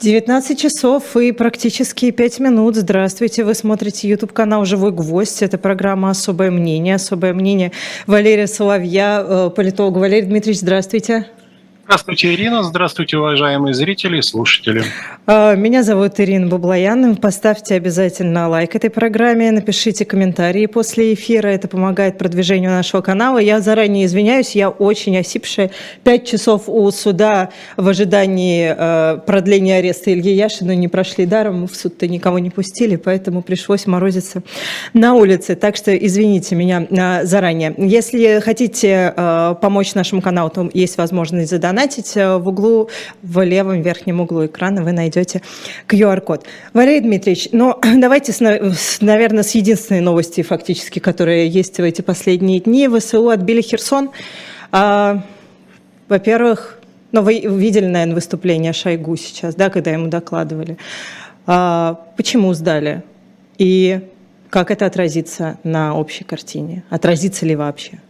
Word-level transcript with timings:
19 0.00 0.60
часов 0.60 1.16
и 1.16 1.32
практически 1.32 2.12
5 2.12 2.38
минут. 2.38 2.76
Здравствуйте, 2.76 3.42
вы 3.42 3.54
смотрите 3.54 4.08
YouTube-канал 4.08 4.64
«Живой 4.64 4.92
гвоздь». 4.92 5.42
Это 5.42 5.58
программа 5.58 6.10
«Особое 6.10 6.52
мнение». 6.52 6.94
«Особое 6.94 7.34
мнение» 7.34 7.72
Валерия 8.06 8.46
Соловья, 8.46 9.24
э, 9.26 9.50
политолог. 9.50 9.96
Валерий 9.96 10.26
Дмитриевич, 10.26 10.60
здравствуйте. 10.60 11.26
Здравствуйте, 11.88 12.34
Ирина. 12.34 12.62
Здравствуйте, 12.64 13.16
уважаемые 13.16 13.72
зрители 13.72 14.18
и 14.18 14.22
слушатели. 14.22 14.84
А, 15.26 15.54
меня 15.54 15.82
зовут 15.82 16.20
Ирина 16.20 16.46
Баблоян. 16.46 17.16
Поставьте 17.16 17.76
обязательно 17.76 18.46
лайк 18.46 18.76
этой 18.76 18.90
программе, 18.90 19.50
напишите 19.50 20.04
комментарии 20.04 20.66
после 20.66 21.14
эфира. 21.14 21.48
Это 21.48 21.66
помогает 21.66 22.18
продвижению 22.18 22.72
нашего 22.72 23.00
канала. 23.00 23.38
Я 23.38 23.60
заранее 23.60 24.04
извиняюсь, 24.04 24.54
я 24.54 24.68
очень 24.68 25.16
осипшая. 25.16 25.70
Пять 26.04 26.28
часов 26.28 26.64
у 26.66 26.90
суда 26.90 27.48
в 27.78 27.88
ожидании 27.88 28.74
э, 28.76 29.20
продления 29.26 29.76
ареста 29.78 30.12
Ильи 30.12 30.34
Яшина 30.34 30.76
не 30.76 30.88
прошли 30.88 31.24
даром. 31.24 31.66
В 31.66 31.74
суд-то 31.74 32.06
никого 32.06 32.38
не 32.38 32.50
пустили, 32.50 32.96
поэтому 32.96 33.40
пришлось 33.40 33.86
морозиться 33.86 34.42
на 34.92 35.14
улице. 35.14 35.56
Так 35.56 35.74
что 35.76 35.96
извините 35.96 36.54
меня 36.54 36.86
э, 36.90 37.24
заранее. 37.24 37.74
Если 37.78 38.40
хотите 38.40 39.14
э, 39.16 39.54
помочь 39.58 39.94
нашему 39.94 40.20
каналу, 40.20 40.50
то 40.50 40.68
есть 40.74 40.98
возможность 40.98 41.48
задонатить 41.78 42.14
донатить, 42.14 42.16
э, 42.16 42.36
в 42.36 42.48
углу, 42.48 42.88
в 43.22 43.44
левом 43.44 43.82
верхнем 43.82 44.20
углу 44.20 44.46
экрана 44.46 44.82
вы 44.82 44.92
найдете 44.92 45.42
QR-код. 45.88 46.44
Валерий 46.72 47.00
Дмитриевич, 47.00 47.48
ну 47.52 47.76
давайте, 47.96 48.32
с, 48.32 48.40
наверное, 49.00 49.42
с 49.42 49.54
единственной 49.54 50.00
новости 50.00 50.42
фактически, 50.42 50.98
которая 50.98 51.44
есть 51.44 51.78
в 51.78 51.82
эти 51.82 52.02
последние 52.02 52.60
дни. 52.60 52.88
ВСУ 52.88 53.28
отбили 53.28 53.60
Херсон. 53.62 54.10
А, 54.72 55.22
во-первых, 56.08 56.80
ну, 57.12 57.22
вы 57.22 57.40
видели, 57.40 57.86
наверное, 57.86 58.14
выступление 58.14 58.72
Шойгу 58.72 59.16
сейчас, 59.16 59.54
да, 59.54 59.70
когда 59.70 59.90
ему 59.90 60.08
докладывали. 60.08 60.78
А, 61.46 61.94
почему 62.16 62.52
сдали? 62.54 63.02
И 63.58 64.00
как 64.50 64.70
это 64.70 64.86
отразится 64.86 65.58
на 65.64 65.94
общей 65.94 66.24
картине? 66.24 66.82
Отразится 66.90 67.46
ли 67.46 67.56
вообще? 67.56 68.00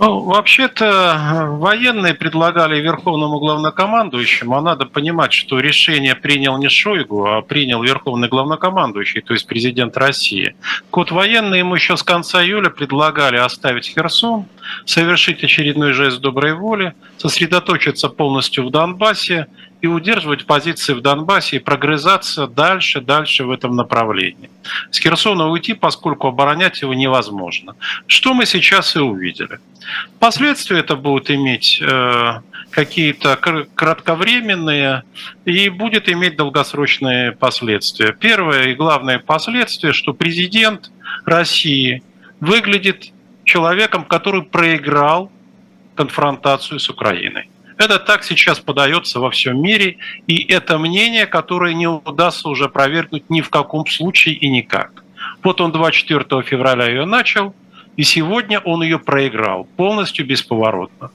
Ну, 0.00 0.20
вообще-то 0.20 1.48
военные 1.58 2.14
предлагали 2.14 2.80
верховному 2.80 3.40
главнокомандующему, 3.40 4.56
а 4.56 4.60
надо 4.60 4.86
понимать, 4.86 5.32
что 5.32 5.58
решение 5.58 6.14
принял 6.14 6.56
не 6.58 6.68
Шойгу, 6.68 7.26
а 7.26 7.42
принял 7.42 7.82
верховный 7.82 8.28
главнокомандующий, 8.28 9.22
то 9.22 9.34
есть 9.34 9.48
президент 9.48 9.96
России. 9.96 10.54
Вот 10.92 11.10
военные 11.10 11.60
ему 11.60 11.74
еще 11.74 11.96
с 11.96 12.04
конца 12.04 12.44
июля 12.44 12.70
предлагали 12.70 13.36
оставить 13.36 13.86
Херсон, 13.86 14.46
совершить 14.84 15.42
очередной 15.42 15.92
жест 15.92 16.20
доброй 16.20 16.54
воли, 16.54 16.94
сосредоточиться 17.16 18.08
полностью 18.08 18.66
в 18.66 18.70
Донбассе 18.70 19.46
и 19.80 19.86
удерживать 19.86 20.46
позиции 20.46 20.92
в 20.92 21.00
Донбассе 21.00 21.56
и 21.56 21.60
прогрызаться 21.60 22.46
дальше, 22.46 23.00
дальше 23.00 23.44
в 23.44 23.50
этом 23.50 23.76
направлении. 23.76 24.50
С 24.90 24.98
Херсона 24.98 25.48
уйти, 25.48 25.74
поскольку 25.74 26.28
оборонять 26.28 26.82
его 26.82 26.94
невозможно. 26.94 27.76
Что 28.06 28.34
мы 28.34 28.44
сейчас 28.46 28.96
и 28.96 28.98
увидели. 28.98 29.60
Последствия 30.18 30.80
это 30.80 30.96
будут 30.96 31.30
иметь 31.30 31.80
э, 31.80 32.40
какие-то 32.70 33.36
кратковременные 33.74 35.04
и 35.44 35.68
будет 35.68 36.08
иметь 36.08 36.36
долгосрочные 36.36 37.32
последствия. 37.32 38.12
Первое 38.12 38.68
и 38.68 38.74
главное 38.74 39.18
последствие, 39.18 39.92
что 39.92 40.12
президент 40.12 40.90
России 41.24 42.02
выглядит 42.40 43.12
человеком, 43.44 44.04
который 44.04 44.42
проиграл 44.42 45.30
конфронтацию 45.94 46.78
с 46.78 46.88
Украиной. 46.90 47.48
Это 47.78 48.00
так 48.00 48.24
сейчас 48.24 48.58
подается 48.58 49.20
во 49.20 49.30
всем 49.30 49.62
мире, 49.62 49.98
и 50.26 50.44
это 50.52 50.78
мнение, 50.78 51.26
которое 51.26 51.74
не 51.74 51.86
удастся 51.86 52.48
уже 52.48 52.64
опровергнуть 52.64 53.30
ни 53.30 53.40
в 53.40 53.50
каком 53.50 53.86
случае 53.86 54.34
и 54.34 54.48
никак. 54.48 55.04
Вот 55.44 55.60
он 55.60 55.70
24 55.70 56.42
февраля 56.42 56.86
ее 56.86 57.04
начал, 57.04 57.54
и 57.96 58.02
сегодня 58.02 58.58
он 58.60 58.82
ее 58.82 58.98
проиграл 58.98 59.64
полностью 59.76 60.26
бесповоротно. 60.26 61.10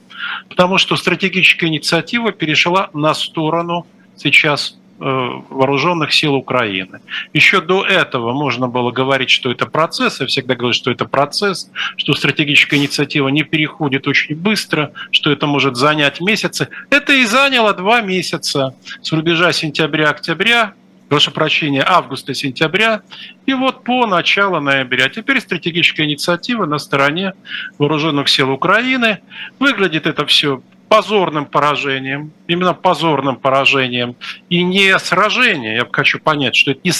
Потому 0.48 0.78
что 0.78 0.96
стратегическая 0.96 1.66
инициатива 1.66 2.32
перешла 2.32 2.88
на 2.94 3.12
сторону 3.12 3.86
сейчас 4.16 4.78
вооруженных 4.98 6.12
сил 6.12 6.34
Украины. 6.34 7.00
Еще 7.32 7.60
до 7.60 7.84
этого 7.84 8.32
можно 8.32 8.68
было 8.68 8.90
говорить, 8.90 9.30
что 9.30 9.50
это 9.50 9.66
процесс, 9.66 10.20
я 10.20 10.26
всегда 10.26 10.54
говорю, 10.54 10.74
что 10.74 10.90
это 10.90 11.04
процесс, 11.04 11.70
что 11.96 12.14
стратегическая 12.14 12.76
инициатива 12.76 13.28
не 13.28 13.42
переходит 13.42 14.06
очень 14.06 14.36
быстро, 14.36 14.92
что 15.10 15.30
это 15.30 15.46
может 15.46 15.76
занять 15.76 16.20
месяцы. 16.20 16.68
Это 16.90 17.12
и 17.12 17.24
заняло 17.24 17.74
два 17.74 18.00
месяца 18.02 18.74
с 19.02 19.12
рубежа 19.12 19.52
сентября-октября, 19.52 20.74
прошу 21.08 21.30
прощения, 21.30 21.84
августа-сентября, 21.86 23.02
и 23.46 23.54
вот 23.54 23.84
по 23.84 24.06
начало 24.06 24.60
ноября. 24.60 25.08
Теперь 25.08 25.40
стратегическая 25.40 26.04
инициатива 26.04 26.66
на 26.66 26.78
стороне 26.78 27.34
вооруженных 27.78 28.28
сил 28.28 28.50
Украины. 28.50 29.18
Выглядит 29.58 30.06
это 30.06 30.24
все 30.26 30.62
позорным 30.88 31.46
поражением, 31.46 32.32
именно 32.46 32.74
позорным 32.74 33.36
поражением, 33.36 34.16
и 34.48 34.62
не 34.62 34.98
сражение. 34.98 35.76
Я 35.76 35.86
хочу 35.90 36.18
понять, 36.18 36.54
что 36.54 36.72
это 36.72 36.80
не 36.84 36.92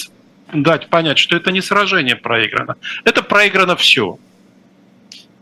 дать 0.53 0.89
понять, 0.89 1.19
что 1.19 1.37
это 1.37 1.51
не 1.53 1.61
сражение 1.61 2.17
проиграно. 2.17 2.77
Это 3.05 3.23
проиграно 3.23 3.77
все. 3.77 4.19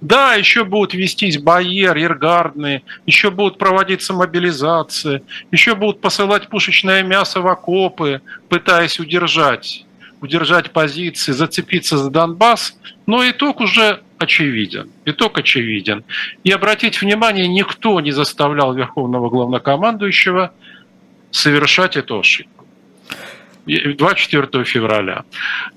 Да, 0.02 0.34
еще 0.34 0.64
будут 0.64 0.94
вестись 0.94 1.38
бои 1.38 1.84
арьергардные, 1.84 2.82
еще 3.06 3.30
будут 3.30 3.56
проводиться 3.56 4.12
мобилизации, 4.12 5.22
еще 5.52 5.76
будут 5.76 6.00
посылать 6.00 6.48
пушечное 6.48 7.04
мясо 7.04 7.40
в 7.40 7.46
окопы, 7.46 8.20
пытаясь 8.48 8.98
удержать, 8.98 9.86
удержать 10.20 10.72
позиции, 10.72 11.30
зацепиться 11.30 11.98
за 11.98 12.10
Донбасс, 12.10 12.76
но 13.06 13.28
итог 13.30 13.60
уже 13.60 14.00
очевиден. 14.22 14.90
Итог 15.04 15.38
очевиден. 15.38 16.04
И 16.44 16.50
обратить 16.50 17.00
внимание, 17.00 17.48
никто 17.48 18.00
не 18.00 18.12
заставлял 18.12 18.74
Верховного 18.74 19.28
Главнокомандующего 19.28 20.52
совершать 21.30 21.96
эту 21.96 22.20
ошибку. 22.20 22.62
24 23.66 24.64
февраля. 24.64 25.24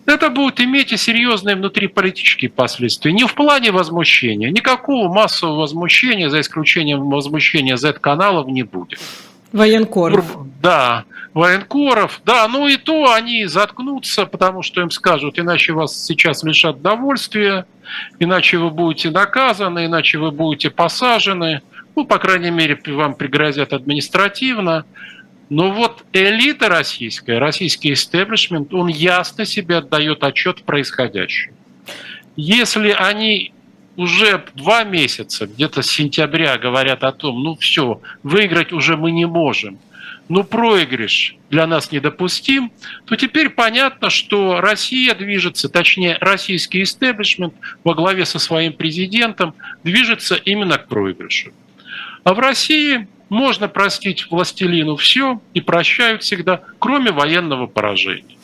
Это 0.06 0.30
будет 0.30 0.60
иметь 0.60 0.92
и 0.92 0.98
серьезные 0.98 1.56
внутриполитические 1.56 2.50
последствия. 2.50 3.12
Не 3.12 3.26
в 3.26 3.36
плане 3.36 3.72
возмущения. 3.72 4.50
Никакого 4.50 5.14
массового 5.14 5.62
возмущения, 5.62 6.30
за 6.30 6.40
исключением 6.40 7.10
возмущения 7.10 7.78
Z-каналов, 7.78 8.48
не 8.48 8.64
будет. 8.64 9.00
Военкоров. 9.52 10.36
Да, 10.66 11.06
военкоров. 11.36 12.22
Да, 12.26 12.48
ну 12.48 12.68
и 12.68 12.78
то 12.78 13.14
они 13.14 13.46
заткнутся, 13.46 14.26
потому 14.26 14.64
что 14.64 14.82
им 14.82 14.90
скажут, 14.90 15.38
иначе 15.38 15.74
вас 15.74 15.96
сейчас 16.08 16.42
лишат 16.42 16.82
довольствия, 16.82 17.68
иначе 18.18 18.58
вы 18.58 18.72
будете 18.72 19.12
наказаны, 19.12 19.86
иначе 19.86 20.18
вы 20.18 20.32
будете 20.32 20.72
посажены. 20.72 21.62
Ну, 21.96 22.04
по 22.04 22.18
крайней 22.18 22.50
мере, 22.50 22.82
вам 22.88 23.14
пригрозят 23.14 23.74
административно. 23.74 24.86
Но 25.50 25.72
вот 25.72 26.04
элита 26.14 26.68
российская, 26.68 27.38
российский 27.38 27.94
истеблишмент, 27.94 28.74
он 28.74 28.88
ясно 28.88 29.46
себе 29.46 29.78
отдает 29.78 30.24
отчет 30.24 30.62
в 30.62 30.64
происходящем. 30.64 31.54
Если 32.36 32.90
они 32.90 33.54
уже 33.98 34.44
два 34.56 34.84
месяца, 34.84 35.46
где-то 35.46 35.84
с 35.84 35.92
сентября 35.92 36.58
говорят 36.58 37.04
о 37.04 37.12
том, 37.12 37.44
ну 37.44 37.56
все, 37.56 38.02
выиграть 38.24 38.74
уже 38.74 38.98
мы 38.98 39.12
не 39.12 39.28
можем, 39.28 39.78
ну 40.28 40.44
проигрыш 40.44 41.36
для 41.50 41.68
нас 41.68 41.92
недопустим, 41.92 42.72
то 43.06 43.16
теперь 43.16 43.50
понятно, 43.50 44.10
что 44.10 44.60
Россия 44.62 45.14
движется, 45.14 45.70
точнее 45.70 46.18
российский 46.20 46.84
истеблишмент 46.84 47.54
во 47.84 47.94
главе 47.94 48.26
со 48.26 48.40
своим 48.40 48.74
президентом 48.74 49.54
движется 49.84 50.36
именно 50.36 50.78
к 50.78 50.88
проигрышу. 50.88 51.52
А 52.24 52.34
в 52.34 52.40
России 52.40 53.08
можно 53.30 53.68
простить 53.68 54.30
властелину 54.30 54.96
все 54.96 55.42
и 55.54 55.62
прощают 55.62 56.24
всегда, 56.24 56.62
кроме 56.80 57.12
военного 57.12 57.68
поражения. 57.68 58.36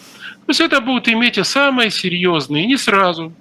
То 0.46 0.50
есть 0.50 0.62
это 0.62 0.82
будет 0.82 1.08
иметь 1.08 1.38
и 1.38 1.44
самые 1.44 1.92
серьезные, 1.92 2.66
не 2.66 2.78
сразу, 2.78 3.34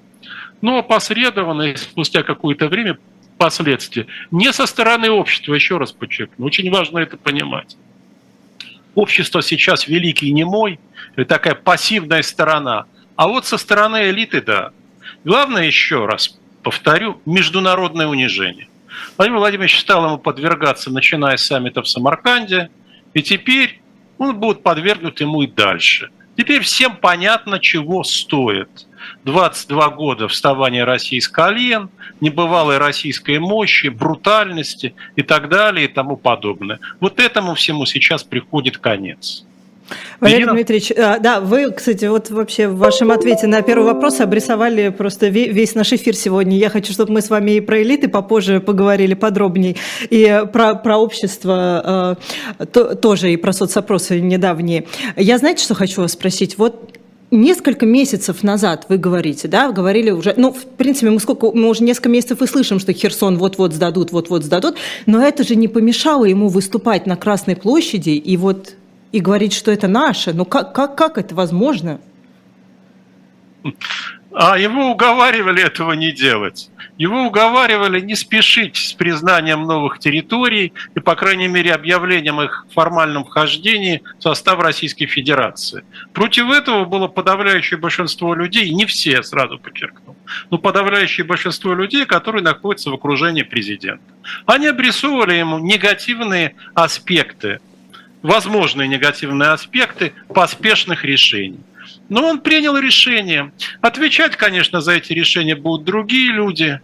но 0.61 0.79
опосредованно 0.79 1.63
и 1.63 1.77
спустя 1.77 2.23
какое-то 2.23 2.69
время 2.69 2.99
последствия. 3.39 4.07
Не 4.31 4.53
со 4.53 4.67
стороны 4.67 5.11
общества, 5.11 5.55
еще 5.55 5.79
раз 5.79 5.93
подчеркну, 5.93 6.47
очень 6.47 6.71
важно 6.71 6.99
это 6.99 7.17
понимать. 7.17 7.77
Общество 8.95 9.43
сейчас 9.43 9.87
великий 9.87 10.33
немой, 10.33 10.79
такая 11.29 11.55
пассивная 11.55 12.23
сторона. 12.23 12.87
А 13.17 13.29
вот 13.29 13.47
со 13.47 13.59
стороны 13.59 14.11
элиты, 14.11 14.41
да. 14.43 14.73
Главное, 15.25 15.65
еще 15.65 16.07
раз 16.07 16.39
повторю, 16.63 17.21
международное 17.27 18.07
унижение. 18.07 18.69
Владимир 19.17 19.39
Владимирович 19.39 19.79
стал 19.81 20.07
ему 20.07 20.19
подвергаться, 20.19 20.91
начиная 20.91 21.37
с 21.37 21.45
саммита 21.45 21.83
в 21.83 21.89
Самарканде, 21.89 22.71
и 23.15 23.23
теперь 23.23 23.81
он 24.19 24.37
будет 24.37 24.63
подвергнут 24.63 25.21
ему 25.21 25.43
и 25.43 25.47
дальше. 25.47 26.11
Теперь 26.37 26.63
всем 26.63 26.97
понятно, 26.97 27.59
чего 27.59 28.03
стоит– 28.05 28.87
22 29.25 29.91
года 29.91 30.29
вставания 30.29 30.85
России 30.85 31.19
с 31.19 31.29
колен, 31.29 31.91
небывалой 32.21 32.79
российской 32.79 33.39
мощи, 33.39 33.89
брутальности 33.89 34.95
и 35.17 35.23
так 35.23 35.49
далее 35.49 35.87
и 35.87 35.89
тому 35.89 36.17
подобное. 36.17 36.79
Вот 37.01 37.21
этому 37.21 37.55
всему 37.55 37.87
сейчас 37.87 38.25
приходит 38.25 38.79
конец. 38.79 39.45
Валерий 40.21 40.43
Ирина? 40.43 40.53
Дмитриевич, 40.53 40.93
а, 40.93 41.19
да, 41.19 41.41
вы, 41.41 41.71
кстати, 41.71 42.05
вот 42.05 42.31
вообще 42.31 42.69
в 42.69 42.77
вашем 42.77 43.11
ответе 43.11 43.47
на 43.47 43.62
первый 43.62 43.85
вопрос 43.85 44.21
обрисовали 44.21 44.91
просто 44.91 45.29
весь 45.29 45.75
наш 45.75 45.93
эфир 45.93 46.15
сегодня. 46.15 46.57
Я 46.57 46.69
хочу, 46.71 46.93
чтобы 46.93 47.12
мы 47.12 47.23
с 47.23 47.31
вами 47.31 47.53
и 47.53 47.61
про 47.61 47.83
элиты 47.83 48.09
попозже 48.09 48.61
поговорили 48.61 49.15
подробнее, 49.15 49.77
и 50.09 50.45
про, 50.53 50.75
про 50.75 50.99
общество 50.99 52.17
э, 52.59 52.67
то, 52.67 52.95
тоже, 52.95 53.33
и 53.33 53.37
про 53.37 53.53
соцопросы 53.53 54.21
недавние. 54.21 54.87
Я, 55.17 55.39
знаете, 55.39 55.65
что 55.65 55.75
хочу 55.75 56.03
вас 56.03 56.12
спросить? 56.12 56.59
Вот 56.59 57.00
несколько 57.31 57.87
месяцев 57.87 58.43
назад 58.43 58.87
вы 58.88 58.99
говорите, 58.99 59.49
да, 59.49 59.71
говорили 59.73 60.11
уже, 60.11 60.35
ну, 60.37 60.53
в 60.53 60.65
принципе, 60.65 61.11
мы 61.11 61.21
сколько, 61.21 61.50
мы 61.53 61.69
уже 61.69 61.85
несколько 61.85 62.09
месяцев 62.09 62.43
и 62.43 62.47
слышим, 62.47 62.79
что 62.79 62.93
Херсон 62.93 63.38
вот-вот 63.38 63.73
сдадут, 63.73 64.12
вот-вот 64.12 64.44
сдадут, 64.44 64.77
но 65.06 65.23
это 65.23 65.44
же 65.44 65.56
не 65.56 65.69
помешало 65.69 66.25
ему 66.25 66.49
выступать 66.49 67.06
на 67.06 67.17
Красной 67.17 67.56
площади 67.56 68.11
и 68.11 68.37
вот 68.37 68.75
и 69.12 69.21
говорить, 69.21 69.53
что 69.53 69.71
это 69.73 69.88
наше. 69.88 70.32
Ну 70.32 70.44
как, 70.44 70.73
как, 70.73 70.97
как 70.97 71.19
это 71.19 71.35
возможно? 71.35 72.00
А 74.32 74.56
его 74.56 74.91
уговаривали 74.91 75.62
этого 75.62 75.93
не 75.93 76.12
делать. 76.12 76.71
Его 76.97 77.23
уговаривали 77.27 78.00
не 78.00 78.15
спешить 78.15 78.77
с 78.77 78.93
признанием 78.93 79.62
новых 79.62 79.99
территорий 79.99 80.73
и, 80.94 81.00
по 81.00 81.17
крайней 81.17 81.49
мере, 81.49 81.73
объявлением 81.73 82.41
их 82.41 82.67
формальном 82.73 83.25
вхождении 83.25 84.03
в 84.19 84.23
состав 84.23 84.61
Российской 84.61 85.06
Федерации. 85.06 85.85
Против 86.12 86.50
этого 86.50 86.85
было 86.85 87.09
подавляющее 87.09 87.79
большинство 87.79 88.35
людей, 88.35 88.71
не 88.71 88.87
все, 88.87 89.23
сразу 89.25 89.59
подчеркну, 89.59 90.15
но 90.50 90.59
подавляющее 90.59 91.26
большинство 91.26 91.75
людей, 91.75 92.06
которые 92.06 92.44
находятся 92.44 92.91
в 92.91 92.94
окружении 92.94 93.43
президента. 93.43 94.05
Они 94.47 94.69
обрисовывали 94.69 95.35
ему 95.35 95.59
негативные 95.59 96.55
аспекты 96.75 97.61
возможные 98.23 98.88
негативные 98.88 99.50
аспекты 99.50 100.12
поспешных 100.29 101.05
решений. 101.05 101.61
Но 102.09 102.27
он 102.27 102.41
принял 102.41 102.77
решение. 102.77 103.53
Отвечать, 103.81 104.37
конечно, 104.37 104.81
за 104.81 104.93
эти 104.93 105.13
решения 105.13 105.55
будут 105.55 105.85
другие 105.85 106.33
люди. 106.33 106.81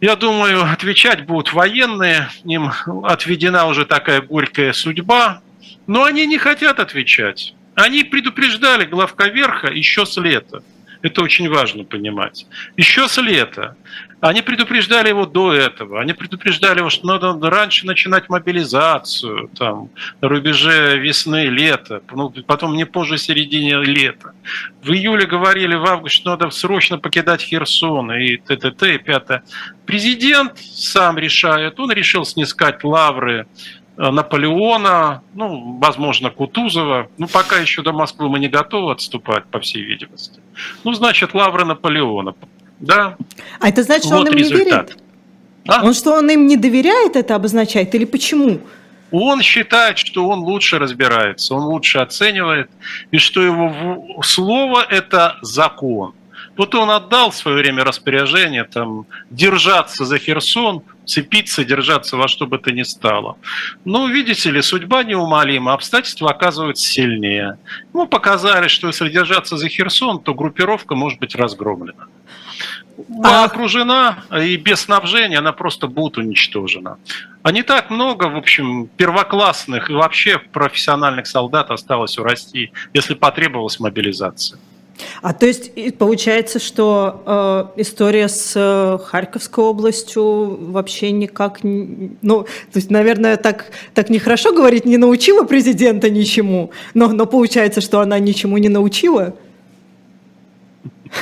Я 0.00 0.16
думаю, 0.16 0.64
отвечать 0.64 1.24
будут 1.24 1.52
военные, 1.52 2.28
им 2.44 2.70
отведена 3.04 3.66
уже 3.66 3.86
такая 3.86 4.20
горькая 4.20 4.72
судьба, 4.72 5.40
но 5.86 6.04
они 6.04 6.26
не 6.26 6.38
хотят 6.38 6.80
отвечать. 6.80 7.54
Они 7.74 8.04
предупреждали 8.04 8.84
главковерха 8.84 9.68
еще 9.68 10.06
с 10.06 10.16
лета. 10.16 10.62
Это 11.02 11.22
очень 11.22 11.48
важно 11.48 11.84
понимать. 11.84 12.46
Еще 12.76 13.08
с 13.08 13.20
лета. 13.20 13.76
Они 14.24 14.40
предупреждали 14.40 15.10
его 15.10 15.26
до 15.26 15.52
этого. 15.52 16.00
Они 16.00 16.14
предупреждали 16.14 16.78
его, 16.78 16.88
что 16.88 17.06
надо 17.06 17.50
раньше 17.50 17.86
начинать 17.86 18.30
мобилизацию, 18.30 19.50
там, 19.58 19.90
на 20.22 20.28
рубеже 20.28 20.98
весны, 20.98 21.48
лета, 21.48 22.00
ну, 22.10 22.30
потом 22.30 22.74
не 22.74 22.86
позже 22.86 23.18
середине 23.18 23.84
лета. 23.84 24.32
В 24.82 24.92
июле 24.92 25.26
говорили, 25.26 25.74
в 25.74 25.84
августе, 25.84 26.20
что 26.20 26.30
надо 26.30 26.48
срочно 26.48 26.98
покидать 26.98 27.42
Херсон 27.42 28.12
и 28.12 28.38
т.т.т. 28.38 28.94
и 28.94 28.98
пятое. 28.98 29.44
Президент 29.84 30.58
сам 30.58 31.18
решает. 31.18 31.78
Он 31.78 31.92
решил 31.92 32.24
снискать 32.24 32.82
лавры 32.82 33.46
Э, 33.96 34.10
Наполеона, 34.10 35.22
ну, 35.34 35.78
возможно, 35.78 36.30
Кутузова. 36.30 37.08
Ну, 37.16 37.28
пока 37.28 37.58
еще 37.58 37.82
до 37.82 37.92
Москвы 37.92 38.28
мы 38.28 38.40
не 38.40 38.48
готовы 38.48 38.92
отступать, 38.92 39.44
по 39.46 39.60
всей 39.60 39.82
видимости. 39.82 40.40
Ну, 40.82 40.92
значит, 40.94 41.34
лавры 41.34 41.64
Наполеона. 41.64 42.34
Да. 42.80 43.16
А 43.60 43.68
это 43.68 43.82
значит, 43.82 44.06
что 44.06 44.16
вот 44.16 44.28
он 44.28 44.32
им 44.32 44.38
результат. 44.38 44.66
не 44.66 44.70
верит? 44.70 44.98
А? 45.66 45.84
Он 45.84 45.94
что, 45.94 46.12
он 46.12 46.30
им 46.30 46.46
не 46.46 46.56
доверяет, 46.56 47.16
это 47.16 47.34
обозначает? 47.34 47.94
Или 47.94 48.04
почему? 48.04 48.60
Он 49.10 49.42
считает, 49.42 49.98
что 49.98 50.28
он 50.28 50.40
лучше 50.40 50.78
разбирается, 50.78 51.54
он 51.54 51.64
лучше 51.64 51.98
оценивает, 51.98 52.68
и 53.12 53.18
что 53.18 53.42
его 53.42 54.22
слово– 54.22 54.84
это 54.90 55.38
закон. 55.40 56.14
Вот 56.56 56.74
он 56.74 56.90
отдал 56.90 57.30
в 57.30 57.34
свое 57.34 57.58
время 57.58 57.84
распоряжение 57.84 58.64
там, 58.64 59.06
держаться 59.30 60.04
за 60.04 60.18
Херсон, 60.18 60.82
цепиться, 61.04 61.64
держаться 61.64 62.16
во 62.16 62.28
что 62.28 62.46
бы 62.46 62.58
то 62.58 62.72
ни 62.72 62.82
стало. 62.82 63.36
Но, 63.84 64.06
видите 64.06 64.50
ли, 64.50 64.62
судьба 64.62 65.02
неумолима, 65.02 65.72
обстоятельства 65.72 66.30
оказываются 66.30 66.86
сильнее. 66.86 67.58
Мы 67.92 68.06
показали, 68.06 68.68
что 68.68 68.86
если 68.86 69.08
держаться 69.08 69.56
за 69.56 69.68
Херсон, 69.68 70.20
то 70.20 70.34
группировка 70.34 70.94
может 70.94 71.18
быть 71.18 71.34
разгромлена. 71.34 72.06
А... 73.22 73.44
окружена, 73.44 74.24
и 74.30 74.56
без 74.56 74.80
снабжения 74.80 75.38
она 75.38 75.52
просто 75.52 75.86
будет 75.86 76.16
уничтожена. 76.18 76.98
А 77.42 77.52
не 77.52 77.62
так 77.62 77.90
много, 77.90 78.24
в 78.24 78.36
общем, 78.36 78.88
первоклассных 78.96 79.90
и 79.90 79.92
вообще 79.92 80.38
профессиональных 80.38 81.26
солдат 81.26 81.70
осталось 81.70 82.16
в 82.16 82.22
России, 82.22 82.72
если 82.92 83.14
потребовалась 83.14 83.80
мобилизация. 83.80 84.58
А 85.22 85.32
то 85.32 85.46
есть 85.46 85.72
получается, 85.98 86.58
что 86.58 87.72
э, 87.76 87.80
история 87.80 88.28
с 88.28 88.52
э, 88.54 88.98
Харьковской 89.04 89.64
областью 89.64 90.70
вообще 90.70 91.10
никак, 91.10 91.60
ну, 91.62 92.42
то 92.44 92.76
есть, 92.76 92.90
наверное, 92.90 93.36
так, 93.36 93.72
так 93.94 94.10
нехорошо 94.10 94.52
говорить, 94.52 94.84
не 94.84 94.96
научила 94.96 95.44
президента 95.44 96.10
ничему, 96.10 96.70
но, 96.94 97.08
но 97.08 97.26
получается, 97.26 97.80
что 97.80 98.00
она 98.00 98.18
ничему 98.18 98.56
не 98.58 98.68
научила. 98.68 99.34
А, 101.12 101.18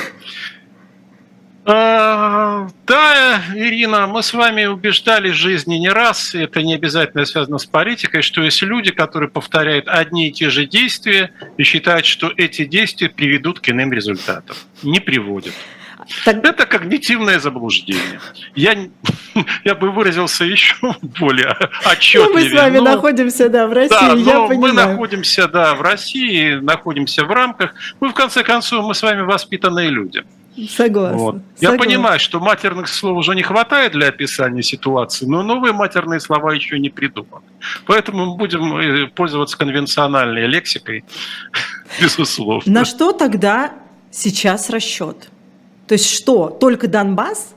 да, 1.65 3.41
Ирина, 3.55 4.05
мы 4.07 4.21
с 4.21 4.33
вами 4.33 4.65
убеждали 4.65 5.29
в 5.29 5.33
жизни 5.33 5.75
не 5.75 5.89
раз, 5.89 6.35
это 6.35 6.61
не 6.61 6.75
обязательно 6.75 7.25
связано 7.25 7.57
с 7.57 7.65
политикой, 7.65 8.21
что 8.21 8.41
есть 8.41 8.61
люди, 8.61 8.91
которые 8.91 9.29
повторяют 9.29 9.87
одни 9.87 10.27
и 10.27 10.31
те 10.31 10.49
же 10.49 10.65
действия 10.65 11.31
и 11.57 11.63
считают, 11.63 12.05
что 12.05 12.31
эти 12.35 12.65
действия 12.65 13.09
приведут 13.09 13.61
к 13.61 13.69
иным 13.69 13.93
результатам. 13.93 14.57
Не 14.81 14.99
приводят. 14.99 15.53
Так... 16.25 16.43
Это 16.43 16.65
когнитивное 16.65 17.39
заблуждение. 17.39 18.19
Я, 18.55 18.75
я 19.63 19.75
бы 19.75 19.91
выразился 19.91 20.43
еще 20.43 20.75
более 21.01 21.55
отчетливее. 21.85 22.27
Ну, 22.27 22.33
мы 22.33 22.49
с 22.49 22.51
вами 22.51 22.77
но... 22.79 22.83
находимся, 22.83 23.47
да, 23.47 23.67
в 23.67 23.71
России, 23.71 23.95
да, 23.95 24.13
я 24.13 24.47
понимаю. 24.47 24.59
Мы 24.59 24.73
находимся, 24.73 25.47
да, 25.47 25.75
в 25.75 25.81
России, 25.81 26.55
находимся 26.55 27.23
в 27.23 27.31
рамках. 27.31 27.73
Мы, 28.01 28.09
в 28.09 28.13
конце 28.13 28.43
концов, 28.43 28.85
мы 28.85 28.95
с 28.95 29.01
вами 29.01 29.21
воспитанные 29.21 29.89
люди. 29.89 30.23
Согласна. 30.69 31.17
Вот. 31.17 31.35
Я 31.59 31.69
Согласна. 31.69 31.77
понимаю, 31.85 32.19
что 32.19 32.39
матерных 32.39 32.87
слов 32.87 33.17
уже 33.17 33.35
не 33.35 33.41
хватает 33.41 33.93
для 33.93 34.07
описания 34.07 34.61
ситуации, 34.61 35.25
но 35.25 35.43
новые 35.43 35.73
матерные 35.73 36.19
слова 36.19 36.53
еще 36.53 36.79
не 36.79 36.89
придуманы. 36.89 37.45
Поэтому 37.85 38.25
мы 38.25 38.37
будем 38.37 38.77
э, 38.77 39.07
пользоваться 39.07 39.57
конвенциональной 39.57 40.45
лексикой, 40.47 41.03
безусловно. 42.01 42.71
На 42.71 42.85
что 42.85 43.11
тогда 43.13 43.73
сейчас 44.11 44.69
расчет? 44.69 45.29
То 45.87 45.95
есть 45.95 46.09
что, 46.09 46.49
только 46.49 46.87
Донбасс? 46.87 47.55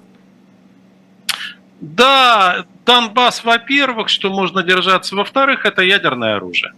Да, 1.81 2.65
Донбасс, 2.87 3.45
во-первых, 3.45 4.09
что 4.09 4.31
можно 4.31 4.63
держаться. 4.63 5.15
Во-вторых, 5.15 5.67
это 5.67 5.83
ядерное 5.83 6.37
оружие 6.37 6.73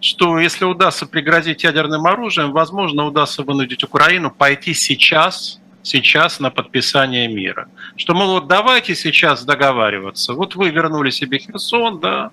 что 0.00 0.38
если 0.38 0.64
удастся 0.64 1.06
пригрозить 1.06 1.64
ядерным 1.64 2.06
оружием, 2.06 2.52
возможно, 2.52 3.04
удастся 3.04 3.42
вынудить 3.42 3.84
Украину 3.84 4.30
пойти 4.30 4.74
сейчас, 4.74 5.60
сейчас 5.82 6.40
на 6.40 6.50
подписание 6.50 7.28
мира. 7.28 7.68
Что, 7.96 8.14
мол, 8.14 8.32
вот 8.32 8.48
давайте 8.48 8.94
сейчас 8.94 9.44
договариваться. 9.44 10.34
Вот 10.34 10.54
вы 10.54 10.70
вернули 10.70 11.10
себе 11.10 11.38
Херсон, 11.38 12.00
да, 12.00 12.30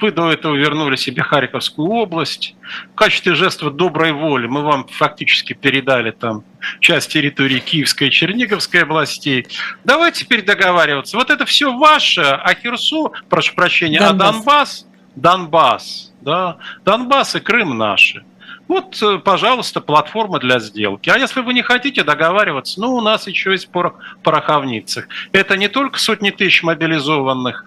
вы 0.00 0.12
до 0.12 0.32
этого 0.32 0.54
вернули 0.56 0.96
себе 0.96 1.22
Харьковскую 1.22 1.88
область. 1.88 2.54
В 2.92 2.94
качестве 2.94 3.34
жеста 3.34 3.70
доброй 3.70 4.12
воли 4.12 4.46
мы 4.46 4.62
вам 4.62 4.86
фактически 4.88 5.52
передали 5.52 6.10
там 6.10 6.44
часть 6.80 7.12
территории 7.12 7.58
Киевской 7.60 8.08
и 8.08 8.10
Черниговской 8.10 8.82
областей. 8.82 9.46
Давайте 9.84 10.24
теперь 10.24 10.44
договариваться. 10.44 11.16
Вот 11.16 11.30
это 11.30 11.44
все 11.44 11.76
ваше, 11.76 12.22
а 12.22 12.54
Херсон, 12.54 13.12
прошу 13.28 13.54
прощения, 13.54 14.00
Донбасс. 14.00 14.28
а 14.28 14.32
Донбасс, 14.32 14.86
Донбасс, 15.14 16.07
да, 16.28 16.58
Донбасс 16.84 17.36
и 17.36 17.40
Крым 17.40 17.78
наши. 17.78 18.22
Вот, 18.68 19.02
э, 19.02 19.18
пожалуйста, 19.18 19.80
платформа 19.80 20.38
для 20.38 20.58
сделки. 20.58 21.08
А 21.08 21.16
если 21.16 21.40
вы 21.40 21.54
не 21.54 21.62
хотите 21.62 22.04
договариваться, 22.04 22.78
ну, 22.80 22.94
у 22.94 23.00
нас 23.00 23.26
еще 23.26 23.52
есть 23.52 23.70
порох 23.70 23.94
пороховницах. 24.22 25.08
Это 25.32 25.56
не 25.56 25.68
только 25.68 25.98
сотни 25.98 26.30
тысяч 26.30 26.62
мобилизованных, 26.62 27.64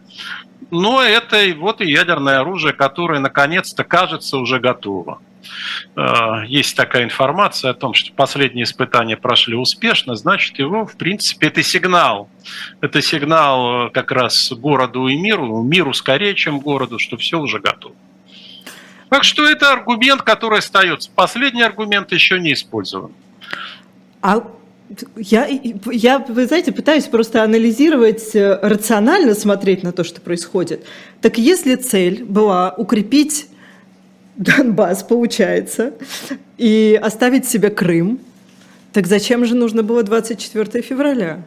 но 0.70 1.01
это 1.01 1.38
вот 1.58 1.82
и 1.82 1.89
ядерное 1.89 2.41
оружие, 2.41 2.74
которое 2.74 3.20
наконец-то, 3.20 3.84
кажется, 3.84 4.38
уже 4.38 4.60
готово. 4.60 5.20
Э, 5.96 6.44
есть 6.46 6.77
такая 6.77 7.03
информация 7.03 7.72
о 7.72 7.74
том, 7.74 7.96
что 7.96 8.13
последние 8.13 8.65
испытания 8.65 9.18
прошли 9.18 9.56
успешно, 9.56 10.15
значит, 10.15 10.60
его, 10.60 10.86
в 10.86 10.96
принципе, 10.98 11.48
это 11.48 11.63
сигнал. 11.63 12.30
Это 12.80 13.01
сигнал 13.01 13.88
э, 13.88 13.89
как 13.89 14.12
раз 14.12 14.51
городу 14.51 15.08
и 15.08 15.15
миру, 15.15 15.63
миру 15.63 15.94
скорее, 15.94 16.36
чем 16.36 16.60
городу, 16.60 17.00
что 17.00 17.18
все 17.18 17.39
уже 17.39 17.58
готово. 17.60 17.96
Так 19.12 19.25
что 19.25 19.46
это 19.46 19.74
аргумент, 19.74 20.22
который 20.22 20.60
остается. 20.60 21.10
Последний 21.13 21.63
аргумент 21.63 22.13
еще 22.13 22.39
не 22.39 22.53
использован. 22.53 23.12
А 24.22 24.41
я, 25.18 25.50
я, 25.91 26.20
вы 26.20 26.48
знаете, 26.48 26.72
пытаюсь 26.72 27.08
просто 27.08 27.44
анализировать, 27.44 28.34
э, 28.34 28.58
рационально 28.62 29.36
смотреть 29.36 29.84
на 29.84 29.91
то, 29.91 30.06
что 30.06 30.22
происходит. 30.22 30.86
Так 31.22 31.38
если 31.38 31.75
цель 31.75 32.24
была 32.24 32.74
укрепить 32.77 33.48
Донбасс, 34.38 35.03
получается, 35.03 35.94
и 36.58 36.98
оставить 37.03 37.46
себе 37.46 37.70
Крым. 37.70 38.18
Так 38.94 39.08
зачем 39.08 39.44
же 39.46 39.56
нужно 39.56 39.84
было 39.84 40.03
24 40.03 40.82
февраля? 40.82 41.44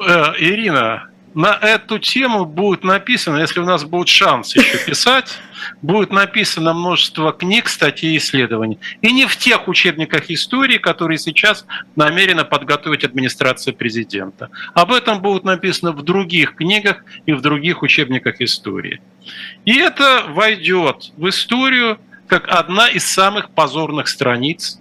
Э, 0.00 0.32
Ирина, 0.38 1.10
на 1.38 1.54
эту 1.54 2.00
тему 2.00 2.44
будет 2.44 2.82
написано, 2.82 3.38
если 3.38 3.60
у 3.60 3.64
нас 3.64 3.84
будет 3.84 4.08
шанс 4.08 4.56
еще 4.56 4.76
писать, 4.84 5.38
будет 5.82 6.10
написано 6.10 6.74
множество 6.74 7.32
книг, 7.32 7.68
статей, 7.68 8.16
исследований. 8.16 8.80
И 9.02 9.12
не 9.12 9.24
в 9.24 9.36
тех 9.36 9.68
учебниках 9.68 10.30
истории, 10.30 10.78
которые 10.78 11.16
сейчас 11.16 11.64
намерена 11.94 12.44
подготовить 12.44 13.04
администрация 13.04 13.72
президента. 13.72 14.50
Об 14.74 14.90
этом 14.90 15.22
будет 15.22 15.44
написано 15.44 15.92
в 15.92 16.02
других 16.02 16.56
книгах 16.56 17.04
и 17.24 17.32
в 17.32 17.40
других 17.40 17.82
учебниках 17.82 18.40
истории. 18.40 19.00
И 19.64 19.76
это 19.76 20.24
войдет 20.30 21.12
в 21.16 21.28
историю 21.28 22.00
как 22.26 22.48
одна 22.48 22.88
из 22.88 23.04
самых 23.04 23.50
позорных 23.50 24.08
страниц 24.08 24.80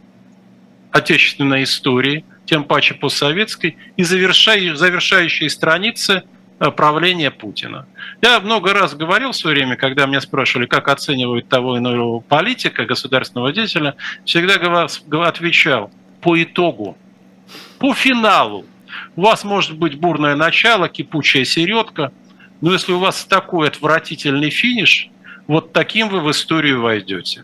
отечественной 0.89 1.65
истории, 1.65 2.25
тем 2.45 2.63
паче 2.63 2.95
постсоветской, 2.95 3.77
и 3.95 4.03
завершающие 4.03 5.51
страницы– 5.51 6.23
Э, 6.37 6.37
правления 6.57 7.31
Путина. 7.31 7.85
Я 8.21 8.39
много 8.39 8.73
раз 8.73 8.95
говорил 8.95 9.31
в 9.31 9.35
свое 9.35 9.55
время, 9.57 9.75
когда 9.75 10.05
меня 10.05 10.21
спрашивали, 10.21 10.65
как 10.65 10.87
оценивают 10.87 11.47
того 11.47 11.77
иного 11.77 12.19
политика, 12.19 12.85
государственного 12.85 13.53
деятеля, 13.53 13.95
всегда 14.25 14.55
отвечал 15.27 15.91
по 16.21 16.41
итогу, 16.41 16.97
по 17.79 17.93
финалу. 17.93 18.65
У 19.15 19.21
вас 19.21 19.43
может 19.43 19.77
быть 19.77 19.99
бурное 19.99 20.35
начало, 20.35 20.89
кипучая 20.89 21.45
середка, 21.45 22.11
но 22.61 22.73
если 22.73 22.91
у 22.91 22.99
вас 22.99 23.25
такой 23.25 23.67
отвратительный 23.67 24.49
финиш, 24.49 25.09
вот 25.45 25.73
таким 25.73 26.09
вы 26.09 26.21
в 26.21 26.31
историю 26.31 26.81
войдете. 26.81 27.43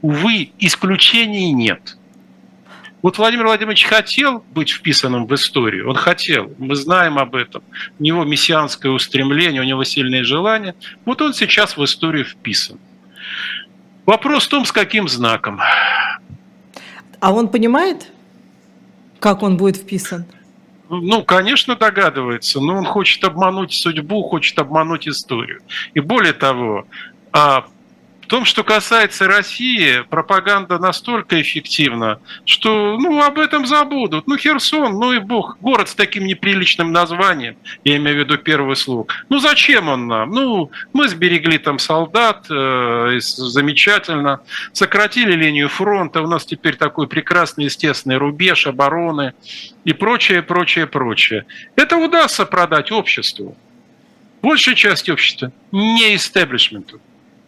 Увы, 0.00 0.50
исключений 0.58 1.52
нет– 1.52 1.96
вот 3.02 3.18
Владимир 3.18 3.46
Владимирович 3.46 3.84
хотел 3.84 4.44
быть 4.54 4.70
вписанным 4.70 5.26
в 5.26 5.34
историю, 5.34 5.90
он 5.90 5.96
хотел, 5.96 6.52
мы 6.58 6.76
знаем 6.76 7.18
об 7.18 7.34
этом. 7.34 7.62
У 7.98 8.02
него 8.02 8.24
мессианское 8.24 8.92
устремление, 8.92 9.60
у 9.60 9.64
него 9.64 9.82
сильные 9.82 10.22
желания. 10.22 10.76
Вот 11.04 11.20
он 11.20 11.34
сейчас 11.34 11.76
в 11.76 11.84
историю 11.84 12.24
вписан. 12.24 12.78
Вопрос 14.06 14.46
в 14.46 14.48
том, 14.48 14.64
с 14.64 14.72
каким 14.72 15.08
знаком. 15.08 15.60
А 17.20 17.32
он 17.32 17.48
понимает, 17.48 18.08
как 19.18 19.42
он 19.42 19.56
будет 19.56 19.76
вписан? 19.76 20.24
Ну, 20.88 21.24
конечно, 21.24 21.74
догадывается, 21.74 22.60
но 22.60 22.76
он 22.76 22.84
хочет 22.84 23.24
обмануть 23.24 23.72
судьбу, 23.72 24.22
хочет 24.22 24.58
обмануть 24.58 25.08
историю. 25.08 25.62
И 25.94 26.00
более 26.00 26.34
того, 26.34 26.86
а 27.32 27.64
том, 28.32 28.46
что 28.46 28.64
касается 28.64 29.26
России, 29.26 30.02
пропаганда 30.08 30.78
настолько 30.78 31.42
эффективна, 31.42 32.18
что 32.46 32.96
ну, 32.98 33.22
об 33.22 33.38
этом 33.38 33.66
забудут. 33.66 34.26
Ну, 34.26 34.38
Херсон, 34.38 34.98
ну 34.98 35.12
и 35.12 35.18
бог, 35.18 35.58
город 35.60 35.90
с 35.90 35.94
таким 35.94 36.24
неприличным 36.24 36.92
названием, 36.92 37.56
я 37.84 37.98
имею 37.98 38.16
в 38.16 38.20
виду 38.20 38.38
первый 38.38 38.74
слог. 38.74 39.12
Ну, 39.28 39.38
зачем 39.38 39.90
он 39.90 40.06
нам? 40.06 40.30
Ну, 40.30 40.70
мы 40.94 41.08
сберегли 41.08 41.58
там 41.58 41.78
солдат, 41.78 42.46
э, 42.48 43.18
замечательно, 43.20 44.40
сократили 44.72 45.34
линию 45.34 45.68
фронта, 45.68 46.22
у 46.22 46.26
нас 46.26 46.46
теперь 46.46 46.76
такой 46.76 47.08
прекрасный 47.08 47.66
естественный 47.66 48.16
рубеж 48.16 48.66
обороны 48.66 49.34
и 49.84 49.92
прочее, 49.92 50.40
прочее, 50.40 50.86
прочее. 50.86 51.44
Это 51.76 51.98
удастся 51.98 52.46
продать 52.46 52.92
обществу. 52.92 53.58
Большая 54.40 54.74
часть 54.74 55.10
общества, 55.10 55.52
не 55.70 56.16
истеблишменту 56.16 56.98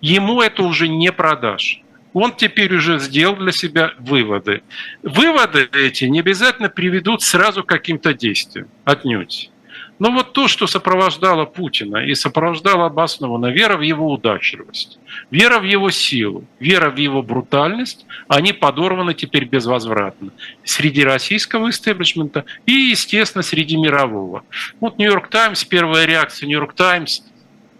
ему 0.04 0.42
это 0.42 0.62
уже 0.62 0.88
не 0.88 1.10
продашь. 1.12 1.80
Он 2.12 2.32
теперь 2.32 2.74
уже 2.74 2.98
сделал 3.00 3.36
для 3.36 3.52
себя 3.52 3.92
выводы. 3.98 4.62
Выводы 5.02 5.68
эти 5.72 6.04
не 6.04 6.20
обязательно 6.20 6.68
приведут 6.68 7.22
сразу 7.22 7.64
к 7.64 7.68
каким-то 7.68 8.14
действиям, 8.14 8.68
отнюдь. 8.84 9.50
Но 9.98 10.10
вот 10.10 10.32
то, 10.32 10.48
что 10.48 10.66
сопровождало 10.66 11.44
Путина 11.44 11.98
и 11.98 12.14
сопровождало 12.14 12.86
обоснованно 12.86 13.46
вера 13.46 13.76
в 13.76 13.80
его 13.80 14.12
удачливость, 14.12 14.98
вера 15.30 15.58
в 15.58 15.64
его 15.64 15.90
силу, 15.90 16.44
вера 16.58 16.90
в 16.90 16.96
его 16.96 17.22
брутальность, 17.22 18.04
они 18.28 18.52
подорваны 18.52 19.14
теперь 19.14 19.44
безвозвратно 19.44 20.30
среди 20.64 21.04
российского 21.04 21.70
истеблишмента 21.70 22.44
и, 22.66 22.72
естественно, 22.72 23.42
среди 23.42 23.76
мирового. 23.76 24.42
Вот 24.80 24.98
«Нью-Йорк 24.98 25.28
Таймс», 25.28 25.64
первая 25.64 26.06
реакция 26.06 26.48
«Нью-Йорк 26.48 26.74
Таймс», 26.74 27.22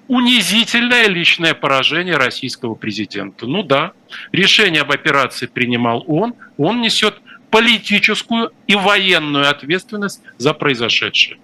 унизительное 0.09 1.07
личное 1.09 1.55
поражение 1.55 2.17
российского 2.17 2.75
президента. 2.75 3.47
Ну 3.47 3.63
да, 3.63 3.93
решение 4.33 4.83
об 4.83 4.93
операции 4.93 5.47
принимал 5.47 6.05
он, 6.07 6.35
он 6.57 6.81
несет 6.81 7.17
политическую 7.51 8.51
и 8.67 8.75
военную 8.75 9.49
ответственность 9.49 10.21
за 10.39 10.55
произошедшее. 10.55 11.39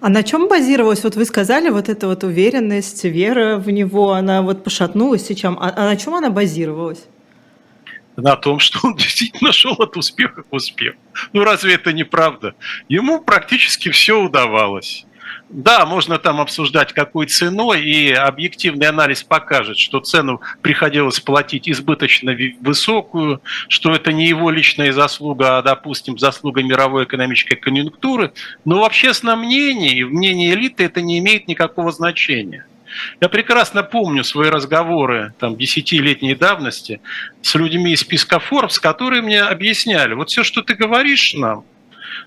А 0.00 0.08
на 0.08 0.22
чем 0.22 0.48
базировалась, 0.48 1.04
вот 1.04 1.16
вы 1.16 1.24
сказали, 1.24 1.70
вот 1.70 1.88
эта 1.88 2.06
вот 2.08 2.24
уверенность, 2.24 3.04
вера 3.04 3.56
в 3.56 3.70
него, 3.70 4.12
она 4.12 4.42
вот 4.42 4.64
пошатнулась 4.64 5.26
сейчас, 5.26 5.54
а, 5.58 5.72
а 5.76 5.84
на 5.84 5.96
чем 5.96 6.14
она 6.14 6.30
базировалась? 6.30 7.06
на 8.16 8.36
том, 8.36 8.58
что 8.58 8.78
он 8.82 8.96
действительно 8.96 9.52
шел 9.52 9.74
от 9.74 9.96
успеха 9.96 10.42
к 10.42 10.52
успеху. 10.52 10.98
Ну 11.32 11.44
разве 11.44 11.74
это 11.74 11.92
не 11.92 12.04
правда? 12.04 12.54
Ему 12.88 13.20
практически 13.20 13.90
все 13.90 14.20
удавалось. 14.20 15.06
Да, 15.52 15.84
можно 15.84 16.18
там 16.18 16.40
обсуждать 16.40 16.94
какой 16.94 17.26
ценой, 17.26 17.82
и 17.82 18.10
объективный 18.10 18.88
анализ 18.88 19.22
покажет, 19.22 19.76
что 19.76 20.00
цену 20.00 20.40
приходилось 20.62 21.20
платить 21.20 21.68
избыточно 21.68 22.34
высокую, 22.60 23.42
что 23.68 23.92
это 23.92 24.12
не 24.14 24.26
его 24.26 24.48
личная 24.48 24.92
заслуга, 24.92 25.58
а, 25.58 25.62
допустим, 25.62 26.16
заслуга 26.18 26.62
мировой 26.62 27.04
экономической 27.04 27.56
конъюнктуры. 27.56 28.32
Но 28.64 28.80
в 28.80 28.84
общественном 28.84 29.40
мнении 29.40 29.94
и 29.94 30.04
в 30.04 30.12
мнении 30.14 30.54
элиты 30.54 30.84
это 30.84 31.02
не 31.02 31.18
имеет 31.18 31.48
никакого 31.48 31.92
значения. 31.92 32.64
Я 33.20 33.28
прекрасно 33.28 33.82
помню 33.82 34.24
свои 34.24 34.48
разговоры 34.48 35.34
там, 35.38 35.56
десятилетней 35.56 36.34
давности 36.34 37.02
с 37.42 37.54
людьми 37.54 37.92
из 37.92 38.00
списка 38.00 38.40
Forbes, 38.50 38.80
которые 38.80 39.20
мне 39.20 39.42
объясняли, 39.42 40.14
вот 40.14 40.30
все, 40.30 40.42
что 40.44 40.62
ты 40.62 40.74
говоришь 40.74 41.34
нам, 41.34 41.64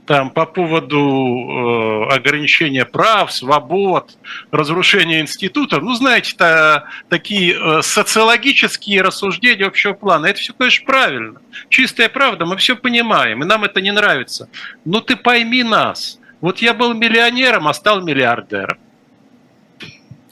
там, 0.06 0.30
по 0.30 0.46
поводу 0.46 1.00
э, 1.00 2.14
ограничения 2.16 2.86
прав, 2.86 3.32
свобод, 3.32 4.18
разрушения 4.52 5.22
институтов. 5.22 5.82
Ну, 5.82 5.94
знаете, 5.96 6.36
та, 6.38 6.86
такие 7.10 7.56
э, 7.56 7.82
социологические 7.82 9.02
рассуждения 9.02 9.66
общего 9.66 9.94
плана. 9.94 10.28
Это 10.28 10.40
все, 10.40 10.54
конечно, 10.54 10.86
правильно. 10.86 11.42
Чистая 11.70 12.10
правда, 12.10 12.46
мы 12.46 12.58
все 12.58 12.76
понимаем, 12.76 13.44
и 13.44 13.46
нам 13.46 13.64
это 13.64 13.82
не 13.82 13.92
нравится. 13.92 14.48
Но 14.86 15.02
ты 15.02 15.16
пойми 15.16 15.64
нас. 15.64 16.20
Вот 16.40 16.60
я 16.60 16.74
был 16.74 16.94
миллионером, 16.94 17.68
а 17.68 17.74
стал 17.74 18.02
миллиардером. 18.02 18.78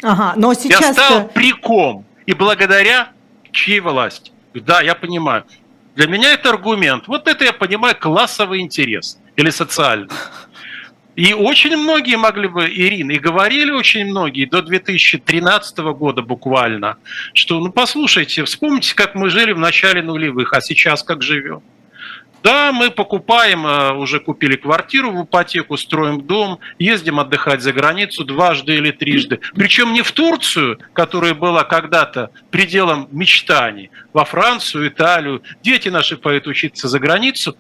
Ага, 0.04 0.34
но 0.36 0.54
сейчас... 0.54 0.82
Я 0.82 0.94
стал 0.94 1.28
приком. 1.30 2.06
И 2.26 2.34
благодаря 2.34 3.10
чьей 3.52 3.80
власти? 3.80 4.32
Да, 4.54 4.82
я 4.82 4.94
понимаю. 4.96 5.46
Для 5.96 6.08
меня 6.08 6.34
это 6.34 6.50
аргумент. 6.50 7.08
Вот 7.08 7.28
это 7.28 7.44
я 7.46 7.54
понимаю 7.54 7.96
классовый 8.00 8.62
интерес 8.62 9.20
или 9.36 9.50
социальный. 9.50 10.10
И 11.16 11.34
очень 11.34 11.78
многие 11.78 12.16
могли 12.16 12.48
бы, 12.48 12.68
Ирина, 12.68 13.12
и 13.12 13.20
говорили 13.20 13.70
очень 13.70 14.06
многие 14.06 14.46
до 14.46 14.64
2013 14.64 15.78
года 15.78 16.24
буквально, 16.24 16.98
что, 17.34 17.60
ну 17.60 17.72
послушайте, 17.72 18.44
вспомните, 18.46 18.96
как 18.96 19.14
мы 19.14 19.30
жили 19.30 19.52
в 19.52 19.60
начале 19.60 20.02
нулевых, 20.02 20.54
а 20.54 20.62
сейчас 20.62 21.04
как 21.04 21.22
живем. 21.22 21.62
Да, 22.44 22.74
мы 22.74 22.92
покупаем, 22.92 23.66
э, 23.66 23.94
уже 23.94 24.20
купили 24.20 24.58
квартиру 24.58 25.12
в 25.12 25.24
ипотеку, 25.24 25.78
строим 25.78 26.20
дом, 26.20 26.60
ездим 26.78 27.22
отдыхать 27.22 27.62
за 27.62 27.72
границу 27.72 28.26
дважды 28.26 28.76
или 28.76 28.92
трижды. 28.92 29.40
Причем 29.56 29.94
не 29.94 30.02
в 30.02 30.12
Турцию, 30.12 30.78
которая 30.92 31.36
была 31.36 31.64
когда-то 31.64 32.32
пределом 32.52 33.08
мечтаний, 33.12 33.92
во 34.12 34.26
Францию, 34.26 34.90
Италию. 34.90 35.42
Дети 35.64 35.88
наши 35.88 36.18
поедут 36.18 36.48
учиться 36.48 36.90
за 36.90 37.00
границу. 37.00 37.56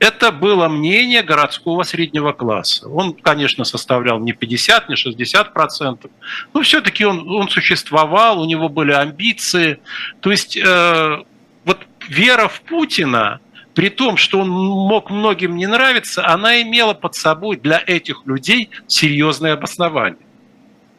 Это 0.00 0.32
было 0.32 0.66
мнение 0.68 1.22
городского 1.22 1.84
среднего 1.84 2.32
класса. 2.32 2.88
Он, 2.88 3.12
конечно, 3.12 3.64
составлял 3.64 4.18
не 4.18 4.32
50, 4.32 4.88
не 4.88 4.96
60 4.96 5.52
процентов, 5.52 6.10
но 6.52 6.62
все-таки 6.62 7.04
он, 7.04 7.30
он 7.30 7.48
существовал, 7.48 8.40
у 8.40 8.46
него 8.46 8.68
были 8.68 8.92
амбиции. 8.92 9.78
То 10.20 10.30
есть 10.32 10.56
э, 10.56 11.22
вот 11.64 11.78
вера 12.08 12.48
в 12.48 12.62
Путина– 12.62 13.40
при 13.74 13.88
том, 13.88 14.16
что 14.16 14.40
он 14.40 14.48
мог 14.50 15.10
многим 15.10 15.56
не 15.56 15.66
нравиться, 15.66 16.26
она 16.26 16.60
имела 16.60 16.94
под 16.94 17.14
собой 17.14 17.56
для 17.56 17.82
этих 17.86 18.26
людей 18.26 18.70
серьезное 18.86 19.54
обоснование. 19.54 20.26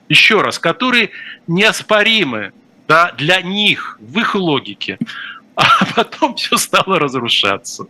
Еще 0.09 0.41
раз, 0.41 0.57
которые 0.57 1.11
неоспоримы 1.47 2.53
да, 2.87 3.11
для 3.17 3.41
них, 3.41 3.97
в 4.01 4.19
их 4.19 4.35
логике. 4.35 4.97
А 5.55 5.85
потом 5.95 6.35
все 6.35 6.57
стало 6.57 6.99
разрушаться. 6.99 7.85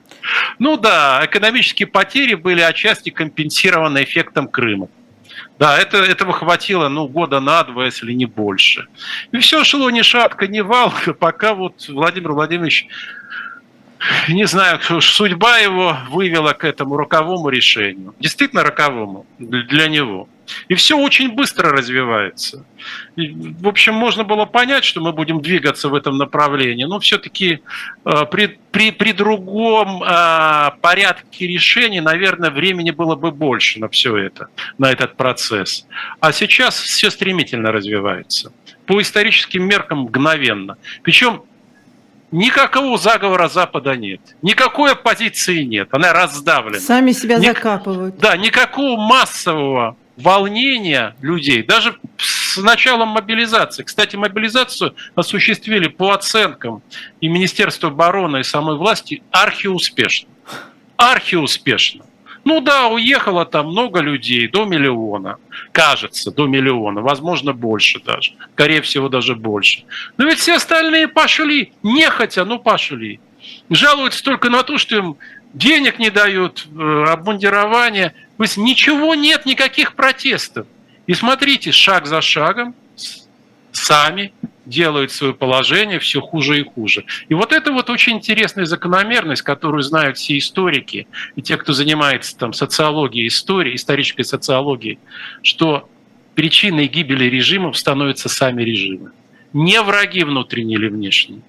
Ну 0.59 0.77
да, 0.77 1.21
экономические 1.23 1.87
потери 1.87 2.33
были 2.33 2.61
отчасти 2.61 3.09
компенсированы 3.09 4.03
эффектом 4.03 4.47
Крыма. 4.47 4.87
Да, 5.59 5.77
это, 5.77 5.97
этого 5.97 6.33
хватило, 6.33 6.89
ну, 6.89 7.07
года 7.07 7.39
на 7.39 7.63
два, 7.63 7.85
если 7.85 8.13
не 8.13 8.25
больше. 8.25 8.87
И 9.31 9.37
все 9.37 9.63
шло 9.63 9.89
ни 9.89 10.01
шатка, 10.01 10.47
ни 10.47 10.59
валка, 10.59 11.13
пока 11.13 11.53
вот 11.53 11.87
Владимир 11.87 12.31
Владимирович 12.31 12.87
не 14.29 14.45
знаю, 14.45 14.79
судьба 15.01 15.59
его 15.59 15.97
вывела 16.09 16.53
к 16.53 16.63
этому 16.63 16.97
роковому 16.97 17.49
решению. 17.49 18.15
Действительно 18.19 18.63
роковому 18.63 19.25
для 19.37 19.87
него. 19.87 20.27
И 20.67 20.75
все 20.75 20.97
очень 20.97 21.33
быстро 21.33 21.69
развивается. 21.69 22.65
И, 23.15 23.29
в 23.29 23.67
общем, 23.67 23.93
можно 23.93 24.23
было 24.23 24.45
понять, 24.45 24.83
что 24.83 25.01
мы 25.01 25.11
будем 25.11 25.41
двигаться 25.41 25.89
в 25.89 25.95
этом 25.95 26.17
направлении, 26.17 26.85
но 26.85 26.99
все-таки 26.99 27.61
э, 28.05 28.25
при, 28.31 28.59
при, 28.71 28.91
при 28.91 29.11
другом 29.11 30.03
э, 30.03 30.71
порядке 30.81 31.47
решений, 31.47 32.01
наверное, 32.01 32.49
времени 32.49 32.91
было 32.91 33.15
бы 33.15 33.31
больше 33.31 33.79
на 33.79 33.89
все 33.89 34.17
это, 34.17 34.47
на 34.77 34.91
этот 34.91 35.15
процесс. 35.15 35.87
А 36.19 36.31
сейчас 36.31 36.79
все 36.79 37.09
стремительно 37.09 37.71
развивается. 37.71 38.51
По 38.85 39.01
историческим 39.01 39.67
меркам 39.67 39.99
мгновенно. 39.99 40.77
Причем 41.03 41.43
Никакого 42.31 42.97
заговора 42.97 43.49
Запада 43.49 43.97
нет. 43.97 44.21
Никакой 44.41 44.93
оппозиции 44.93 45.63
нет. 45.63 45.89
Она 45.91 46.13
раздавлена. 46.13 46.79
Сами 46.79 47.11
себя 47.11 47.37
Ник... 47.37 47.57
закапывают. 47.57 48.17
Да, 48.19 48.37
никакого 48.37 48.97
массового 48.97 49.97
волнения 50.17 51.15
людей, 51.21 51.63
даже 51.63 51.97
с 52.17 52.57
началом 52.57 53.09
мобилизации. 53.09 53.83
Кстати, 53.83 54.15
мобилизацию 54.15 54.95
осуществили 55.15 55.87
по 55.87 56.11
оценкам 56.11 56.81
и 57.21 57.27
Министерства 57.27 57.89
обороны, 57.89 58.41
и 58.41 58.43
самой 58.43 58.77
власти 58.77 59.23
архиуспешно. 59.31 60.29
Архиуспешно. 60.97 62.05
Ну 62.43 62.59
да, 62.59 62.87
уехало 62.87 63.45
там 63.45 63.67
много 63.67 63.99
людей, 63.99 64.47
до 64.47 64.65
миллиона, 64.65 65.37
кажется, 65.71 66.31
до 66.31 66.47
миллиона, 66.47 67.01
возможно, 67.01 67.53
больше 67.53 67.99
даже, 67.99 68.33
скорее 68.53 68.81
всего, 68.81 69.09
даже 69.09 69.35
больше. 69.35 69.83
Но 70.17 70.25
ведь 70.25 70.39
все 70.39 70.55
остальные 70.55 71.07
пошли, 71.07 71.73
нехотя, 71.83 72.43
ну 72.45 72.57
пошли. 72.57 73.19
Жалуются 73.69 74.23
только 74.23 74.49
на 74.49 74.63
то, 74.63 74.77
что 74.77 74.97
им 74.97 75.17
денег 75.53 75.99
не 75.99 76.09
дают, 76.09 76.67
э, 76.67 77.05
обмундирование. 77.07 78.13
То 78.41 78.45
есть 78.45 78.57
ничего 78.57 79.13
нет, 79.13 79.45
никаких 79.45 79.93
протестов. 79.93 80.65
И 81.05 81.13
смотрите, 81.13 81.71
шаг 81.71 82.07
за 82.07 82.21
шагом, 82.21 82.73
сами 83.71 84.33
делают 84.65 85.11
свое 85.11 85.35
положение 85.35 85.99
все 85.99 86.21
хуже 86.21 86.59
и 86.59 86.63
хуже. 86.63 87.05
И 87.29 87.35
вот 87.35 87.51
это 87.51 87.71
вот 87.71 87.91
очень 87.91 88.13
интересная 88.13 88.65
закономерность, 88.65 89.43
которую 89.43 89.83
знают 89.83 90.17
все 90.17 90.39
историки 90.39 91.05
и 91.35 91.43
те, 91.43 91.55
кто 91.55 91.73
занимается 91.73 92.35
там 92.35 92.53
социологией 92.53 93.27
истории, 93.27 93.75
исторической 93.75 94.23
социологией, 94.23 94.97
что 95.43 95.87
причиной 96.33 96.87
гибели 96.87 97.25
режимов 97.25 97.77
становятся 97.77 98.27
сами 98.27 98.63
режимы. 98.63 99.11
Не 99.53 99.79
враги 99.83 100.23
внутренние 100.23 100.79
или 100.79 100.87
внешние, 100.87 101.41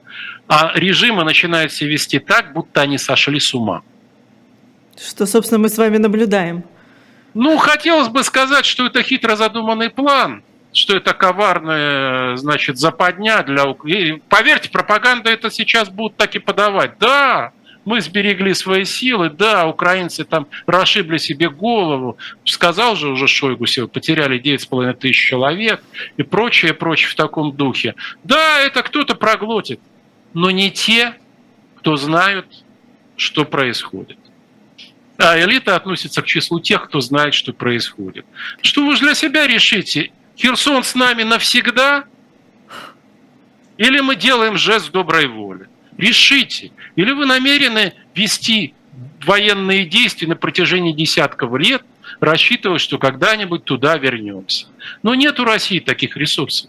а 0.47 0.73
режимы 0.75 1.25
начинают 1.25 1.73
себя 1.73 1.93
вести 1.93 2.19
так, 2.19 2.53
будто 2.53 2.83
они 2.83 2.99
сошли 2.99 3.41
с 3.41 3.55
ума. 3.55 3.81
Что, 5.03 5.25
собственно, 5.25 5.59
мы 5.59 5.71
с 5.71 5.79
вами 5.79 5.97
наблюдаем. 5.97 6.65
Ну, 7.35 7.57
хотелось 7.59 8.09
бы 8.09 8.23
сказать, 8.23 8.67
что 8.67 8.87
это 8.87 9.03
хитро 9.03 9.37
задуманный 9.37 9.91
план– 9.91 10.43
что 10.73 10.97
это 10.97 11.13
коварная, 11.13 12.37
значит, 12.37 12.79
западня 12.79 13.43
для... 13.43 13.65
И, 13.85 14.21
поверьте, 14.29 14.71
пропаганда 14.71 15.31
это 15.31 15.51
сейчас 15.51 15.91
будут 15.91 16.17
так 16.17 16.35
и 16.35 16.39
подавать. 16.39 16.99
Да, 16.99 17.53
мы 17.85 18.01
сберегли 18.01 18.55
свои 18.55 18.85
силы, 18.85 19.29
да, 19.29 19.67
украинцы 19.67 20.25
там 20.25 20.47
расшибли 20.67 21.19
себе 21.19 21.51
голову, 21.51 22.17
сказал 22.45 22.97
же 22.97 23.09
уже 23.09 23.27
Шойгу, 23.27 23.67
потеряли 23.93 24.41
9,5 24.41 24.95
тысяч 24.95 25.29
человек 25.29 25.83
и 26.17 26.23
прочее, 26.23 26.75
прочее 26.75 27.11
в 27.11 27.17
таком 27.17 27.55
духе. 27.55 27.95
Да, 28.25 28.61
это 28.61 28.83
кто-то 28.83 29.15
проглотит, 29.15 29.81
но 30.33 30.51
не 30.51 30.71
те, 30.71 31.15
кто 31.77 31.97
знают, 31.97 32.47
что 33.17 33.45
происходит. 33.45 34.19
А 35.23 35.39
элита 35.41 35.77
относится 35.77 36.21
к 36.21 36.27
числу 36.27 36.59
тех, 36.59 36.83
кто 36.85 37.01
знает, 37.01 37.33
что 37.33 37.53
происходит. 37.53 38.27
Что 38.61 38.85
вы 38.85 38.97
же 38.97 39.03
для 39.03 39.15
себя 39.15 39.47
решите? 39.47 40.11
Херсон 40.37 40.83
с 40.83 40.97
нами 40.97 41.23
навсегда? 41.23 42.05
Или 43.77 44.01
мы 44.01 44.17
делаем 44.17 44.57
жест 44.57 44.91
доброй 44.91 45.29
воли? 45.29 45.69
Решите. 45.97 46.73
Или 46.97 47.13
вы 47.13 47.27
намерены 47.27 47.95
вести 48.17 48.75
военные 49.25 49.85
действия 49.85 50.27
на 50.27 50.35
протяжении 50.35 50.93
десятков 50.93 51.57
лет, 51.57 51.83
рассчитывая, 52.19 52.79
что 52.79 52.99
когда-нибудь 52.99 53.65
туда 53.65 53.97
вернемся. 53.99 54.67
Но 55.05 55.15
нет 55.15 55.39
у 55.39 55.45
России 55.45 55.79
таких 55.79 56.17
ресурсов. 56.17 56.69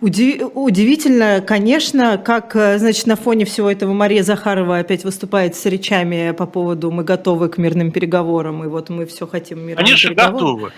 Удивительно, 0.00 1.42
конечно, 1.46 2.16
как, 2.16 2.56
э, 2.56 2.78
значит, 2.78 3.06
на 3.06 3.16
фоне 3.16 3.44
всего 3.44 3.70
этого 3.70 3.92
Мария 3.92 4.22
Захарова 4.22 4.78
опять 4.78 5.04
выступает 5.04 5.56
с 5.56 5.66
речами 5.66 6.32
по 6.32 6.46
поводу 6.46 6.90
«мы 6.90 7.04
готовы 7.04 7.50
к 7.50 7.58
мирным 7.58 7.90
переговорам», 7.90 8.64
и 8.64 8.68
вот 8.68 8.88
мы 8.88 9.04
все 9.04 9.26
хотим 9.26 9.60
мирных 9.60 9.86
Они 9.86 9.96
же 9.96 10.14
готовы. 10.14 10.72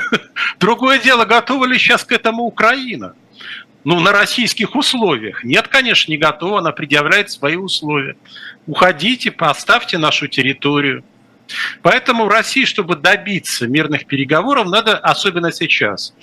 Другое 0.60 0.98
дело, 0.98 1.24
готова 1.24 1.64
ли 1.64 1.78
сейчас 1.78 2.04
к 2.04 2.12
этому 2.12 2.42
Украина? 2.42 3.14
Ну, 3.84 4.00
на 4.00 4.12
российских 4.12 4.74
условиях. 4.76 5.42
Нет, 5.42 5.68
конечно, 5.68 6.10
не 6.10 6.18
готова, 6.18 6.58
она 6.58 6.72
предъявляет 6.72 7.30
свои 7.30 7.56
условия. 7.56 8.16
Уходите, 8.66 9.30
поставьте 9.30 9.96
нашу 9.96 10.28
территорию. 10.28 11.02
Поэтому 11.82 12.24
в 12.26 12.28
России, 12.28 12.64
чтобы 12.64 12.96
добиться 12.96 13.66
мирных 13.66 14.06
переговоров, 14.06 14.66
надо, 14.66 14.98
особенно 14.98 15.52
сейчас, 15.52 16.14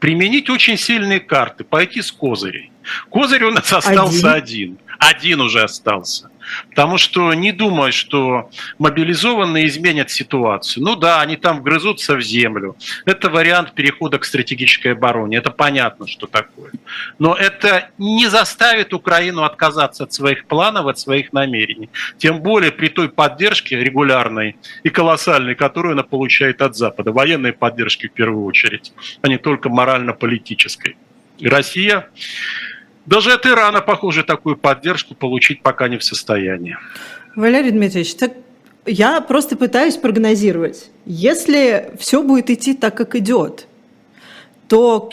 применить 0.00 0.50
очень 0.50 0.76
сильные 0.76 1.20
карты, 1.20 1.62
пойти 1.62 2.02
с 2.02 2.10
козырей. 2.10 2.72
Козырь 3.10 3.44
у 3.44 3.50
нас 3.50 3.72
остался 3.72 4.32
один. 4.32 4.78
Один, 4.78 4.78
один 4.98 5.40
уже 5.42 5.62
остался. 5.62 6.29
Потому 6.70 6.98
что 6.98 7.32
не 7.34 7.52
думаю, 7.52 7.92
что 7.92 8.50
мобилизованные 8.78 9.66
изменят 9.66 10.10
ситуацию. 10.10 10.84
Ну 10.84 10.96
да, 10.96 11.20
они 11.20 11.36
там 11.36 11.60
вгрызутся 11.60 12.16
в 12.16 12.20
землю. 12.20 12.76
Это 13.04 13.30
вариант 13.30 13.74
перехода 13.74 14.18
к 14.18 14.24
стратегической 14.24 14.92
обороне. 14.92 15.38
Это 15.38 15.50
понятно, 15.50 16.06
что 16.06 16.26
такое. 16.26 16.72
Но 17.18 17.34
это 17.34 17.90
не 17.98 18.28
заставит 18.28 18.92
Украину 18.92 19.42
отказаться 19.42 20.04
от 20.04 20.12
своих 20.12 20.46
планов, 20.46 20.86
от 20.86 20.98
своих 20.98 21.32
намерений. 21.32 21.90
Тем 22.18 22.40
более 22.40 22.72
при 22.72 22.88
той 22.88 23.08
поддержке 23.08 23.76
регулярной 23.76 24.56
и 24.82 24.90
колоссальной, 24.90 25.54
которую 25.54 25.92
она 25.92 26.02
получает 26.02 26.62
от 26.62 26.76
Запада. 26.76 27.12
Военной 27.12 27.52
поддержки 27.52 28.08
в 28.08 28.12
первую 28.12 28.44
очередь, 28.44 28.92
а 29.22 29.28
не 29.28 29.38
только 29.38 29.68
морально-политической. 29.68 30.96
Россия 31.42 32.08
даже 33.10 33.32
от 33.32 33.44
Ирана, 33.44 33.80
похоже, 33.80 34.22
такую 34.22 34.56
поддержку 34.56 35.16
получить 35.16 35.62
пока 35.62 35.88
не 35.88 35.98
в 35.98 36.04
состоянии. 36.04 36.78
Валерий 37.34 37.72
Дмитриевич, 37.72 38.14
так 38.14 38.32
я 38.86 39.20
просто 39.20 39.56
пытаюсь 39.56 39.96
прогнозировать. 39.96 40.90
Если 41.06 41.90
все 41.98 42.22
будет 42.22 42.50
идти 42.50 42.72
так, 42.72 42.96
как 42.96 43.16
идет, 43.16 43.66
то 44.68 45.10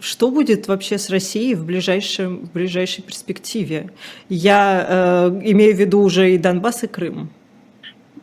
что 0.00 0.32
будет 0.32 0.66
вообще 0.66 0.98
с 0.98 1.08
Россией 1.08 1.54
в, 1.54 1.64
ближайшем, 1.64 2.46
в 2.46 2.52
ближайшей 2.52 3.04
перспективе? 3.04 3.90
Я 4.28 4.86
э, 4.88 5.40
имею 5.44 5.76
в 5.76 5.78
виду 5.78 6.00
уже 6.00 6.34
и 6.34 6.38
Донбасс, 6.38 6.82
и 6.82 6.88
Крым. 6.88 7.30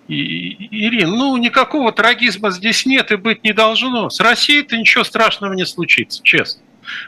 И, 0.09 0.67
Ирин, 0.69 1.11
ну 1.11 1.37
никакого 1.37 1.93
трагизма 1.93 2.51
здесь 2.51 2.85
нет 2.85 3.11
и 3.11 3.15
быть 3.15 3.45
не 3.45 3.53
должно. 3.53 4.09
С 4.09 4.19
Россией-то 4.19 4.75
ничего 4.75 5.05
страшного 5.05 5.53
не 5.53 5.65
случится, 5.65 6.21
честно. 6.23 6.61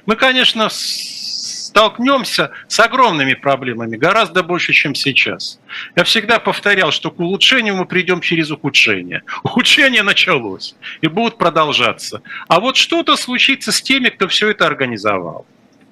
Мы, 0.05 0.15
конечно, 0.15 0.69
столкнемся 1.71 2.51
с 2.67 2.79
огромными 2.81 3.33
проблемами, 3.33 3.95
гораздо 3.95 4.43
больше, 4.43 4.73
чем 4.73 4.93
сейчас. 4.93 5.57
Я 5.95 6.03
всегда 6.03 6.37
повторял, 6.39 6.91
что 6.91 7.11
к 7.11 7.19
улучшению 7.21 7.77
мы 7.77 7.85
придем 7.85 8.19
через 8.19 8.51
ухудшение. 8.51 9.23
Ухудшение 9.43 10.03
началось 10.03 10.75
и 10.99 11.07
будет 11.07 11.37
продолжаться. 11.37 12.21
А 12.49 12.59
вот 12.59 12.75
что-то 12.75 13.15
случится 13.15 13.71
с 13.71 13.81
теми, 13.81 14.09
кто 14.09 14.27
все 14.27 14.49
это 14.49 14.67
организовал. 14.67 15.45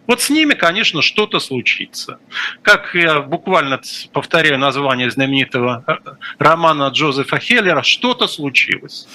Вот 0.05 0.21
с 0.21 0.29
ними, 0.29 0.53
конечно, 0.53 1.01
что-то 1.01 1.39
случится. 1.39 2.19
Как 2.61 2.93
я 2.93 3.21
буквально 3.21 3.79
повторяю 4.11 4.59
название 4.59 5.09
знаменитого 5.09 5.83
э, 5.87 5.93
романа 6.39 6.89
Джозефа 6.89 7.39
Хеллера, 7.39 7.83
что-то 7.83 8.27
случилось. 8.27 9.07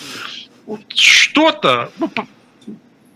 Что-то, 0.95 1.91
ну, 1.99 2.11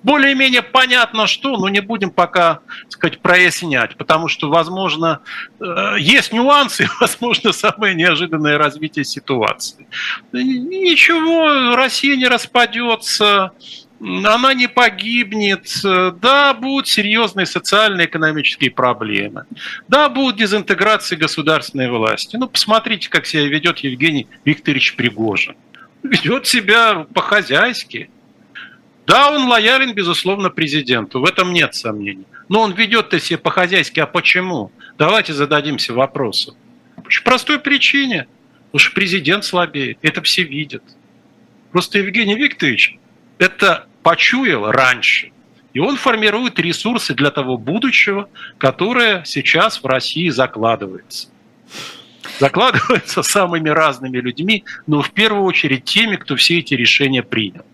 более-менее 0.03 0.63
понятно 0.63 1.27
что, 1.27 1.57
но 1.57 1.69
не 1.69 1.81
будем 1.81 2.11
пока 2.11 2.61
так 2.83 2.93
сказать, 2.93 3.21
прояснять, 3.21 3.97
потому 3.97 4.29
что, 4.29 4.49
возможно, 4.49 5.21
э, 5.61 5.97
есть 5.99 6.33
нюансы, 6.33 6.89
возможно, 7.01 7.53
самое 7.53 7.95
неожиданное 7.95 8.59
развитие 8.59 9.05
ситуации. 9.05 9.87
Ничего, 10.33 11.75
Россия 11.77 12.17
не 12.17 12.27
распадется, 12.27 13.53
она 14.01 14.55
не 14.55 14.69
погибнет, 14.69 15.69
да, 15.83 16.55
будут 16.55 16.87
серьезные 16.87 17.47
социально-экономические 17.47 18.71
проблемы, 18.71 19.45
да, 19.89 20.09
будут 20.09 20.37
дезинтеграции 20.37 21.17
государственной 21.17 21.91
власти. 21.91 22.37
Ну, 22.37 22.49
посмотрите, 22.49 23.09
как 23.09 23.27
себя 23.27 23.47
ведет 23.49 23.79
Евгений 23.79 24.29
Викторович 24.45 24.95
Пригожин. 24.95 25.57
ведет 26.03 26.47
себя 26.47 27.07
по-хозяйски. 27.13 28.11
Да, 29.09 29.31
он 29.31 29.49
лоялен, 29.49 29.94
безусловно, 29.94 30.51
президенту, 30.51 31.21
в 31.21 31.25
этом 31.25 31.55
нет 31.55 31.75
сомнений. 31.75 32.27
Но 32.51 32.61
он 32.61 32.75
ведет-то 32.75 33.18
себя 33.18 33.38
по-хозяйски, 33.38 34.01
а 34.01 34.07
почему? 34.07 34.71
Давайте 34.99 35.33
зададимся 35.33 35.94
вопросом. 35.94 36.57
По 36.97 37.11
простой 37.25 37.59
причине. 37.59 38.29
Потому 38.66 38.81
что 38.81 38.94
президент 38.94 39.44
слабеет, 39.47 39.99
это 40.03 40.21
все 40.21 40.42
видят. 40.42 40.83
Просто 41.73 42.01
Евгений 42.01 42.35
Викторович 42.35 42.99
это 43.38 43.87
почуял 44.03 44.71
раньше. 44.71 45.33
И 45.73 45.79
он 45.79 45.97
формирует 45.97 46.59
ресурсы 46.59 47.14
для 47.14 47.31
того 47.31 47.57
будущего, 47.57 48.29
которое 48.59 49.25
сейчас 49.25 49.83
в 49.83 49.87
России 49.87 50.29
закладывается. 50.29 51.29
Закладывается 52.38 53.23
самыми 53.23 53.71
разными 53.71 54.18
людьми, 54.18 54.64
но 54.87 55.01
в 55.01 55.12
первую 55.12 55.44
очередь 55.44 55.85
теми, 55.85 56.16
кто 56.16 56.37
все 56.37 56.59
эти 56.59 56.75
решения 56.75 57.23
принял. 57.23 57.64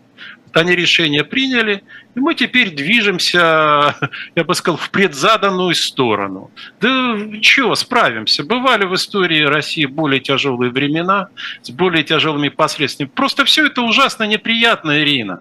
Они 0.54 0.74
решения 0.76 1.24
приняли, 1.24 1.82
и 2.14 2.20
мы 2.20 2.34
теперь 2.34 2.70
движемся, 2.70 3.96
я 4.36 4.44
бы 4.44 4.54
сказал, 4.54 4.78
в 4.78 4.90
предзаданную 4.90 5.74
сторону. 5.74 6.50
Да 6.80 7.16
чего, 7.40 7.74
справимся. 7.74 8.44
Бывали 8.44 8.84
в 8.84 8.94
истории 8.94 9.42
России 9.42 9.84
более 9.86 10.20
тяжелые 10.20 10.70
времена, 10.70 11.28
с 11.62 11.70
более 11.70 12.04
тяжелыми 12.04 12.48
последствиями. 12.48 13.10
Просто 13.12 13.44
все 13.44 13.66
это 13.66 13.82
ужасно 13.82 14.24
неприятно, 14.24 15.00
Ирина. 15.00 15.40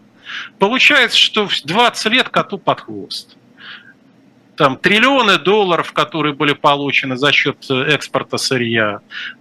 Получается, 0.58 1.18
что 1.18 1.48
20 1.64 2.12
лет 2.12 2.30
коту 2.30 2.58
под 2.58 2.82
хвост. 2.82 3.38
Там 4.56 4.78
триллионы 4.78 5.40
долларов, 5.40 5.94
которые 5.94 6.34
были 6.34 6.54
получены 6.54 7.18
за 7.18 7.32
счет 7.32 7.58
э, 7.70 7.94
экспорта 7.94 8.38
сырья. 8.38 9.00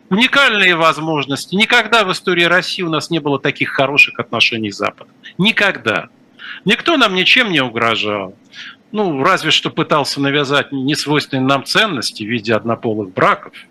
Уникальные 0.08 0.74
возможности. 0.74 1.54
Никогда 1.54 2.04
в 2.04 2.12
истории 2.12 2.44
России 2.44 2.82
у 2.82 2.88
нас 2.88 3.10
не 3.10 3.18
было 3.18 3.38
таких 3.38 3.70
хороших 3.70 4.18
отношений 4.18 4.70
с 4.70 4.76
Западом. 4.76 5.12
Никогда. 5.36 6.08
Никто 6.64 6.96
нам 6.96 7.14
ничем 7.14 7.50
не 7.50 7.60
угрожал. 7.60 8.34
Ну, 8.90 9.22
разве 9.22 9.50
что 9.50 9.70
пытался 9.70 10.20
навязать 10.20 10.72
несвойственные 10.72 11.46
нам 11.46 11.64
ценности 11.64 12.22
в 12.24 12.28
виде 12.28 12.54
однополых 12.54 13.12
браков– 13.12 13.52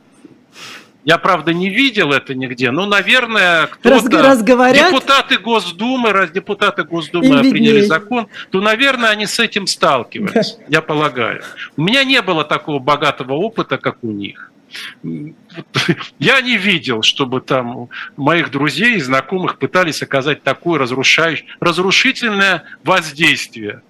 я, 1.04 1.18
правда, 1.18 1.54
не 1.54 1.70
видел 1.70 2.12
это 2.12 2.36
нигде, 2.36 2.72
но, 2.72 2.86
наверное, 2.86 3.68
кто-то... 3.68 4.22
Раз, 4.22 4.44
говорят... 4.44 4.92
Депутаты 4.92 5.38
Госдумы, 5.38 6.12
раз 6.12 6.32
депутаты 6.32 6.84
Госдумы 6.84 7.42
приняли 7.42 7.82
закон, 7.82 8.28
то, 8.52 8.62
наверное, 8.62 9.10
они 9.10 9.26
с 9.26 9.40
этим 9.40 9.68
сталкивались, 9.68 10.58
да. 10.60 10.66
я 10.70 10.82
полагаю. 10.82 11.42
У 11.76 11.82
меня 11.82 12.04
не 12.04 12.22
было 12.22 12.44
такого 12.44 12.80
богатого 12.80 13.34
опыта, 13.34 13.78
как 13.78 14.04
у 14.04 14.12
них. 14.12 14.52
Я 16.20 16.40
не 16.40 16.56
видел, 16.56 17.02
чтобы 17.02 17.42
там 17.42 17.90
моих 18.16 18.52
друзей 18.52 18.96
и 18.96 19.02
знакомых 19.02 19.58
пытались 19.58 20.02
оказать 20.02 20.44
такое 20.44 20.80
разрушающее, 20.80 21.46
разрушительное 21.60 22.64
воздействие. 22.84 23.82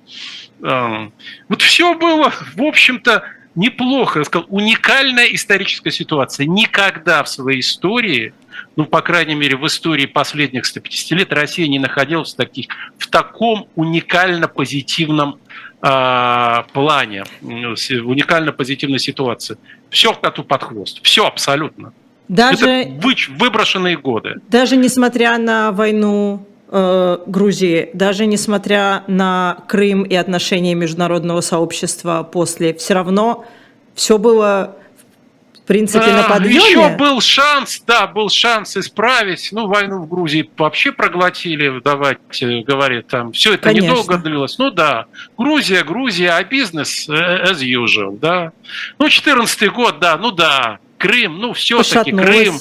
Вот 0.60 1.62
все 1.62 1.94
было, 1.94 2.34
в 2.56 2.64
общем-то, 2.64 3.24
неплохо, 3.56 4.20
я 4.20 4.26
сказал, 4.26 4.48
уникальная 4.50 5.26
историческая 5.26 5.92
ситуация. 5.92 6.46
Никогда 6.46 7.24
в 7.24 7.30
своей 7.30 7.60
истории, 7.60 8.34
ну, 8.76 8.86
по 8.86 9.02
крайней 9.02 9.36
мере, 9.36 9.58
в 9.58 9.66
истории 9.68 10.06
последних 10.06 10.66
150 10.66 11.18
лет 11.18 11.34
Россия 11.34 11.68
не 11.68 11.80
находилась 11.80 12.34
в, 12.34 12.38
таких, 12.38 12.68
в 12.98 13.08
таком 13.08 13.68
уникально 13.76 14.48
позитивном 14.48 15.40
э, 15.82 16.64
плане, 16.74 17.24
в 17.42 18.10
уникально 18.10 18.52
позитивной 18.52 19.00
ситуации. 19.00 19.58
Все 19.90 20.14
коту 20.14 20.44
под 20.44 20.64
хвост, 20.64 21.00
все 21.04 21.26
абсолютно. 21.26 21.94
Даже, 22.28 22.66
Это 22.66 23.34
выброшенные 23.38 23.98
годы. 23.98 24.36
Даже 24.48 24.78
несмотря 24.78 25.38
на 25.38 25.74
войну 25.74 26.48
Э, 26.74 27.18
Грузии, 27.26 27.90
даже 27.94 28.26
несмотря 28.26 29.04
на 29.08 29.58
Крым 29.68 30.04
и 30.04 30.16
отношения 30.16 30.74
международного 30.74 31.42
сообщества 31.42 32.24
после, 32.24 32.74
все 32.74 32.94
равно 32.94 33.46
все 33.94 34.18
было 34.18 34.78
в 35.54 35.68
принципе, 35.68 36.08
на 36.14 36.24
подъеме. 36.24 36.56
Еще 36.56 36.96
был 36.96 37.20
шанс, 37.20 37.84
да, 37.86 38.08
был 38.08 38.30
шанс 38.30 38.78
исправить. 38.78 39.50
Ну, 39.52 39.68
войну 39.68 40.00
в 40.00 40.08
Грузии 40.08 40.50
вообще 40.58 40.94
проглотили, 40.94 41.82
давайте 41.84 42.62
говорить, 42.62 43.08
там 43.08 43.34
все 43.34 43.56
это 43.56 43.64
Конечно. 43.64 43.90
недолго 43.90 44.18
длилось. 44.18 44.58
Ну 44.58 44.72
да, 44.72 45.08
Грузия, 45.38 45.84
Грузия, 45.84 46.32
а 46.32 46.44
бизнес 46.46 47.10
as 47.10 47.60
usual, 47.60 48.18
да. 48.18 48.54
Ну, 48.98 49.10
14 49.10 49.70
год, 49.74 50.00
да, 50.00 50.18
ну 50.18 50.32
да, 50.32 50.80
Крым, 51.02 51.40
ну, 51.40 51.54
все-таки 51.54 52.12
Крым, 52.12 52.60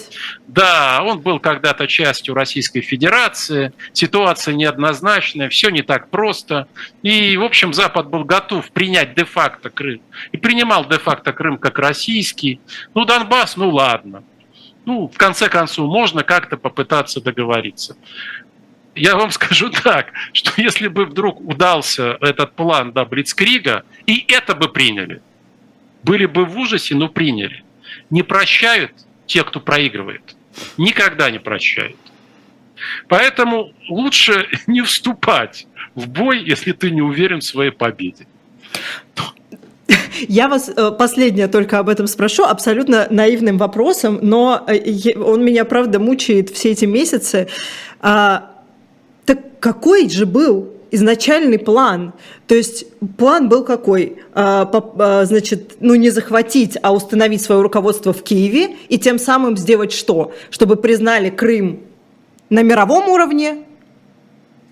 да, 0.49 1.03
он 1.05 1.21
был 1.21 1.39
когда-то 1.41 1.87
частью 1.87 2.35
Российской 2.35 2.81
Федерации, 2.81 3.75
ситуация 3.93 4.55
неоднозначная, 4.55 5.51
все 5.51 5.69
не 5.69 5.83
так 5.83 6.09
просто. 6.09 6.67
И, 7.03 7.37
в 7.37 7.45
общем, 7.45 7.75
Запад 7.75 8.09
был 8.09 8.25
готов 8.25 8.71
принять 8.71 9.15
де-факто 9.15 9.69
Крым. 9.69 10.01
И 10.33 10.39
принимал 10.39 10.87
де-факто 10.87 11.35
Крым 11.35 11.59
как 11.59 11.79
российский. 11.79 12.61
Ну, 12.95 13.05
Донбасс, 13.05 13.59
ну 13.59 13.69
ладно. 13.69 14.25
Ну, 14.87 15.09
в 15.09 15.19
конце 15.19 15.51
концов, 15.51 15.91
можно 15.91 16.23
как-то 16.23 16.57
попытаться 16.57 17.21
договориться. 17.21 17.95
Я 18.95 19.17
вам 19.17 19.31
скажу 19.39 19.69
так, 19.69 20.13
что 20.33 20.51
если 20.57 20.89
бы 20.89 21.05
вдруг 21.05 21.43
удался 21.43 22.17
этот 22.23 22.55
план 22.55 22.93
да, 22.93 23.05
Блицкрига, 23.05 23.85
и 24.07 24.25
это 24.29 24.55
бы 24.55 24.71
приняли, 24.71 25.21
были 26.03 26.25
бы 26.25 26.47
в 26.47 26.59
ужасе, 26.59 26.95
но 26.95 27.11
приняли 27.11 27.65
не 28.11 28.23
прощают 28.23 28.93
те, 29.27 29.45
кто 29.45 29.61
проигрывает. 29.61 30.37
Никогда 30.77 31.31
не 31.31 31.39
прощают. 31.39 31.97
Поэтому 33.09 33.73
лучше 33.89 34.49
не 34.67 34.83
вступать 34.83 35.67
в 35.95 36.09
бой, 36.09 36.43
если 36.43 36.73
ты 36.73 36.91
не 36.91 37.03
уверен 37.03 37.41
в 37.41 37.45
своей 37.45 37.71
победе. 37.71 38.27
Я 40.29 40.49
вас 40.49 40.69
э, 40.69 40.91
последнее 40.93 41.49
только 41.49 41.79
об 41.79 41.89
этом 41.89 42.07
спрошу, 42.07 42.45
абсолютно 42.45 43.07
наивным 43.11 43.59
вопросом, 43.59 44.19
но 44.23 44.65
э, 44.69 45.19
он 45.19 45.45
меня, 45.45 45.65
правда, 45.65 45.99
мучает 45.99 46.51
все 46.51 46.71
эти 46.71 46.85
месяцы. 46.85 47.49
А, 48.01 48.51
так 49.25 49.59
какой 49.61 50.09
же 50.09 50.27
был 50.27 50.73
изначальный 50.91 51.59
план. 51.59 52.13
То 52.47 52.55
есть 52.55 52.87
план 53.17 53.49
был 53.49 53.65
какой? 53.65 54.19
А, 54.33 54.69
а, 54.73 55.25
значит, 55.25 55.77
ну 55.81 55.95
не 55.95 56.11
захватить, 56.11 56.77
а 56.83 56.93
установить 56.93 57.43
свое 57.43 57.63
руководство 57.63 58.13
в 58.13 58.23
Киеве 58.23 58.77
и 58.89 58.99
тем 58.99 59.19
самым 59.19 59.57
сделать 59.57 59.93
что? 59.93 60.33
Чтобы 60.51 60.77
признали 60.77 61.31
Крым 61.31 61.81
на 62.49 62.63
мировом 62.63 63.09
уровне 63.09 63.65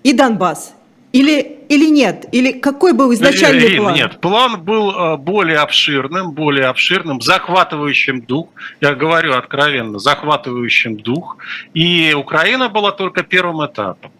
и 0.03 0.13
Донбасс. 0.13 0.73
Или 1.11 1.58
или 1.69 1.87
нет? 1.87 2.25
Или 2.31 2.51
какой 2.51 2.93
был 2.93 3.13
изначальный 3.13 3.67
Ирин, 3.67 3.83
план? 3.83 3.93
Нет, 3.93 4.19
план 4.19 4.61
был 4.63 4.91
э, 4.91 5.17
более 5.17 5.59
обширным, 5.59 6.31
более 6.31 6.65
обширным, 6.65 7.21
захватывающим 7.21 8.21
дух. 8.21 8.49
Я 8.81 8.95
говорю 8.95 9.35
откровенно, 9.35 9.99
захватывающим 9.99 10.97
дух. 10.97 11.37
И 11.75 12.13
Украина 12.17 12.69
была 12.69 12.91
только 12.91 13.21
первым 13.21 13.63
этапом. 13.63 14.11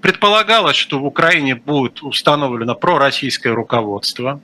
Предполагалось, 0.00 0.76
что 0.76 0.98
в 0.98 1.04
Украине 1.04 1.54
будет 1.54 2.02
установлено 2.02 2.74
пророссийское 2.74 3.54
руководство. 3.54 4.40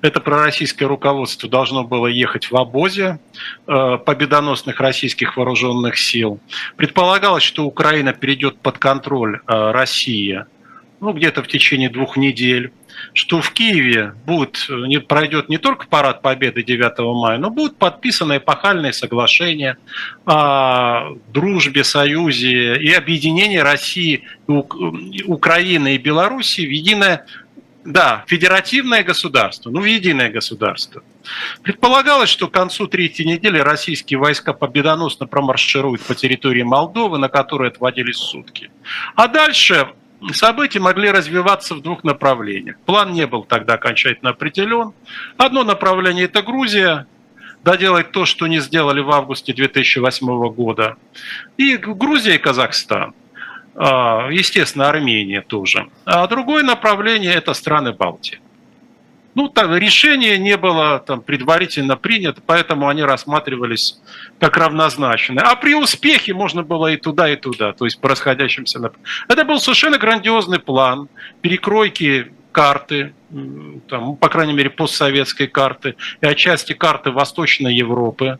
Это 0.00 0.18
пророссийское 0.18 0.88
руководство 0.88 1.48
должно 1.48 1.84
было 1.84 2.08
ехать 2.08 2.50
в 2.50 2.56
обозе 2.56 3.20
э, 3.68 3.98
победоносных 4.04 4.80
российских 4.80 5.36
вооруженных 5.36 5.96
сил. 5.96 6.40
Предполагалось, 6.76 7.44
что 7.44 7.64
Украина 7.64 8.12
перейдет 8.12 8.58
под 8.58 8.78
контроль 8.78 9.36
э, 9.46 9.70
России 9.70 10.44
ну, 11.02 11.12
где-то 11.12 11.42
в 11.42 11.48
течение 11.48 11.90
двух 11.90 12.16
недель, 12.16 12.72
что 13.12 13.40
в 13.40 13.50
Киеве 13.50 14.14
будет, 14.24 14.66
не, 14.68 15.00
пройдет 15.00 15.48
не 15.48 15.58
только 15.58 15.88
парад 15.88 16.22
Победы 16.22 16.62
9 16.62 16.98
мая, 17.16 17.38
но 17.38 17.50
будут 17.50 17.76
подписаны 17.76 18.36
эпохальные 18.36 18.92
соглашения 18.92 19.78
о 20.26 21.14
дружбе, 21.34 21.82
союзе 21.82 22.76
и 22.76 22.92
объединении 22.92 23.58
России, 23.58 24.22
Украины 24.46 25.96
и 25.96 25.98
Белоруссии 25.98 26.64
в 26.64 26.70
единое 26.70 27.26
да, 27.84 28.22
федеративное 28.28 29.02
государство, 29.02 29.68
ну, 29.70 29.80
в 29.80 29.84
единое 29.84 30.30
государство. 30.30 31.02
Предполагалось, 31.62 32.28
что 32.28 32.46
к 32.46 32.52
концу 32.52 32.86
третьей 32.86 33.26
недели 33.26 33.58
российские 33.58 34.20
войска 34.20 34.52
победоносно 34.52 35.26
промаршируют 35.26 36.00
по 36.02 36.14
территории 36.14 36.62
Молдовы, 36.62 37.18
на 37.18 37.28
которой 37.28 37.70
отводились 37.70 38.18
сутки. 38.18 38.70
А 39.16 39.26
дальше 39.26 39.88
события 40.32 40.80
могли 40.80 41.10
развиваться 41.10 41.74
в 41.74 41.82
двух 41.82 42.04
направлениях. 42.04 42.76
План 42.86 43.12
не 43.12 43.26
был 43.26 43.44
тогда 43.44 43.74
окончательно 43.74 44.30
определен. 44.30 44.92
Одно 45.36 45.64
направление– 45.64 46.24
это 46.26 46.42
Грузия, 46.42 47.06
доделать 47.64 48.12
то, 48.12 48.24
что 48.24 48.46
не 48.46 48.60
сделали 48.60 49.00
в 49.00 49.10
августе 49.10 49.52
2008 49.52 50.48
года. 50.50 50.96
И 51.56 51.76
Грузия 51.76 52.36
и 52.36 52.38
Казахстан. 52.38 53.14
А, 53.74 54.28
естественно, 54.30 54.88
Армения 54.88 55.40
тоже. 55.40 55.88
А 56.04 56.26
другое 56.26 56.62
направление– 56.62 57.32
это 57.34 57.54
страны 57.54 57.92
Балтии. 57.92 58.40
Ну, 59.34 59.48
там 59.48 59.74
решение 59.74 60.38
не 60.38 60.56
было 60.56 60.98
там, 60.98 61.22
предварительно 61.22 61.96
принято, 61.96 62.42
поэтому 62.44 62.88
они 62.88 63.02
рассматривались 63.02 64.00
как 64.38 64.56
равнозначные. 64.56 65.40
А 65.40 65.56
при 65.56 65.74
успехе 65.74 66.34
можно 66.34 66.62
было 66.62 66.92
и 66.92 66.96
туда, 66.96 67.30
и 67.30 67.36
туда, 67.36 67.72
то 67.72 67.84
есть 67.86 68.00
по 68.00 68.08
расходящимся. 68.08 68.80
Это 69.28 69.44
был 69.44 69.58
совершенно 69.58 69.98
грандиозный 69.98 70.58
план 70.58 71.08
перекройки 71.40 72.32
карты, 72.52 73.14
там, 73.88 74.16
по 74.16 74.28
крайней 74.28 74.52
мере, 74.52 74.68
постсоветской 74.68 75.46
карты 75.46 75.96
и 76.20 76.26
отчасти 76.26 76.74
карты 76.74 77.10
Восточной 77.10 77.74
Европы. 77.74 78.38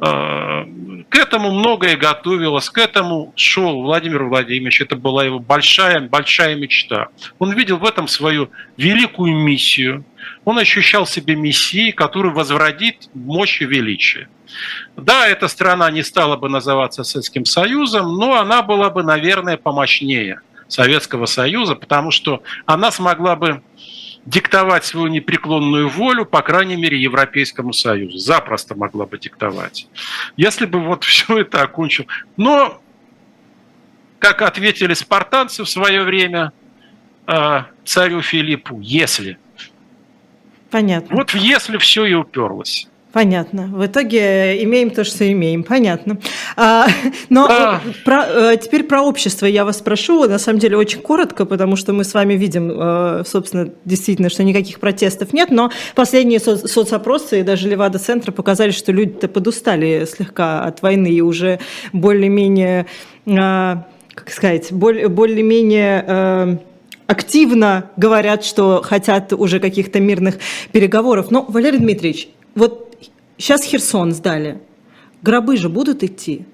А, 0.00 0.64
к 1.08 1.16
этому 1.16 1.50
многое 1.50 1.96
готовилось, 1.96 2.70
к 2.70 2.78
этому 2.78 3.32
шел 3.34 3.82
Владимир 3.82 4.24
Владимирович. 4.24 4.80
Это 4.80 4.96
была 4.96 5.24
его 5.24 5.38
большая, 5.38 6.00
большая 6.00 6.54
мечта. 6.54 7.08
Он 7.38 7.52
видел 7.52 7.78
в 7.78 7.84
этом 7.84 8.06
свою 8.06 8.50
великую 8.76 9.34
миссию. 9.34 10.04
Он 10.44 10.58
ощущал 10.58 11.06
себе 11.06 11.34
мессией, 11.34 11.92
который 11.92 12.32
возвратит 12.32 13.08
мощь 13.14 13.60
и 13.60 13.64
величие. 13.64 14.28
Да, 14.96 15.26
эта 15.26 15.48
страна 15.48 15.90
не 15.90 16.02
стала 16.02 16.36
бы 16.36 16.48
называться 16.48 17.02
Советским 17.02 17.44
Союзом, 17.44 18.16
но 18.16 18.38
она 18.38 18.62
была 18.62 18.90
бы, 18.90 19.02
наверное, 19.02 19.56
помощнее 19.56 20.40
Советского 20.68 21.26
Союза, 21.26 21.74
потому 21.74 22.10
что 22.10 22.42
она 22.66 22.90
смогла 22.90 23.36
бы 23.36 23.62
диктовать 24.26 24.84
свою 24.84 25.08
непреклонную 25.08 25.88
волю, 25.88 26.26
по 26.26 26.42
крайней 26.42 26.76
мере, 26.76 27.00
Европейскому 27.00 27.72
Союзу. 27.72 28.18
Запросто 28.18 28.74
могла 28.74 29.06
бы 29.06 29.18
диктовать. 29.18 29.88
Если 30.36 30.66
бы 30.66 30.80
вот 30.80 31.04
все 31.04 31.38
это 31.38 31.62
окончил. 31.62 32.06
Но, 32.36 32.80
как 34.18 34.42
ответили 34.42 34.94
спартанцы 34.94 35.64
в 35.64 35.68
свое 35.68 36.02
время 36.02 36.52
э, 37.26 37.62
царю 37.84 38.22
Филиппу, 38.22 38.80
если. 38.80 39.38
Понятно. 40.70 41.16
Вот 41.16 41.34
если 41.34 41.78
все 41.78 42.04
и 42.04 42.14
уперлось. 42.14 42.88
Понятно. 43.18 43.66
В 43.72 43.84
итоге 43.84 44.62
имеем 44.62 44.90
то, 44.90 45.02
что 45.02 45.28
имеем. 45.28 45.64
Понятно. 45.64 46.18
А, 46.56 46.86
но 47.28 47.48
а... 47.50 47.80
Про, 48.04 48.24
э, 48.28 48.56
теперь 48.62 48.84
про 48.84 49.02
общество 49.02 49.44
я 49.44 49.64
вас 49.64 49.78
спрошу. 49.78 50.28
На 50.28 50.38
самом 50.38 50.60
деле 50.60 50.76
очень 50.76 51.00
коротко, 51.00 51.44
потому 51.44 51.74
что 51.74 51.92
мы 51.92 52.04
с 52.04 52.14
вами 52.14 52.34
видим, 52.34 52.70
э, 52.70 53.24
собственно, 53.26 53.70
действительно, 53.84 54.28
что 54.28 54.44
никаких 54.44 54.78
протестов 54.78 55.32
нет. 55.32 55.50
Но 55.50 55.72
последние 55.96 56.38
со- 56.38 56.68
соцопросы 56.68 57.40
и 57.40 57.42
даже 57.42 57.68
Левада-центра 57.68 58.30
показали, 58.30 58.70
что 58.70 58.92
люди-то 58.92 59.26
подустали 59.26 60.06
слегка 60.08 60.60
от 60.62 60.80
войны 60.82 61.08
и 61.08 61.20
уже 61.20 61.58
более-менее, 61.92 62.86
как 63.26 64.30
сказать, 64.30 64.70
более-менее 64.70 66.60
активно 67.08 67.90
говорят, 67.96 68.44
что 68.44 68.80
хотят 68.84 69.32
уже 69.32 69.58
каких-то 69.58 69.98
мирных 69.98 70.36
переговоров. 70.70 71.32
Но, 71.32 71.44
Валерий 71.48 71.80
Дмитриевич, 71.80 72.28
вот 72.54 72.87
Сейчас 73.38 73.62
Херсон 73.64 74.12
сдали. 74.12 74.60
Гробы 75.22 75.56
же 75.56 75.68
будут 75.68 76.02
идти? 76.02 76.44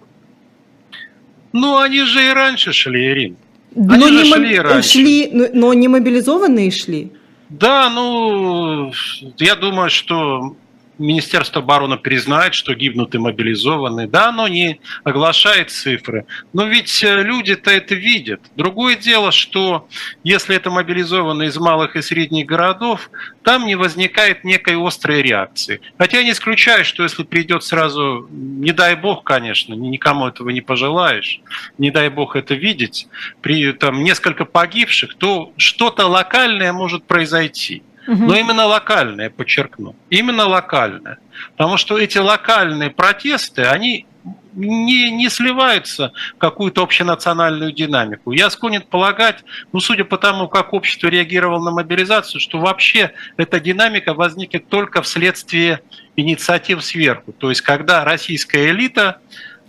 Ну, 1.53 1.79
они 1.79 2.03
же 2.03 2.31
и 2.31 2.33
раньше 2.33 2.73
шли, 2.73 3.07
Ирин. 3.11 3.37
Они 3.77 3.99
но 3.99 4.09
же 4.09 4.15
не 4.25 4.33
шли, 4.33 4.59
раньше. 4.59 4.89
шли, 4.91 5.31
но 5.33 5.73
не 5.73 5.89
мобилизованные 5.89 6.71
шли. 6.71 7.11
Да, 7.49 7.91
ну, 7.91 8.93
я 9.39 9.55
думаю, 9.57 9.91
что 9.91 10.57
Министерство 10.99 11.61
обороны 11.61 11.97
признает, 11.97 12.55
что 12.55 12.75
гибнут 12.75 13.15
и 13.15 13.19
мобилизованные. 13.19 14.07
Да, 14.07 14.29
оно 14.29 14.49
не 14.49 14.81
оглашает 15.03 15.71
цифры. 15.71 16.27
Но 16.53 16.67
ведь 16.67 17.03
э, 17.03 17.23
люди-то 17.23 17.71
это 17.71 17.95
видят. 17.95 18.41
Другое 18.57 18.97
дело, 18.97 19.33
что 19.33 19.89
если 20.23 20.55
это 20.55 20.71
мобилизованные 20.71 21.49
из 21.49 21.57
малых 21.57 21.97
и 21.97 22.03
средних 22.03 22.47
городов, 22.47 23.11
там 23.43 23.67
не 23.67 23.75
возникает 23.75 24.45
некой 24.45 24.77
острой 24.77 25.23
реакции. 25.23 25.81
Хотя 25.99 26.19
я 26.19 26.25
не 26.25 26.31
исключаю, 26.31 26.85
что 26.85 27.03
если 27.03 27.25
придет 27.25 27.65
сразу, 27.65 28.29
не 28.31 28.73
дай 28.73 28.95
бог, 28.95 29.25
конечно, 29.25 29.75
никому 29.75 30.29
этого 30.29 30.51
не 30.51 30.61
пожелаешь, 30.61 31.41
не 31.79 31.91
дай 31.91 32.09
бог 32.09 32.37
это 32.37 32.55
видеть, 32.55 33.09
при 33.41 33.73
там 33.73 34.03
несколько 34.03 34.45
погибших, 34.45 35.15
то 35.15 35.53
что-то 35.57 36.07
локальное 36.07 36.73
может 36.73 37.05
произойти. 37.05 37.83
Но 38.07 38.37
именно 38.37 38.67
локальное, 38.67 39.31
подчеркну. 39.31 39.97
Именно 40.11 40.47
локальное. 40.47 41.19
Потому 41.57 41.77
что 41.77 41.99
эти 41.99 42.19
локальные 42.19 42.91
протесты, 42.91 43.63
они 43.63 44.07
не, 44.55 45.11
не 45.11 45.29
сливаются 45.29 46.13
в 46.37 46.39
какую-то 46.39 46.83
общенациональную 46.83 47.73
динамику. 47.73 48.33
Я 48.33 48.51
склонен 48.51 48.83
полагать, 48.83 49.45
ну, 49.73 49.81
судя 49.81 50.05
по 50.05 50.17
тому, 50.17 50.49
как 50.49 50.73
общество 50.73 51.09
реагировало 51.09 51.65
на 51.65 51.71
мобилизацию, 51.71 52.41
что 52.41 52.59
вообще 52.59 53.13
эта 53.37 53.61
динамика 53.61 54.15
возникнет 54.15 54.69
только 54.69 55.03
вследствие 55.03 55.81
инициатив 56.17 56.85
сверху. 56.85 57.33
То 57.33 57.51
есть, 57.51 57.63
когда 57.63 58.05
российская 58.05 58.71
элита, 58.71 59.19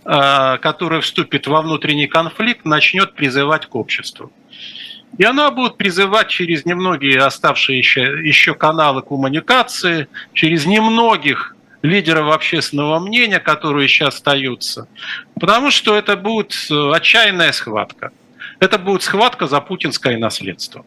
а, 0.04 0.58
которая 0.58 1.00
вступит 1.00 1.46
во 1.46 1.62
внутренний 1.62 2.06
конфликт, 2.06 2.64
начнет 2.64 3.14
призывать 3.14 3.66
к 3.66 3.74
обществу. 3.74 4.32
И 5.18 5.24
она 5.24 5.50
будет 5.50 5.76
призывать 5.76 6.28
через 6.28 6.64
немногие 6.66 7.20
оставшиеся 7.20 8.00
еще 8.00 8.54
каналы 8.54 9.02
коммуникации, 9.02 10.08
через 10.34 10.66
немногих 10.66 11.56
лидеров 11.82 12.34
общественного 12.34 12.98
мнения, 12.98 13.38
которые 13.38 13.88
сейчас 13.88 14.16
остаются. 14.16 14.88
Потому 15.40 15.70
что 15.70 15.96
это 15.96 16.16
будет 16.16 16.54
э, 16.70 16.92
отчаянная 16.92 17.52
схватка. 17.52 18.10
Это 18.60 18.78
будет 18.78 19.02
схватка 19.02 19.46
за 19.46 19.60
путинское 19.60 20.18
наследство. 20.18 20.84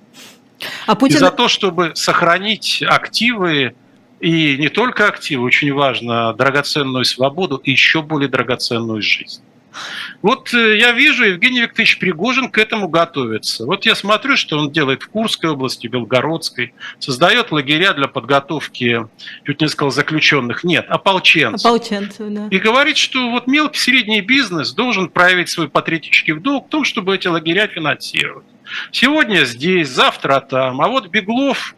А 0.86 0.96
Путин... 0.96 1.18
И 1.18 1.20
за 1.20 1.32
то, 1.32 1.48
чтобы 1.48 1.94
сохранить 1.96 2.84
активы, 2.84 3.76
и 4.20 4.58
не 4.58 4.70
только 4.70 5.08
активы, 5.08 5.44
очень 5.44 5.74
важно, 5.74 6.34
драгоценную 6.34 7.06
свободу 7.06 7.58
и 7.58 7.72
еще 7.72 8.02
более 8.02 8.30
драгоценную 8.30 9.02
жизнь. 9.02 9.42
Вот 10.22 10.54
э, 10.54 10.78
я 10.78 10.92
вижу, 10.92 11.24
Евгений 11.24 11.62
Викторович 11.62 12.00
Пригожин 12.00 12.50
к 12.50 12.58
этому 12.58 12.88
готовится. 12.88 13.66
Вот 13.66 13.86
я 13.86 13.96
смотрю, 13.96 14.36
что 14.36 14.58
он 14.58 14.72
делает 14.72 15.04
в 15.04 15.10
Курской 15.10 15.50
области, 15.50 15.88
Белгородской, 15.88 16.74
создает 17.00 17.52
лагеря 17.52 17.94
для 17.94 18.08
подготовки, 18.08 19.08
чуть 19.46 19.62
не 19.62 19.68
сказал, 19.68 19.92
заключенных, 19.92 20.64
нет, 20.64 20.86
ополченцев. 20.90 21.66
Ополченцев, 21.66 22.28
да. 22.30 22.48
И 22.52 22.58
говорит, 22.58 22.98
что 22.98 23.30
вот 23.30 23.48
мелкий 23.48 23.80
средний 23.80 24.22
бизнес 24.22 24.74
должен 24.74 25.10
проявить 25.10 25.50
свой 25.50 25.70
патриотический 25.70 26.34
долг 26.34 26.68
в 26.68 26.70
том, 26.70 26.84
чтобы 26.84 27.16
эти 27.16 27.28
лагеря 27.28 27.68
финансировать. 27.68 28.46
Сегодня 28.92 29.46
здесь, 29.46 29.90
завтра 29.90 30.40
там. 30.42 30.82
А 30.82 30.88
вот 30.88 31.08
Беглов 31.08 31.76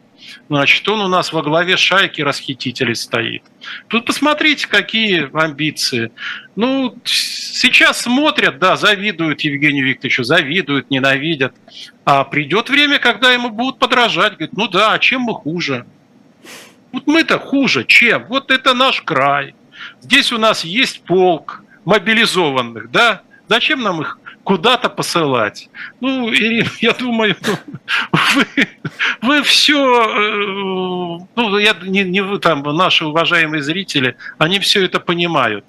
Значит, 0.50 0.88
он 0.90 1.02
у 1.02 1.08
нас 1.08 1.32
во 1.34 1.42
главе 1.42 1.78
шайки 1.78 2.22
расхитителей 2.22 2.96
стоит. 2.96 3.44
Тут 3.88 4.06
посмотрите, 4.06 4.68
какие 4.68 5.30
амбиции. 5.34 6.12
Ну, 6.56 6.98
сейчас 7.04 8.02
смотрят, 8.02 8.60
да, 8.60 8.76
завидуют 8.76 9.42
Евгению 9.42 9.88
Викторовичу, 9.88 10.24
завидуют, 10.24 10.90
ненавидят. 10.90 11.54
А 12.06 12.24
придет 12.24 12.70
время, 12.70 13.00
когда 13.00 13.32
ему 13.32 13.50
будут 13.50 13.80
подражать. 13.80 14.34
Говорит, 14.34 14.58
ну 14.58 14.68
да, 14.68 14.94
а 14.94 15.00
чем 15.00 15.22
мы 15.22 15.34
хуже? 15.34 15.86
Вот 16.92 17.08
мы-то 17.08 17.40
хуже, 17.40 17.86
чем? 17.86 18.26
Вот 18.28 18.52
это 18.52 18.74
наш 18.74 19.02
край. 19.02 19.56
Здесь 20.02 20.32
у 20.32 20.38
нас 20.38 20.64
есть 20.64 21.04
полк 21.04 21.64
мобилизованных, 21.86 22.92
да? 22.92 23.22
Зачем 23.48 23.82
нам 23.82 24.02
их 24.02 24.20
куда-то 24.44 24.90
посылать. 24.90 25.70
Ну, 26.00 26.34
Ирина, 26.34 26.70
я 26.82 26.94
думаю, 26.94 27.36
вы, 28.12 28.46
вы 29.22 29.44
все, 29.44 29.78
э, 29.78 31.26
ну, 31.36 31.58
я 31.58 31.76
не, 31.82 32.04
не 32.04 32.22
вы 32.22 32.40
там, 32.40 32.64
наши 32.64 33.06
уважаемые 33.06 33.62
зрители, 33.62 34.16
они 34.38 34.60
все 34.60 34.84
это 34.86 35.00
понимают. 35.00 35.66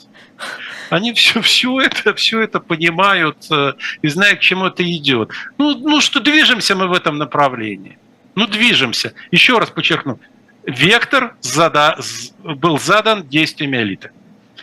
Они 0.90 1.12
все, 1.12 1.40
все, 1.40 1.80
это, 1.80 2.14
все 2.14 2.40
это 2.40 2.60
понимают 2.60 3.38
э, 3.50 3.72
и 4.02 4.08
знают, 4.08 4.40
к 4.40 4.42
чему 4.42 4.66
это 4.66 4.82
идет. 4.82 5.30
Ну, 5.58 5.78
ну, 5.78 6.00
что 6.00 6.20
движемся 6.20 6.74
мы 6.74 6.88
в 6.88 6.92
этом 6.92 7.18
направлении. 7.18 7.98
Ну, 8.34 8.46
движемся. 8.46 9.14
Еще 9.30 9.58
раз 9.58 9.70
подчеркну. 9.70 10.18
Вектор 10.64 11.34
зада, 11.40 11.98
был 12.38 12.78
задан 12.78 13.28
действиями 13.28 13.78
элиты, 13.78 14.10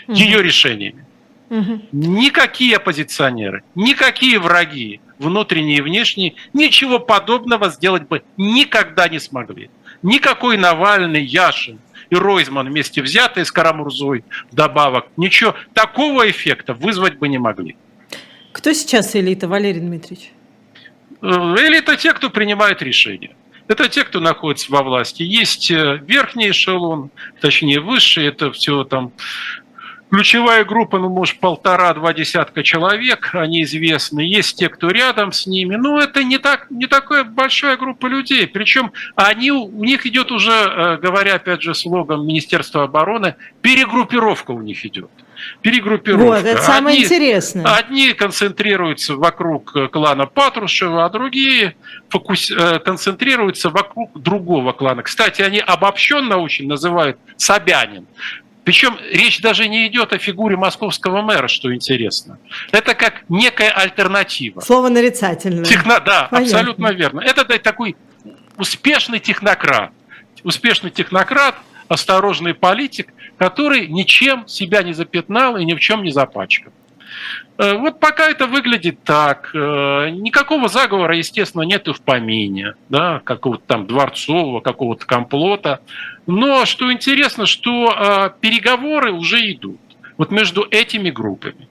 ее 0.08 0.42
решениями. 0.42 1.06
Угу. 1.50 1.82
Никакие 1.92 2.78
оппозиционеры, 2.78 3.64
никакие 3.74 4.40
враги, 4.40 5.02
внутренние 5.18 5.78
и 5.78 5.82
внешние, 5.82 6.36
ничего 6.54 7.00
подобного 7.00 7.70
сделать 7.70 8.08
бы 8.08 8.24
никогда 8.38 9.08
не 9.08 9.20
смогли. 9.20 9.70
Никакой 10.04 10.58
Навальный, 10.58 11.24
Яшин 11.24 11.80
и 12.10 12.16
Ройзман 12.16 12.68
вместе 12.68 13.02
взятые 13.02 13.46
с 13.46 13.52
Карамурзой 13.52 14.24
вдобавок, 14.52 15.08
ничего 15.18 15.56
такого 15.74 16.30
эффекта 16.30 16.74
вызвать 16.74 17.18
бы 17.18 17.28
не 17.28 17.38
могли. 17.38 17.76
Кто 18.52 18.74
сейчас 18.74 19.16
элита, 19.16 19.48
Валерий 19.48 19.82
Дмитриевич? 19.82 20.32
Э, 21.22 21.28
элита 21.28 21.98
те, 21.98 22.14
кто 22.14 22.30
принимает 22.30 22.82
решения. 22.82 23.36
Это 23.68 23.88
те, 23.88 24.04
кто 24.04 24.20
находится 24.20 24.72
во 24.72 24.82
власти. 24.82 25.22
Есть 25.22 25.70
э, 25.70 26.02
верхний 26.08 26.50
эшелон, 26.50 27.12
точнее 27.40 27.80
высший, 27.80 28.26
это 28.28 28.52
все 28.52 28.84
там 28.84 29.12
Ключевая 30.10 30.66
группа, 30.66 30.98
ну, 30.98 31.10
может, 31.10 31.40
полтора-два 31.40 32.14
десятка 32.14 32.64
человек, 32.64 33.30
они 33.34 33.64
известны. 33.64 34.22
Есть 34.22 34.58
те, 34.58 34.70
кто 34.70 34.90
рядом 34.90 35.32
с 35.32 35.46
ними. 35.46 35.76
Но 35.76 36.00
это 36.00 36.24
не, 36.24 36.40
так, 36.40 36.68
не 36.72 36.88
такая 36.88 37.24
большая 37.24 37.78
группа 37.78 38.08
людей. 38.08 38.48
Причем 38.48 38.92
они, 39.16 39.52
у 39.52 39.84
них 39.84 40.08
идет 40.08 40.32
уже, 40.32 40.52
э, 40.52 40.98
говоря, 40.98 41.36
опять 41.36 41.62
же, 41.62 41.76
слогом 41.76 42.26
Министерства 42.26 42.84
обороны, 42.84 43.36
перегруппировка 43.62 44.52
у 44.52 44.62
них 44.62 44.86
идет 44.86 45.12
перегруппировка. 45.62 46.26
Вот, 46.26 46.46
это 46.46 46.62
самое 46.62 46.96
одни, 46.96 47.06
интересное. 47.06 47.66
Одни 47.66 48.14
концентрируются 48.14 49.16
вокруг 49.16 49.76
э, 49.76 49.88
клана 49.88 50.26
Патрушева, 50.26 51.06
а 51.06 51.10
другие 51.10 51.76
фокус, 52.10 52.52
э, 52.52 52.80
концентрируются 52.80 53.70
вокруг 53.70 54.20
другого 54.22 54.74
клана. 54.74 55.04
Кстати, 55.04 55.42
они 55.42 55.60
обобщенно 55.60 56.38
очень 56.38 56.68
называют 56.68 57.18
Собянин. 57.38 58.08
Причем 58.64 58.98
речь 59.12 59.42
даже 59.42 59.68
не 59.68 59.88
идет 59.88 60.14
о 60.14 60.18
фигуре 60.18 60.56
московского 60.58 61.22
мэра, 61.22 61.48
что 61.48 61.74
интересно. 61.74 62.38
Это 62.72 62.94
как 62.94 63.24
некая 63.30 63.72
альтернатива. 63.72 64.60
Слово 64.62 64.90
нарицательное. 64.90 65.64
Техно, 65.64 66.00
да, 66.00 66.28
Понятно. 66.30 66.38
абсолютно 66.40 66.88
верно. 66.92 67.22
Это 67.22 67.46
такой 67.60 67.96
успешный 68.58 69.20
технократ. 69.20 69.92
Успешный 70.44 70.92
технократ, 70.92 71.56
осторожный 71.88 72.54
политик, 72.54 73.14
который 73.38 73.88
ничем 73.88 74.48
себя 74.48 74.84
не 74.84 74.94
запятнал 74.94 75.58
и 75.58 75.66
ни 75.66 75.74
в 75.74 75.80
чем 75.80 76.04
не 76.04 76.12
запачкан. 76.12 76.72
Э, 77.58 77.78
вот 77.78 78.00
пока 78.00 78.30
это 78.30 78.48
выглядит 78.48 79.04
так. 79.04 79.52
Э, 79.54 80.10
никакого 80.10 80.68
заговора, 80.70 81.18
естественно, 81.18 81.64
нет 81.64 81.88
и 81.88 81.94
в 81.94 82.02
помине, 82.02 82.76
да, 82.90 83.22
какого-то 83.24 83.64
там 83.66 83.88
дворцового, 83.88 84.62
какого-то 84.62 85.06
комплота. 85.06 85.82
Но 86.26 86.66
что 86.66 86.92
интересно, 86.92 87.46
что 87.46 87.94
э, 87.94 88.30
переговоры 88.40 89.12
уже 89.12 89.52
идут 89.52 89.80
вот 90.18 90.32
между 90.32 90.68
этими 90.70 91.10
группами. 91.10 91.68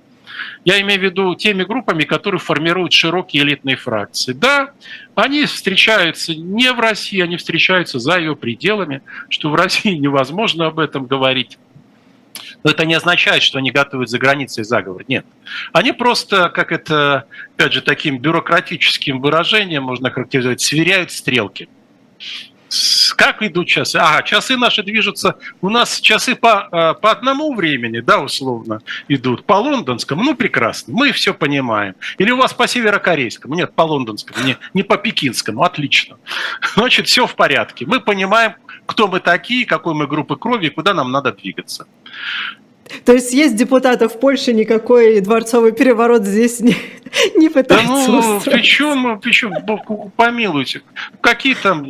Я 0.64 0.80
имею 0.80 1.00
в 1.00 1.02
виду 1.02 1.34
теми 1.34 1.64
группами, 1.64 2.02
которые 2.04 2.40
формируют 2.40 2.92
широкие 2.92 3.42
элитные 3.42 3.76
фракции. 3.76 4.32
Да, 4.32 4.72
они 5.14 5.46
встречаются 5.46 6.34
не 6.34 6.72
в 6.72 6.80
России, 6.80 7.20
они 7.20 7.36
встречаются 7.36 7.98
за 7.98 8.18
ее 8.18 8.36
пределами, 8.36 9.02
что 9.28 9.50
в 9.50 9.54
России 9.54 9.94
невозможно 9.96 10.66
об 10.66 10.78
этом 10.78 11.06
говорить. 11.06 11.58
Но 12.62 12.70
это 12.70 12.84
не 12.84 12.94
означает, 12.94 13.42
что 13.42 13.58
они 13.58 13.70
готовят 13.70 14.08
за 14.08 14.18
границей 14.18 14.64
заговор. 14.64 15.04
Нет. 15.08 15.24
Они 15.72 15.92
просто, 15.92 16.48
как 16.48 16.72
это, 16.72 17.26
опять 17.56 17.72
же, 17.72 17.82
таким 17.82 18.18
бюрократическим 18.18 19.20
выражением 19.20 19.84
можно 19.84 20.10
характеризовать, 20.10 20.60
сверяют 20.60 21.10
стрелки. 21.10 21.68
Как 23.18 23.42
идут 23.42 23.66
часы? 23.66 23.96
Ага, 23.96 24.22
часы 24.22 24.56
наши 24.56 24.84
движутся. 24.84 25.34
У 25.60 25.68
нас 25.70 26.00
часы 26.00 26.36
по, 26.36 26.68
э, 26.70 26.94
по 27.00 27.10
одному 27.10 27.52
времени, 27.52 27.98
да, 27.98 28.20
условно, 28.20 28.80
идут. 29.08 29.44
По 29.44 29.54
лондонскому, 29.54 30.22
ну, 30.22 30.36
прекрасно, 30.36 30.94
мы 30.94 31.10
все 31.10 31.34
понимаем. 31.34 31.96
Или 32.18 32.30
у 32.30 32.36
вас 32.36 32.54
по 32.54 32.68
северокорейскому? 32.68 33.56
Нет, 33.56 33.74
по 33.74 33.82
лондонскому, 33.82 34.46
не, 34.46 34.56
не 34.72 34.84
по 34.84 34.96
пекинскому, 34.96 35.64
отлично. 35.64 36.16
Значит, 36.76 37.08
все 37.08 37.26
в 37.26 37.34
порядке. 37.34 37.86
Мы 37.86 37.98
понимаем, 37.98 38.54
кто 38.86 39.08
мы 39.08 39.18
такие, 39.18 39.66
какой 39.66 39.94
мы 39.94 40.06
группы 40.06 40.36
крови 40.36 40.68
куда 40.68 40.94
нам 40.94 41.10
надо 41.10 41.32
двигаться. 41.32 41.88
То 43.04 43.12
есть 43.12 43.32
есть 43.32 43.56
депутатов 43.56 44.14
в 44.14 44.20
Польше, 44.20 44.52
никакой 44.52 45.20
дворцовый 45.20 45.72
переворот 45.72 46.24
здесь 46.24 46.60
не, 46.60 46.76
не 47.36 47.48
пытается 47.48 47.86
да 47.88 48.12
ну, 48.12 48.36
устроить. 48.36 48.44
Причем, 48.44 49.20
причем, 49.20 49.52
помилуйте, 50.16 50.82
какие 51.20 51.54
там 51.54 51.84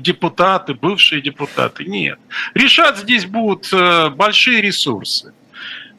депутаты, 0.00 0.74
бывшие 0.74 1.22
депутаты? 1.22 1.84
Нет. 1.84 2.18
Решать 2.54 2.98
здесь 2.98 3.26
будут 3.26 3.68
э, 3.72 4.10
большие 4.10 4.60
ресурсы. 4.60 5.32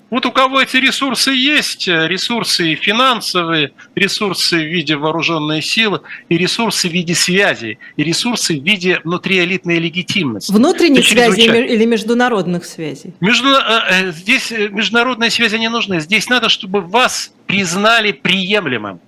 Вот 0.09 0.25
у 0.25 0.31
кого 0.31 0.61
эти 0.61 0.77
ресурсы 0.77 1.31
есть, 1.31 1.87
э, 1.87 2.07
ресурсы 2.07 2.75
финансовые, 2.75 3.71
ресурсы 3.95 4.57
в 4.57 4.65
виде 4.65 4.95
вооруженной 4.95 5.61
силы, 5.61 6.01
и 6.29 6.37
ресурсы 6.37 6.89
в 6.89 6.91
виде 6.91 7.13
связи, 7.13 7.77
и 7.95 8.03
ресурсы 8.03 8.59
в 8.59 8.63
виде 8.63 8.99
внутриэлитной 9.03 9.77
легитимности. 9.77 10.51
Внутренних 10.51 11.07
связей 11.07 11.45
или 11.45 11.85
международных 11.85 12.65
связей? 12.65 13.13
Между, 13.19 13.49
э, 13.49 13.81
э, 13.89 14.11
здесь 14.11 14.51
международные 14.51 15.29
связи 15.29 15.57
не 15.57 15.69
нужны. 15.69 15.99
Здесь 15.99 16.27
надо, 16.27 16.49
чтобы 16.49 16.81
вас 16.81 17.31
признали 17.45 18.11
приемлемым. 18.11 18.99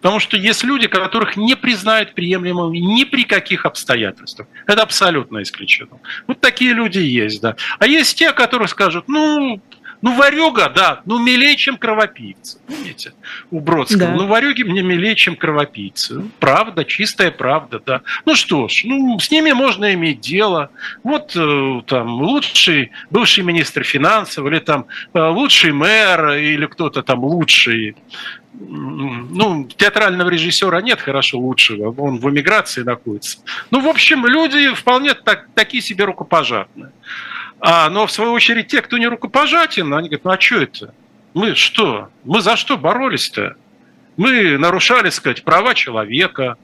Потому 0.00 0.20
что 0.20 0.36
есть 0.36 0.62
люди, 0.62 0.86
которых 0.86 1.36
не 1.36 1.56
признают 1.56 2.14
приемлемым 2.14 2.72
ни 2.72 3.04
при 3.04 3.24
каких 3.24 3.66
обстоятельствах. 3.66 4.46
Это 4.66 4.82
абсолютно 4.82 5.42
исключено. 5.42 5.98
Вот 6.28 6.40
такие 6.40 6.72
люди 6.72 7.00
есть, 7.00 7.40
да. 7.40 7.56
А 7.80 7.86
есть 7.86 8.16
те, 8.16 8.32
которые 8.32 8.68
скажут, 8.68 9.08
ну, 9.08 9.60
ну, 10.00 10.14
варюга, 10.16 10.68
да, 10.68 11.00
ну, 11.06 11.18
милее, 11.18 11.56
чем 11.56 11.76
кровопийца. 11.76 12.58
Помните, 12.66 13.12
у 13.50 13.60
Бродского. 13.60 14.06
Да. 14.06 14.14
Ну, 14.14 14.26
варюги 14.26 14.62
мне 14.62 14.82
милее, 14.82 15.16
чем 15.16 15.34
кровопийцы. 15.34 16.14
Ну, 16.14 16.30
правда, 16.38 16.84
чистая 16.84 17.30
правда, 17.30 17.80
да. 17.84 18.02
Ну 18.24 18.34
что 18.34 18.68
ж, 18.68 18.82
ну, 18.84 19.18
с 19.18 19.30
ними 19.30 19.52
можно 19.52 19.92
иметь 19.94 20.20
дело. 20.20 20.70
Вот 21.02 21.34
э, 21.34 21.82
там 21.86 22.22
лучший 22.22 22.92
бывший 23.10 23.42
министр 23.42 23.82
финансов, 23.82 24.46
или 24.46 24.60
там 24.60 24.86
э, 25.14 25.20
лучший 25.20 25.72
мэр, 25.72 26.30
или 26.34 26.66
кто-то 26.66 27.02
там 27.02 27.24
лучший 27.24 27.96
ну, 28.60 29.68
театрального 29.76 30.28
режиссера 30.30 30.80
нет 30.80 31.00
хорошо 31.00 31.38
лучшего, 31.38 31.94
он 32.00 32.18
в 32.18 32.28
эмиграции 32.28 32.82
находится. 32.82 33.38
Ну, 33.70 33.80
в 33.80 33.88
общем, 33.88 34.26
люди 34.26 34.74
вполне 34.74 35.14
так, 35.14 35.48
такие 35.54 35.82
себе 35.82 36.04
рукопожатные. 36.04 36.90
А, 37.60 37.90
но 37.90 38.06
в 38.06 38.12
свою 38.12 38.32
очередь 38.32 38.68
те, 38.68 38.82
кто 38.82 38.98
не 38.98 39.06
рукопожатен, 39.06 39.92
они 39.94 40.08
говорят, 40.08 40.24
ну 40.24 40.30
а 40.30 40.40
что 40.40 40.62
это? 40.62 40.94
Мы 41.34 41.54
что? 41.54 42.08
Мы 42.24 42.40
за 42.40 42.56
что 42.56 42.76
боролись-то? 42.76 43.56
Мы 44.16 44.58
нарушали, 44.58 45.10
сказать, 45.10 45.44
права 45.44 45.74
человека, 45.74 46.56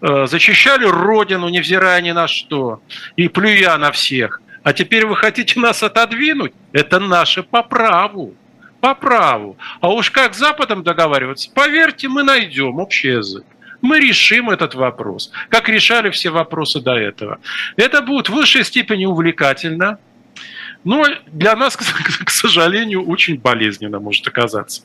э, 0.00 0.26
защищали 0.26 0.84
Родину, 0.84 1.48
невзирая 1.48 2.00
ни 2.00 2.10
на 2.12 2.28
что, 2.28 2.82
и 3.16 3.28
плюя 3.28 3.76
на 3.78 3.92
всех. 3.92 4.42
А 4.62 4.72
теперь 4.72 5.06
вы 5.06 5.16
хотите 5.16 5.58
нас 5.60 5.82
отодвинуть? 5.82 6.52
Это 6.72 6.98
наше 6.98 7.42
по 7.42 7.62
праву. 7.62 8.34
По 8.80 8.94
праву. 8.94 9.56
А 9.80 9.88
уж 9.88 10.10
как 10.10 10.34
с 10.34 10.38
Западом 10.38 10.82
договариваться? 10.82 11.50
Поверьте, 11.54 12.08
мы 12.08 12.22
найдем 12.22 12.78
общий 12.78 13.08
язык 13.08 13.44
мы 13.80 14.00
решим 14.00 14.50
этот 14.50 14.74
вопрос, 14.74 15.30
как 15.48 15.68
решали 15.68 16.10
все 16.10 16.30
вопросы 16.30 16.80
до 16.80 16.94
этого. 16.94 17.38
Это 17.76 18.02
будет 18.02 18.28
в 18.28 18.34
высшей 18.34 18.64
степени 18.64 19.06
увлекательно, 19.06 19.98
но 20.84 21.04
для 21.26 21.56
нас, 21.56 21.76
к 22.24 22.30
сожалению, 22.30 23.04
очень 23.04 23.38
болезненно 23.38 23.98
может 24.00 24.26
оказаться. 24.26 24.82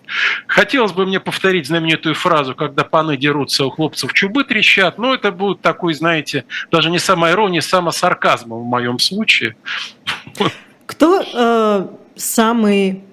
Хотелось 0.47 0.91
бы 0.91 1.05
мне 1.05 1.19
повторить 1.19 1.67
знаменитую 1.67 2.15
фразу, 2.15 2.55
когда 2.55 2.83
паны 2.83 3.17
дерутся, 3.17 3.65
у 3.65 3.69
хлопцев 3.69 4.13
чубы 4.13 4.43
трещат, 4.43 4.97
но 4.97 5.13
это 5.13 5.31
будет 5.31 5.61
такой, 5.61 5.93
знаете, 5.93 6.45
даже 6.71 6.89
не 6.89 6.99
самоирония, 6.99 7.61
самосарказм 7.61 8.53
в 8.53 8.63
моем 8.63 8.99
случае. 8.99 9.55
Кто 10.85 11.23
э, 11.23 11.87
самый 12.15 13.03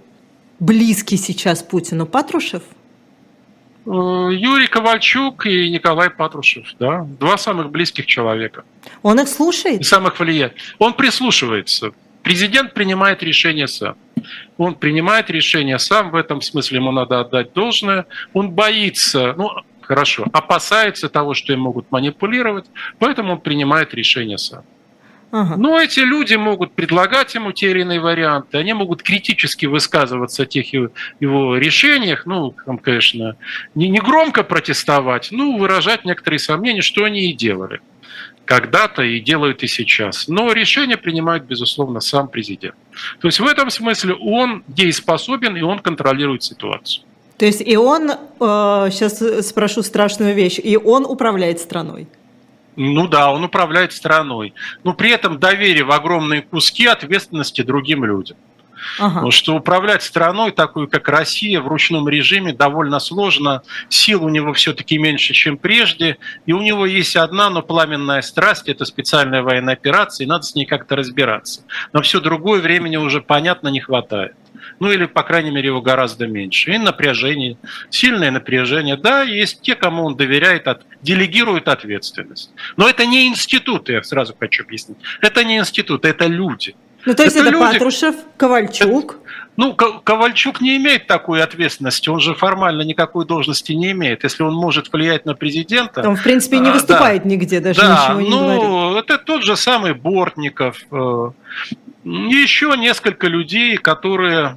близкий 0.59 1.17
сейчас 1.17 1.63
Путину? 1.63 2.07
Патрушев? 2.07 2.63
Э, 3.87 3.91
Юрий 4.33 4.67
Ковальчук 4.67 5.47
и 5.47 5.71
Николай 5.71 6.11
Патрушев, 6.11 6.67
да, 6.79 7.07
два 7.19 7.39
самых 7.39 7.71
близких 7.71 8.07
человека. 8.07 8.65
Он 9.03 9.21
их 9.21 9.29
слушает? 9.29 9.81
И 9.81 9.85
самых 9.85 10.19
влияет. 10.21 10.55
Он 10.79 10.95
прислушивается. 10.95 11.93
Президент 12.23 12.75
принимает 12.75 13.23
решение 13.23 13.67
сам. 13.67 13.97
Он 14.59 14.75
принимает 14.75 15.31
решение 15.31 15.79
сам, 15.79 16.11
в 16.11 16.17
этом 16.17 16.43
смысле 16.43 16.79
ему 16.79 16.93
надо 16.93 17.21
отдать 17.21 17.53
должное. 17.53 18.07
Он 18.35 18.51
боится, 18.51 19.35
ну, 19.37 19.51
хорошо, 19.81 20.27
опасается 20.33 21.09
того, 21.09 21.35
что 21.35 21.53
им 21.53 21.61
могут 21.61 21.91
манипулировать, 21.91 22.67
поэтому 22.99 23.33
он 23.33 23.41
принимает 23.41 23.95
решение 23.95 24.39
сам. 24.39 24.65
Ага. 25.33 25.57
Но 25.57 25.81
эти 25.81 26.01
люди 26.01 26.35
могут 26.35 26.73
предлагать 26.73 27.35
ему 27.37 27.53
те 27.53 27.71
или 27.71 27.83
иные 27.83 28.01
варианты, 28.01 28.59
они 28.59 28.73
могут 28.73 29.03
критически 29.03 29.67
высказываться 29.67 30.43
о 30.43 30.47
тех 30.47 30.73
его, 30.73 31.57
решениях, 31.57 32.27
ну, 32.27 32.55
там, 32.67 32.79
конечно, 32.79 33.37
не, 33.75 33.89
не 33.89 34.01
громко 34.01 34.43
протестовать, 34.43 35.29
ну, 35.31 35.57
выражать 35.57 36.05
некоторые 36.05 36.41
сомнения, 36.41 36.83
что 36.83 37.05
они 37.05 37.31
и 37.31 37.33
делали 37.33 37.81
когда-то 38.51 39.03
и 39.03 39.21
делают 39.21 39.63
и 39.63 39.69
сейчас. 39.69 40.27
Но 40.27 40.53
решение 40.53 40.97
принимает, 40.97 41.45
безусловно, 41.45 42.01
сам 42.01 42.27
президент. 42.27 42.75
То 43.21 43.29
есть 43.29 43.39
в 43.39 43.47
этом 43.47 43.71
смысле 43.71 44.15
он 44.15 44.65
дееспособен 44.67 45.57
и 45.57 45.63
он 45.63 45.79
контролирует 45.79 46.43
ситуацию. 46.43 47.05
То 47.39 47.47
есть 47.47 47.63
и 47.65 47.77
он, 47.77 48.11
э, 48.11 48.15
сейчас 48.41 49.23
спрошу 49.47 49.85
страшную 49.85 50.35
вещь, 50.35 50.59
и 50.59 50.77
он 50.77 51.05
управляет 51.05 51.61
страной? 51.61 52.09
Ну 52.75 53.07
да, 53.07 53.31
он 53.31 53.45
управляет 53.45 53.93
страной. 53.93 54.53
Но 54.83 54.95
при 54.95 55.13
этом 55.13 55.39
доверие 55.39 55.85
в 55.85 55.93
огромные 55.93 56.43
куски 56.43 56.87
ответственности 56.87 57.63
другим 57.63 58.05
людям. 58.05 58.37
Ага. 58.99 59.09
Потому 59.15 59.31
что 59.31 59.55
управлять 59.55 60.03
страной, 60.03 60.53
такой 60.53 60.89
как 60.89 61.09
Россия, 61.09 61.61
в 61.61 61.69
ручном 61.69 62.09
режиме 62.09 62.53
довольно 62.53 62.99
сложно. 63.01 63.63
Сил 63.89 64.25
у 64.25 64.29
него 64.29 64.53
все-таки 64.53 64.99
меньше, 64.99 65.33
чем 65.35 65.57
прежде. 65.57 66.19
И 66.47 66.53
у 66.53 66.61
него 66.61 66.87
есть 66.87 67.17
одна, 67.17 67.51
но 67.51 67.63
пламенная 67.63 68.23
страсть. 68.23 68.69
Это 68.69 68.85
специальная 68.85 69.43
военная 69.43 69.75
операция, 69.75 70.25
и 70.25 70.29
надо 70.29 70.43
с 70.43 70.55
ней 70.55 70.67
как-то 70.67 70.97
разбираться. 70.97 71.63
Но 71.93 72.03
все 72.03 72.21
другое 72.21 72.61
времени 72.61 72.97
уже, 72.97 73.21
понятно, 73.21 73.69
не 73.69 73.81
хватает. 73.81 74.35
ну 74.79 74.91
или, 74.91 75.07
по 75.07 75.23
крайней 75.23 75.51
мере, 75.51 75.69
его 75.69 75.81
гораздо 75.81 76.27
меньше. 76.27 76.73
И 76.73 76.79
напряжение, 76.79 77.57
сильное 77.91 78.31
напряжение. 78.31 78.97
Да, 78.97 79.23
есть 79.23 79.63
те, 79.63 79.75
кому 79.75 80.05
он 80.05 80.17
доверяет, 80.17 80.69
от, 80.69 80.83
делегирует 81.03 81.69
ответственность. 81.69 82.51
Но 82.77 82.89
это 82.89 83.07
не 83.07 83.29
институты, 83.29 83.95
я 83.95 84.03
сразу 84.03 84.35
хочу 84.39 84.65
объяснить. 84.65 84.99
Это 85.21 85.45
не 85.45 85.59
институты, 85.59 86.09
это 86.09 86.27
люди. 86.27 86.75
Ну, 87.07 87.15
то 87.15 87.23
есть 87.23 87.37
это, 87.37 87.49
это 87.49 87.59
люди... 87.59 87.73
Патрушев, 87.73 88.15
Ковальчук. 88.37 89.13
Это, 89.13 89.31
ну, 89.57 89.75
Ковальчук 89.75 90.61
не 90.61 90.77
имеет 90.77 91.07
такой 91.07 91.43
ответственности, 91.43 92.09
он 92.09 92.21
же 92.21 92.35
формально 92.35 92.83
никакой 92.83 93.27
должности 93.27 93.73
не 93.73 93.93
имеет. 93.93 94.25
Если 94.25 94.43
он 94.43 94.55
может 94.55 94.93
влиять 94.93 95.27
на 95.27 95.35
президента... 95.35 96.09
Он, 96.09 96.17
в 96.17 96.23
принципе, 96.23 96.59
не 96.59 96.71
а, 96.71 96.73
выступает 96.73 97.25
да, 97.25 97.29
нигде, 97.29 97.61
даже 97.61 97.81
да, 97.81 98.07
ничего 98.09 98.21
не 98.21 98.31
ну, 98.31 98.39
говорит. 98.39 99.05
это 99.05 99.19
тот 99.19 99.43
же 99.43 99.57
самый 99.57 99.93
Бортников, 99.95 100.81
э, 100.91 101.31
еще 102.05 102.75
несколько 102.79 103.27
людей, 103.27 103.77
которые 103.77 104.57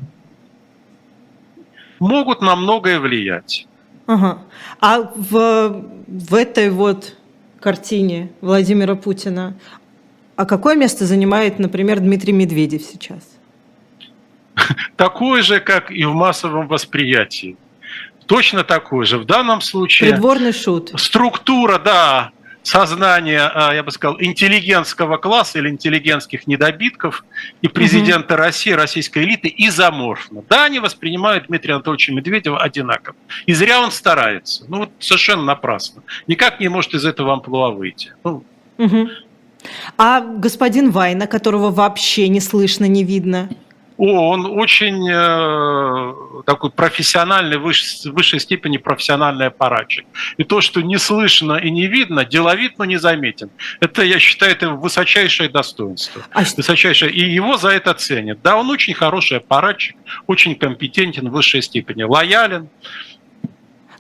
могут 2.00 2.42
на 2.42 2.56
многое 2.56 3.00
влиять. 3.00 3.68
Ага. 4.06 4.40
А 4.80 5.00
в, 5.16 5.86
в 6.08 6.36
этой 6.36 6.70
вот 6.70 7.16
картине 7.60 8.32
Владимира 8.42 8.96
Путина, 8.96 9.56
а 10.36 10.46
какое 10.46 10.76
место 10.76 11.06
занимает, 11.06 11.60
например, 11.60 12.00
Дмитрий 12.00 12.34
Медведев 12.34 12.82
сейчас? 12.82 13.22
такой 14.96 15.42
же, 15.42 15.60
как 15.60 15.92
и 15.92 16.06
в 16.06 16.14
массовом 16.14 16.68
восприятии. 16.68 17.58
Точно 18.26 18.64
такой 18.64 19.06
же. 19.06 19.18
В 19.18 19.26
данном 19.26 19.62
случае... 19.62 20.12
Придворный 20.12 20.54
шут. 20.54 20.94
Структура, 20.96 21.78
да, 21.78 22.32
сознания, 22.64 23.52
а, 23.54 23.74
я 23.74 23.84
бы 23.84 23.92
сказал, 23.92 24.18
интеллигентского 24.20 25.18
класса 25.18 25.60
или 25.60 25.70
интеллигентских 25.70 26.48
недобитков 26.48 27.26
и 27.62 27.68
президента 27.68 28.36
угу. 28.36 28.44
России, 28.44 28.72
российской 28.72 29.24
элиты 29.24 29.54
изоморфно. 29.56 30.44
Да, 30.50 30.66
они 30.66 30.80
воспринимают 30.80 31.48
Дмитрия 31.48 31.76
Анатольевича 31.76 32.14
Медведева 32.14 32.60
одинаково. 32.60 33.16
И 33.46 33.54
зря 33.54 33.82
он 33.82 33.92
старается. 33.92 34.64
Ну, 34.70 34.80
вот 34.80 34.92
совершенно 35.00 35.44
напрасно. 35.44 36.02
Никак 36.28 36.62
не 36.62 36.70
может 36.70 36.94
из 36.94 37.06
этого 37.06 37.34
амплуа 37.34 37.72
выйти. 37.72 38.14
Ну. 38.24 38.44
Угу. 38.78 39.10
А 39.98 40.22
господин 40.22 40.92
Вайна, 40.92 41.28
которого 41.28 41.72
вообще 41.72 42.28
не 42.28 42.40
слышно, 42.40 42.86
не 42.86 43.04
видно? 43.04 43.50
О, 43.98 44.32
он 44.32 44.46
очень 44.60 45.08
э, 45.10 46.44
такой 46.46 46.72
профессиональный, 46.72 47.58
в 47.58 47.72
высшей 48.12 48.40
степени 48.40 48.78
профессиональный 48.78 49.48
аппаратчик. 49.48 50.06
И 50.38 50.44
то, 50.44 50.62
что 50.62 50.82
не 50.82 50.98
слышно 50.98 51.54
и 51.54 51.70
не 51.70 51.88
видно, 51.88 52.26
деловит, 52.26 52.80
но 52.80 52.86
не 52.86 52.98
заметен. 52.98 53.52
Это, 53.80 54.04
я 54.04 54.20
считаю, 54.20 54.54
это 54.54 54.70
высочайшее 54.72 55.48
достоинство. 55.48 56.24
А 56.32 56.42
высочайшее. 56.42 57.12
И 57.12 57.30
его 57.34 57.58
за 57.58 57.70
это 57.70 57.94
ценят. 57.94 58.42
Да, 58.42 58.58
он 58.58 58.70
очень 58.72 58.96
хороший 58.96 59.38
аппаратчик, 59.38 59.96
очень 60.26 60.56
компетентен 60.56 61.30
в 61.30 61.32
высшей 61.32 61.62
степени, 61.62 62.04
лоялен 62.04 62.70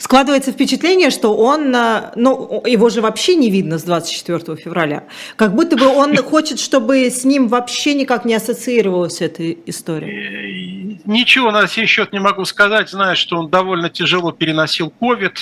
складывается 0.03 0.51
впечатление, 0.51 1.09
что 1.11 1.33
он, 1.33 1.73
э, 1.73 2.11
ну, 2.17 2.61
его 2.65 2.89
же 2.89 2.99
вообще 2.99 3.35
не 3.35 3.49
видно 3.49 3.77
с 3.77 3.83
24 3.83 4.57
февраля. 4.57 5.05
Как 5.37 5.55
будто 5.55 5.77
бы 5.77 5.87
он 5.87 6.17
хочет, 6.23 6.59
чтобы 6.59 7.05
с 7.05 7.23
ним 7.23 7.47
вообще 7.47 7.93
никак 7.93 8.25
не 8.25 8.35
ассоциировалась 8.35 9.21
эта 9.21 9.49
история. 9.65 10.11
Э, 10.11 10.99
ничего 11.05 11.51
на 11.51 11.67
сей 11.67 11.85
счет 11.85 12.11
не 12.11 12.19
могу 12.19 12.43
сказать. 12.43 12.89
Знаю, 12.89 13.15
что 13.15 13.37
он 13.37 13.49
довольно 13.49 13.89
тяжело 13.89 14.33
переносил 14.33 14.89
ковид, 14.89 15.39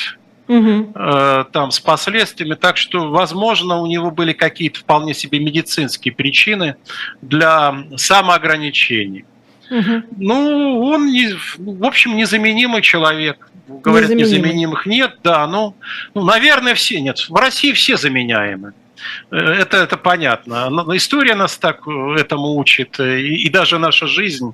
угу. 0.47 0.91
э, 0.93 1.45
там 1.51 1.71
с 1.71 1.79
последствиями, 1.79 2.53
так 2.53 2.77
что, 2.77 3.09
возможно, 3.09 3.81
у 3.81 3.87
него 3.87 4.11
были 4.11 4.31
какие-то 4.31 4.81
вполне 4.81 5.15
себе 5.15 5.39
медицинские 5.39 6.13
причины 6.13 6.75
для 7.23 7.87
самоограничений. 7.95 9.25
Угу. 9.71 10.03
Ну, 10.17 10.81
он, 10.81 11.11
не, 11.11 11.33
в 11.57 11.85
общем, 11.85 12.15
незаменимый 12.17 12.81
человек 12.81 13.49
говорят, 13.67 14.09
незаменимых 14.09 14.85
нет, 14.85 15.19
да, 15.23 15.47
ну, 15.47 15.75
ну, 16.13 16.23
наверное, 16.23 16.75
все 16.75 16.99
нет. 16.99 17.29
В 17.29 17.35
России 17.35 17.71
все 17.71 17.95
заменяемы. 17.95 18.73
Э, 19.31 19.37
это, 19.37 19.77
это 19.77 19.97
понятно. 19.97 20.69
Но 20.69 20.95
история 20.95 21.35
нас 21.35 21.57
так 21.57 21.87
э, 21.87 22.15
этому 22.19 22.55
учит, 22.57 22.99
э, 22.99 23.21
и, 23.21 23.45
и 23.45 23.49
даже 23.49 23.79
наша 23.79 24.07
жизнь, 24.07 24.53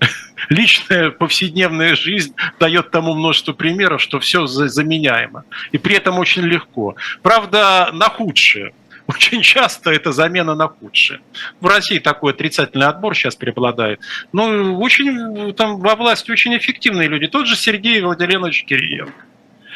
личная 0.48 1.10
повседневная 1.10 1.94
жизнь 1.94 2.34
дает 2.58 2.90
тому 2.90 3.14
множество 3.14 3.52
примеров, 3.52 4.00
что 4.00 4.18
все 4.18 4.46
заменяемо. 4.46 5.44
И 5.72 5.78
при 5.78 5.96
этом 5.96 6.18
очень 6.18 6.42
легко. 6.42 6.96
Правда, 7.22 7.90
на 7.92 8.08
худшее 8.08 8.72
очень 9.06 9.42
часто 9.42 9.90
это 9.90 10.12
замена 10.12 10.54
на 10.54 10.68
худшее. 10.68 11.20
В 11.60 11.66
России 11.66 11.98
такой 11.98 12.32
отрицательный 12.32 12.86
отбор 12.86 13.14
сейчас 13.14 13.36
преобладает. 13.36 14.00
Но 14.32 14.78
очень, 14.78 15.52
там 15.54 15.78
во 15.78 15.94
власти 15.96 16.30
очень 16.30 16.56
эффективные 16.56 17.08
люди. 17.08 17.26
Тот 17.26 17.46
же 17.46 17.56
Сергей 17.56 18.00
Владимирович 18.00 18.64
Кириенко. 18.64 19.12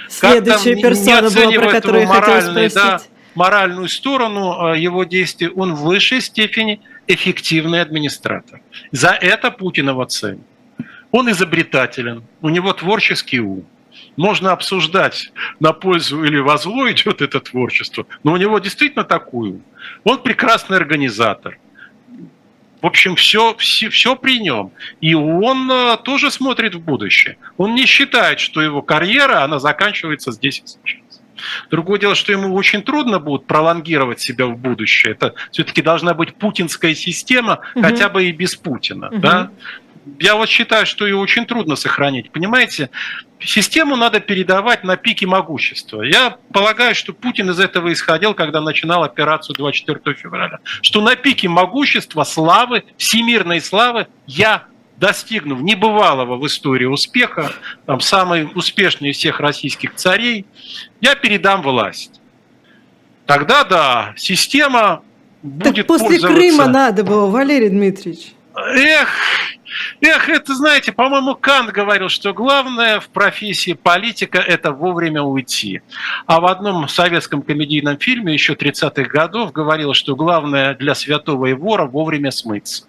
Следующая 0.08 0.76
персона 0.76 1.30
была, 1.30 1.52
про 1.52 1.70
которую 1.70 2.02
я 2.02 2.08
хотела 2.08 2.40
спросить. 2.40 2.74
Да, 2.74 3.00
моральную 3.34 3.88
сторону 3.88 4.72
э, 4.72 4.78
его 4.78 5.04
действий, 5.04 5.48
он 5.48 5.74
в 5.74 5.82
высшей 5.82 6.20
степени 6.22 6.80
эффективный 7.06 7.82
администратор. 7.82 8.60
За 8.90 9.10
это 9.10 9.50
Путин 9.50 9.90
его 9.90 10.04
ценит. 10.04 10.46
Он 11.10 11.30
изобретателен, 11.30 12.24
у 12.40 12.48
него 12.48 12.72
творческий 12.72 13.40
ум 13.40 13.66
можно 14.18 14.52
обсуждать, 14.52 15.32
на 15.60 15.72
пользу 15.72 16.24
или 16.24 16.38
во 16.38 16.58
зло 16.58 16.90
идет 16.90 17.22
это 17.22 17.40
творчество, 17.40 18.04
но 18.24 18.32
у 18.32 18.36
него 18.36 18.58
действительно 18.58 19.04
такую. 19.04 19.62
Он 20.04 20.22
прекрасный 20.22 20.76
организатор. 20.76 21.58
В 22.82 22.86
общем, 22.86 23.16
все, 23.16 23.56
все, 23.56 23.88
все 23.90 24.14
при 24.14 24.38
нем. 24.40 24.72
И 25.00 25.14
он 25.14 25.70
э, 25.70 25.96
тоже 26.04 26.30
смотрит 26.30 26.76
в 26.76 26.80
будущее. 26.80 27.36
Он 27.56 27.74
не 27.74 27.86
считает, 27.86 28.38
что 28.38 28.62
его 28.62 28.82
карьера, 28.82 29.42
она 29.42 29.58
заканчивается 29.58 30.30
здесь 30.30 30.58
и 30.60 30.66
сейчас. 30.66 31.20
Другое 31.70 31.98
дело, 31.98 32.14
что 32.14 32.32
ему 32.32 32.54
очень 32.54 32.82
трудно 32.82 33.18
будет 33.18 33.46
пролонгировать 33.46 34.20
себя 34.20 34.46
в 34.46 34.56
будущее. 34.56 35.12
Это 35.12 35.34
все-таки 35.50 35.82
должна 35.82 36.14
быть 36.14 36.34
путинская 36.34 36.94
система, 36.94 37.60
угу. 37.74 37.84
хотя 37.84 38.08
бы 38.08 38.24
и 38.24 38.32
без 38.32 38.56
Путина. 38.56 39.08
Угу. 39.08 39.18
Да? 39.18 39.50
Я 40.18 40.34
вот 40.34 40.48
считаю, 40.48 40.86
что 40.86 41.06
ее 41.06 41.16
очень 41.16 41.46
трудно 41.46 41.76
сохранить. 41.76 42.30
Понимаете, 42.30 42.90
систему 43.40 43.96
надо 43.96 44.20
передавать 44.20 44.84
на 44.84 44.96
пике 44.96 45.26
могущества. 45.26 46.02
Я 46.02 46.36
полагаю, 46.52 46.94
что 46.94 47.12
Путин 47.12 47.50
из 47.50 47.60
этого 47.60 47.92
исходил, 47.92 48.34
когда 48.34 48.60
начинал 48.60 49.02
операцию 49.04 49.54
24 49.56 50.16
февраля. 50.16 50.58
Что 50.82 51.00
на 51.00 51.16
пике 51.16 51.48
могущества, 51.48 52.24
славы, 52.24 52.84
всемирной 52.96 53.60
славы 53.60 54.06
я 54.26 54.64
достигнув 54.96 55.60
небывалого 55.60 56.36
в 56.36 56.46
истории 56.46 56.86
успеха, 56.86 57.52
там, 57.86 58.00
самый 58.00 58.48
успешный 58.54 59.10
из 59.10 59.16
всех 59.16 59.40
российских 59.40 59.94
царей, 59.94 60.44
я 61.00 61.14
передам 61.14 61.62
власть. 61.62 62.20
Тогда 63.26 63.62
да, 63.64 64.14
система 64.16 65.02
будет 65.42 65.86
так 65.86 65.86
после 65.86 66.06
пользоваться... 66.06 66.36
Крыма 66.36 66.66
надо 66.66 67.04
было, 67.04 67.30
Валерий 67.30 67.68
Дмитриевич. 67.68 68.32
Эх, 68.56 69.08
эх, 70.00 70.28
это, 70.28 70.54
знаете, 70.54 70.92
по-моему, 70.92 71.34
Кант 71.34 71.70
говорил, 71.70 72.08
что 72.08 72.32
главное 72.32 73.00
в 73.00 73.08
профессии 73.08 73.72
политика– 73.72 74.38
это 74.46 74.72
вовремя 74.72 75.22
уйти. 75.22 75.82
А 76.26 76.40
в 76.40 76.46
одном 76.46 76.88
советском 76.88 77.42
комедийном 77.42 77.98
фильме 77.98 78.32
еще 78.32 78.54
30-х 78.54 79.04
годов 79.04 79.52
говорил, 79.52 79.94
что 79.94 80.16
главное 80.16 80.74
для 80.74 80.94
святого 80.94 81.46
и 81.46 81.52
вора– 81.52 81.84
вовремя 81.86 82.30
смыться. 82.30 82.86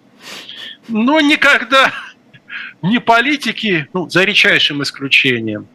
Но 0.88 1.20
никогда 1.20 1.92
ни 2.82 2.98
политики, 2.98 3.88
ну, 3.92 4.08
за 4.08 4.24
редчайшим 4.24 4.82
исключением, 4.82 5.68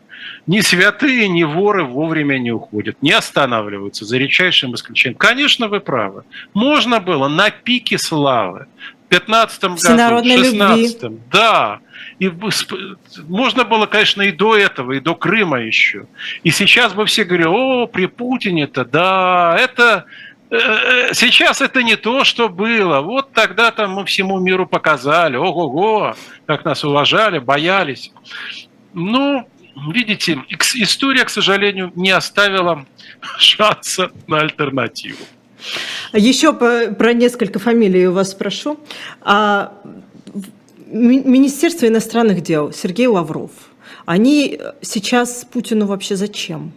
ни 0.48 0.62
святые, 0.62 1.28
ни 1.28 1.44
воры 1.44 1.84
вовремя 1.84 2.38
не 2.38 2.52
уходят, 2.52 3.02
не 3.02 3.12
останавливаются, 3.12 4.06
за 4.06 4.18
редчайшим 4.18 4.76
исключением. 4.76 5.18
Конечно, 5.18 5.68
вы 5.68 5.80
правы. 5.80 6.24
Можно 6.54 7.00
было 7.00 7.28
на 7.28 7.50
пике 7.50 7.98
славы, 7.98 8.68
15 9.10 9.62
году, 9.64 9.76
в 9.76 9.80
16 9.80 11.04
любви. 11.04 11.20
да. 11.32 11.80
И 12.20 12.32
можно 13.28 13.64
было, 13.66 13.86
конечно, 13.88 14.22
и 14.22 14.32
до 14.32 14.56
этого, 14.56 14.94
и 14.94 15.00
до 15.00 15.16
Крыма 15.16 15.60
еще. 15.60 16.08
И 16.44 16.52
сейчас 16.52 16.94
бы 16.94 17.06
все 17.06 17.24
говорили, 17.24 17.48
о, 17.48 17.88
при 17.88 18.06
Путине-то, 18.06 18.86
да, 18.86 19.56
это 19.60 20.06
э, 20.50 20.56
э, 20.58 21.14
сейчас 21.14 21.62
это 21.62 21.84
не 21.84 21.98
то, 21.98 22.24
что 22.24 22.48
было. 22.48 23.02
Вот 23.02 23.34
тогда-то 23.34 23.88
мы 23.88 24.06
всему 24.06 24.40
миру 24.40 24.66
показали, 24.66 25.36
ого-го, 25.36 26.16
как 26.46 26.64
нас 26.64 26.84
уважали, 26.86 27.40
боялись. 27.40 28.12
Ну, 28.94 29.48
видите, 29.92 30.40
история, 30.76 31.26
к 31.26 31.30
сожалению, 31.30 31.92
не 31.96 32.12
оставила 32.12 32.86
шанса 33.38 34.12
на 34.28 34.40
альтернативу. 34.40 35.26
Еще 36.14 36.54
про 36.54 37.14
несколько 37.14 37.60
фамилий 37.60 38.08
у 38.08 38.14
вас 38.14 38.32
спрошу. 38.32 38.80
А, 39.22 39.74
Министерство 40.88 41.88
иностранных 41.88 42.42
дел, 42.42 42.72
Сергей 42.72 43.08
Лавров, 43.08 43.52
они 44.06 44.60
сейчас 44.82 45.46
Путину 45.52 45.88
вообще 45.88 46.16
зачем? 46.16 46.72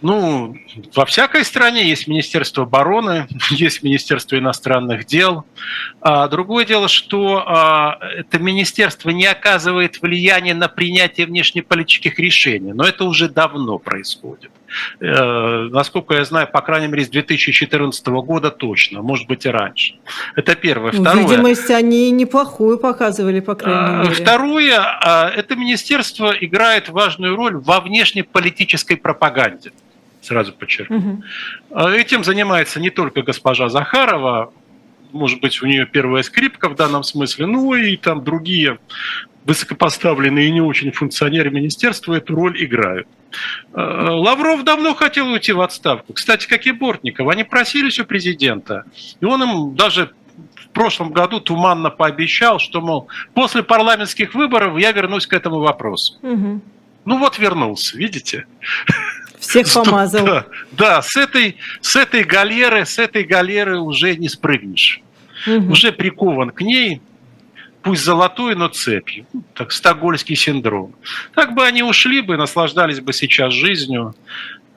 Ну, 0.00 0.56
во 0.94 1.06
всякой 1.06 1.44
стране 1.44 1.88
есть 1.88 2.06
Министерство 2.06 2.62
обороны, 2.62 3.26
есть 3.50 3.82
Министерство 3.82 4.38
иностранных 4.38 5.06
дел. 5.06 5.44
А 6.00 6.28
другое 6.28 6.64
дело, 6.64 6.86
что 6.86 7.42
а, 7.44 7.98
это 8.16 8.38
министерство 8.38 9.10
не 9.10 9.26
оказывает 9.26 10.00
влияния 10.00 10.54
на 10.54 10.68
принятие 10.68 11.26
внешнеполитических 11.26 12.18
решений, 12.18 12.72
но 12.72 12.84
это 12.84 13.04
уже 13.04 13.28
давно 13.28 13.78
происходит. 13.78 14.52
Э, 15.00 15.68
насколько 15.70 16.14
я 16.14 16.24
знаю, 16.24 16.48
по 16.48 16.60
крайней 16.60 16.88
мере, 16.88 17.04
с 17.04 17.08
2014 17.08 18.06
года 18.06 18.50
точно, 18.50 19.02
может 19.02 19.26
быть 19.26 19.46
и 19.46 19.48
раньше. 19.48 19.94
Это 20.36 20.54
первое. 20.54 20.92
Ну, 20.92 21.02
Второе. 21.02 21.26
Видимость 21.26 21.70
они 21.70 22.10
неплохую 22.10 22.78
показывали, 22.78 23.40
по 23.40 23.54
крайней 23.54 24.00
а, 24.00 24.02
мере. 24.04 24.14
Второе, 24.14 24.78
а, 24.78 25.30
это 25.30 25.56
министерство 25.56 26.30
играет 26.30 26.88
важную 26.88 27.36
роль 27.36 27.56
во 27.56 27.80
внешнеполитической 27.80 28.96
пропаганде 28.96 29.72
сразу 30.20 30.52
подчеркну. 30.52 30.98
Угу. 31.70 31.88
Этим 31.88 32.24
занимается 32.24 32.80
не 32.80 32.90
только 32.90 33.22
госпожа 33.22 33.68
Захарова, 33.68 34.52
может 35.12 35.40
быть, 35.40 35.62
у 35.62 35.66
нее 35.66 35.86
первая 35.86 36.22
скрипка 36.22 36.68
в 36.68 36.74
данном 36.74 37.02
смысле, 37.02 37.46
ну 37.46 37.74
и 37.74 37.96
там 37.96 38.24
другие 38.24 38.78
высокопоставленные 39.44 40.48
и 40.48 40.50
не 40.50 40.60
очень 40.60 40.92
функционеры 40.92 41.50
министерства 41.50 42.14
эту 42.14 42.34
роль 42.34 42.62
играют. 42.62 43.08
А, 43.72 44.14
Лавров 44.14 44.62
давно 44.62 44.94
хотел 44.94 45.28
уйти 45.28 45.52
в 45.52 45.60
отставку. 45.60 46.12
Кстати, 46.12 46.46
как 46.46 46.66
и 46.66 46.72
Бортников. 46.72 47.28
Они 47.28 47.44
просились 47.44 47.98
у 47.98 48.04
президента. 48.04 48.84
И 49.20 49.24
он 49.24 49.42
им 49.42 49.74
даже 49.74 50.10
в 50.54 50.68
прошлом 50.70 51.12
году 51.12 51.40
туманно 51.40 51.90
пообещал, 51.90 52.58
что, 52.58 52.80
мол, 52.80 53.08
после 53.32 53.62
парламентских 53.62 54.34
выборов 54.34 54.78
я 54.78 54.92
вернусь 54.92 55.26
к 55.26 55.32
этому 55.32 55.60
вопросу. 55.60 56.14
Угу. 56.22 56.60
Ну 57.06 57.18
вот 57.18 57.38
вернулся, 57.38 57.96
видите? 57.96 58.46
Всех 59.40 59.72
помазал. 59.72 60.26
Да, 60.26 60.46
да 60.72 61.02
с, 61.02 61.16
этой, 61.16 61.56
с 61.80 61.96
этой 61.96 62.24
галеры, 62.24 62.84
с 62.84 62.98
этой 62.98 63.24
галеры 63.24 63.78
уже 63.78 64.16
не 64.16 64.28
спрыгнешь. 64.28 65.00
Угу. 65.46 65.72
Уже 65.72 65.92
прикован 65.92 66.50
к 66.50 66.60
ней, 66.60 67.00
пусть 67.82 68.04
золотой, 68.04 68.54
но 68.54 68.68
цепью. 68.68 69.26
Так, 69.54 69.72
стокгольский 69.72 70.36
синдром. 70.36 70.94
Так 71.34 71.54
бы 71.54 71.64
они 71.64 71.82
ушли 71.82 72.20
бы, 72.20 72.36
наслаждались 72.36 73.00
бы 73.00 73.12
сейчас 73.12 73.52
жизнью. 73.52 74.14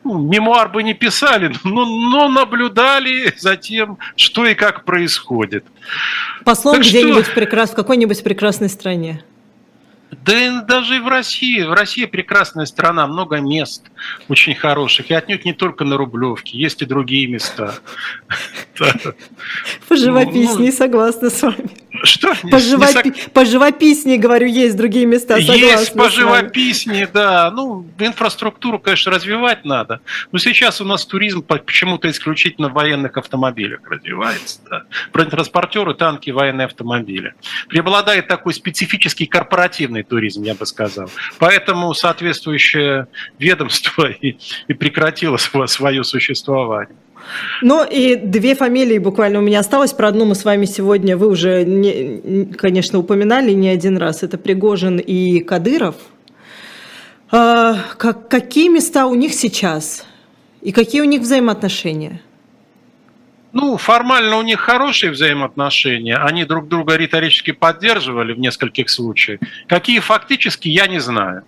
Ну, 0.04 0.18
мемуар 0.18 0.70
бы 0.70 0.82
не 0.84 0.94
писали, 0.94 1.54
но, 1.64 1.86
но 1.86 2.30
наблюдали 2.30 3.34
за 3.38 3.56
тем, 3.56 3.98
что 4.16 4.46
и 4.46 4.56
как 4.56 4.86
происходит. 4.86 5.66
Послом 6.46 6.80
где-нибудь 6.82 7.26
что... 7.26 7.36
прекрас... 7.36 7.72
в 7.72 7.76
какой-нибудь 7.76 8.24
прекрасной 8.24 8.70
стране. 8.70 9.24
Да 10.24 10.38
и 10.38 10.62
даже 10.66 10.98
и 10.98 11.00
в 11.00 11.08
России. 11.08 11.62
В 11.64 11.74
России 11.74 12.06
прекрасная 12.06 12.66
страна, 12.66 13.08
много 13.08 13.38
мест 13.38 13.84
очень 14.30 14.56
хороших. 14.56 15.10
И 15.10 15.14
отнюдь 15.14 15.46
не 15.46 15.54
только 15.54 15.84
на 15.84 15.98
Рублевке, 15.98 16.58
есть 16.58 16.82
и 16.82 16.86
другие 16.86 17.28
места. 17.28 17.76
Поживописнее, 19.88 20.72
ну, 20.72 20.78
согласна 20.78 21.30
с 21.30 21.42
вами. 21.42 21.70
Что? 22.04 22.34
Поживописнее, 23.34 24.18
говорю, 24.18 24.48
есть 24.48 24.76
другие 24.78 25.06
места, 25.06 25.38
Есть 25.38 25.94
поживописнее, 25.94 27.08
да. 27.12 27.52
Ну, 27.52 27.86
инфраструктуру, 28.00 28.80
конечно, 28.80 29.12
развивать 29.12 29.66
надо. 29.66 30.02
Но 30.32 30.40
сейчас 30.40 30.82
у 30.82 30.86
нас 30.86 31.06
туризм 31.06 31.44
почему-то 31.44 32.10
исключительно 32.10 32.70
в 32.70 32.74
военных 32.74 33.18
автомобилях 33.18 33.82
развивается. 33.90 34.60
Да. 34.70 34.84
Бронетранспортеры, 35.14 35.94
танки, 35.94 36.30
военные 36.30 36.66
автомобили. 36.66 37.34
Преобладает 37.68 38.28
такой 38.28 38.54
специфический 38.54 39.26
корпоративный 39.26 40.04
туризм, 40.12 40.44
я 40.44 40.56
бы 40.56 40.66
сказал. 40.66 41.10
Поэтому 41.40 41.94
соответствующее 41.94 43.08
ведомство 43.40 44.12
и, 44.22 44.38
и 44.68 44.74
прекратило 44.74 45.38
свое 45.38 46.04
существование. 46.04 46.96
Ну 47.62 47.86
и 47.86 48.16
две 48.16 48.56
фамилии 48.56 48.98
буквально 48.98 49.40
у 49.40 49.42
меня 49.42 49.60
осталось. 49.60 49.94
Про 49.94 50.10
одну 50.10 50.26
мы 50.26 50.36
с 50.36 50.44
вами 50.44 50.66
сегодня, 50.66 51.16
вы 51.16 51.28
уже, 51.28 51.64
не, 51.64 52.46
конечно, 52.58 53.00
упоминали 53.00 53.52
не 53.54 53.70
один 53.70 53.98
раз. 53.98 54.24
Это 54.24 54.38
Пригожин 54.38 54.98
и 54.98 55.40
Кадыров. 55.40 55.96
А, 57.32 57.78
как, 57.98 58.28
какие 58.28 58.68
места 58.68 59.06
у 59.06 59.16
них 59.16 59.34
сейчас? 59.34 60.06
И 60.62 60.74
какие 60.74 61.02
у 61.02 61.06
них 61.06 61.22
взаимоотношения? 61.22 62.20
Ну, 63.54 63.78
формально 63.78 64.38
у 64.38 64.42
них 64.42 64.60
хорошие 64.60 65.12
взаимоотношения. 65.12 66.18
Они 66.18 66.46
друг 66.46 66.68
друга 66.68 66.96
риторически 66.96 67.52
поддерживали 67.52 68.34
в 68.34 68.40
нескольких 68.40 68.90
случаях. 68.90 69.40
Какие 69.68 70.00
фактически, 70.00 70.70
я 70.70 70.88
не 70.88 71.00
знаю. 71.00 71.44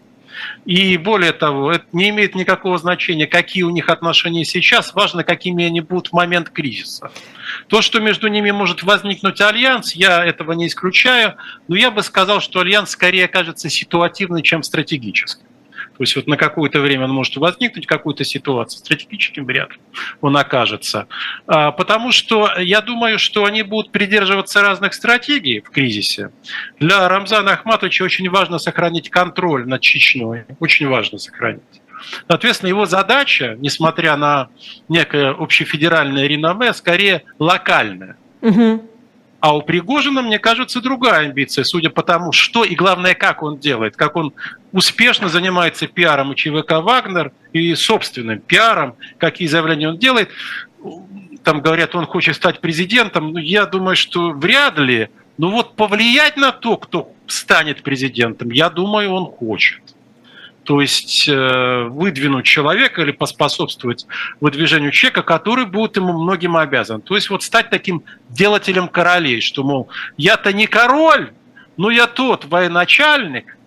И 0.65 0.97
более 0.97 1.31
того, 1.31 1.71
это 1.71 1.85
не 1.93 2.09
имеет 2.09 2.35
никакого 2.35 2.77
значения, 2.77 3.27
какие 3.27 3.63
у 3.63 3.69
них 3.69 3.89
отношения 3.89 4.43
сейчас, 4.43 4.93
важно, 4.93 5.23
какими 5.23 5.65
они 5.65 5.81
будут 5.81 6.09
в 6.09 6.13
момент 6.13 6.49
кризиса. 6.49 7.11
То, 7.67 7.81
что 7.81 7.99
между 7.99 8.27
ними 8.27 8.51
может 8.51 8.83
возникнуть 8.83 9.39
альянс, 9.41 9.93
я 9.93 10.25
этого 10.25 10.53
не 10.53 10.67
исключаю, 10.67 11.35
но 11.67 11.75
я 11.75 11.91
бы 11.91 12.01
сказал, 12.01 12.41
что 12.41 12.59
альянс 12.59 12.89
скорее 12.89 13.25
окажется 13.25 13.69
ситуативный, 13.69 14.41
чем 14.41 14.63
стратегический. 14.63 15.45
То 15.97 16.03
есть 16.03 16.15
вот 16.15 16.27
на 16.27 16.37
какое-то 16.37 16.79
время 16.79 17.05
он 17.05 17.11
может 17.11 17.35
возникнуть, 17.37 17.85
какую-то 17.85 18.23
ситуацию, 18.23 18.79
стратегическим 18.79 19.45
вряд 19.45 19.69
он 20.21 20.35
окажется. 20.37 21.07
А, 21.45 21.71
потому 21.71 22.11
что 22.11 22.49
я 22.57 22.81
думаю, 22.81 23.19
что 23.19 23.45
они 23.45 23.61
будут 23.61 23.91
придерживаться 23.91 24.61
разных 24.61 24.93
стратегий 24.93 25.59
в 25.61 25.69
кризисе. 25.69 26.31
Для 26.79 27.07
Рамзана 27.07 27.53
Ахматовича 27.53 28.03
очень 28.03 28.29
важно 28.29 28.57
сохранить 28.57 29.09
контроль 29.09 29.67
над 29.67 29.81
Чечней. 29.81 30.43
Очень 30.59 30.87
важно 30.87 31.19
сохранить. 31.19 31.61
Соответственно, 32.27 32.69
его 32.69 32.85
задача, 32.85 33.55
несмотря 33.59 34.17
на 34.17 34.49
некое 34.89 35.31
общефедеральное 35.31 36.27
реноме, 36.27 36.73
скорее 36.73 37.23
локальная. 37.39 38.17
Угу. 38.41 38.89
А 39.43 39.53
у 39.53 39.61
Пригожина, 39.61 40.21
мне 40.21 40.39
кажется, 40.39 40.79
другая 40.79 41.25
амбиция, 41.25 41.65
судя 41.65 41.89
по 41.89 42.01
тому, 42.01 42.31
что 42.31 42.63
и 42.63 42.75
главное, 42.75 43.13
как 43.13 43.43
он 43.43 43.57
делает, 43.57 43.97
как 43.97 44.15
он 44.15 44.31
успешно 44.71 45.27
занимается 45.27 45.85
пиаром 45.85 46.31
и 46.31 46.35
ЧВК 46.37 46.81
«Вагнер», 46.81 47.33
и 47.51 47.75
собственным 47.75 48.39
пиаром, 48.39 48.95
какие 49.17 49.49
заявления 49.49 49.89
он 49.89 49.97
делает. 49.97 50.29
Там 51.43 51.59
говорят, 51.59 51.93
он 51.93 52.05
хочет 52.05 52.37
стать 52.37 52.61
президентом. 52.61 53.35
Я 53.35 53.65
думаю, 53.65 53.97
что 53.97 54.31
вряд 54.31 54.77
ли. 54.77 55.09
Но 55.37 55.49
вот 55.49 55.75
повлиять 55.75 56.37
на 56.37 56.53
то, 56.53 56.77
кто 56.77 57.11
станет 57.27 57.83
президентом, 57.83 58.49
я 58.49 58.69
думаю, 58.69 59.11
он 59.11 59.25
хочет 59.25 59.81
то 60.63 60.81
есть 60.81 61.27
э, 61.27 61.87
выдвинуть 61.89 62.45
человека 62.45 63.01
или 63.01 63.11
поспособствовать 63.11 64.05
выдвижению 64.39 64.91
человека, 64.91 65.21
который 65.21 65.65
будет 65.65 65.97
ему 65.97 66.13
многим 66.13 66.55
обязан. 66.55 67.01
То 67.01 67.15
есть 67.15 67.29
вот 67.29 67.43
стать 67.43 67.69
таким 67.69 68.03
делателем 68.29 68.87
королей, 68.87 69.41
что, 69.41 69.63
мол, 69.63 69.89
я-то 70.17 70.53
не 70.53 70.67
король, 70.67 71.31
но 71.75 71.91
я 71.91 72.07
тот 72.07 72.45
военачальник, 72.45 73.57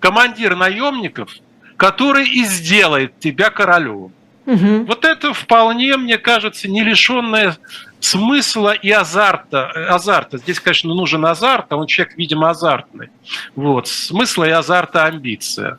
командир 0.00 0.56
наемников, 0.56 1.30
который 1.76 2.28
и 2.28 2.44
сделает 2.44 3.18
тебя 3.20 3.50
королем. 3.50 4.12
Угу. 4.46 4.84
Вот 4.86 5.04
это 5.04 5.32
вполне, 5.32 5.96
мне 5.96 6.18
кажется, 6.18 6.68
не 6.68 6.82
лишенное 6.82 7.56
смысла 8.02 8.72
и 8.72 8.90
азарта. 8.90 9.70
азарта. 9.88 10.38
Здесь, 10.38 10.60
конечно, 10.60 10.92
нужен 10.92 11.24
азарт, 11.24 11.66
а 11.70 11.76
он 11.76 11.86
человек, 11.86 12.16
видимо, 12.16 12.50
азартный. 12.50 13.10
Вот. 13.54 13.88
Смысла 13.88 14.44
и 14.44 14.50
азарта 14.50 15.04
амбиция. 15.04 15.78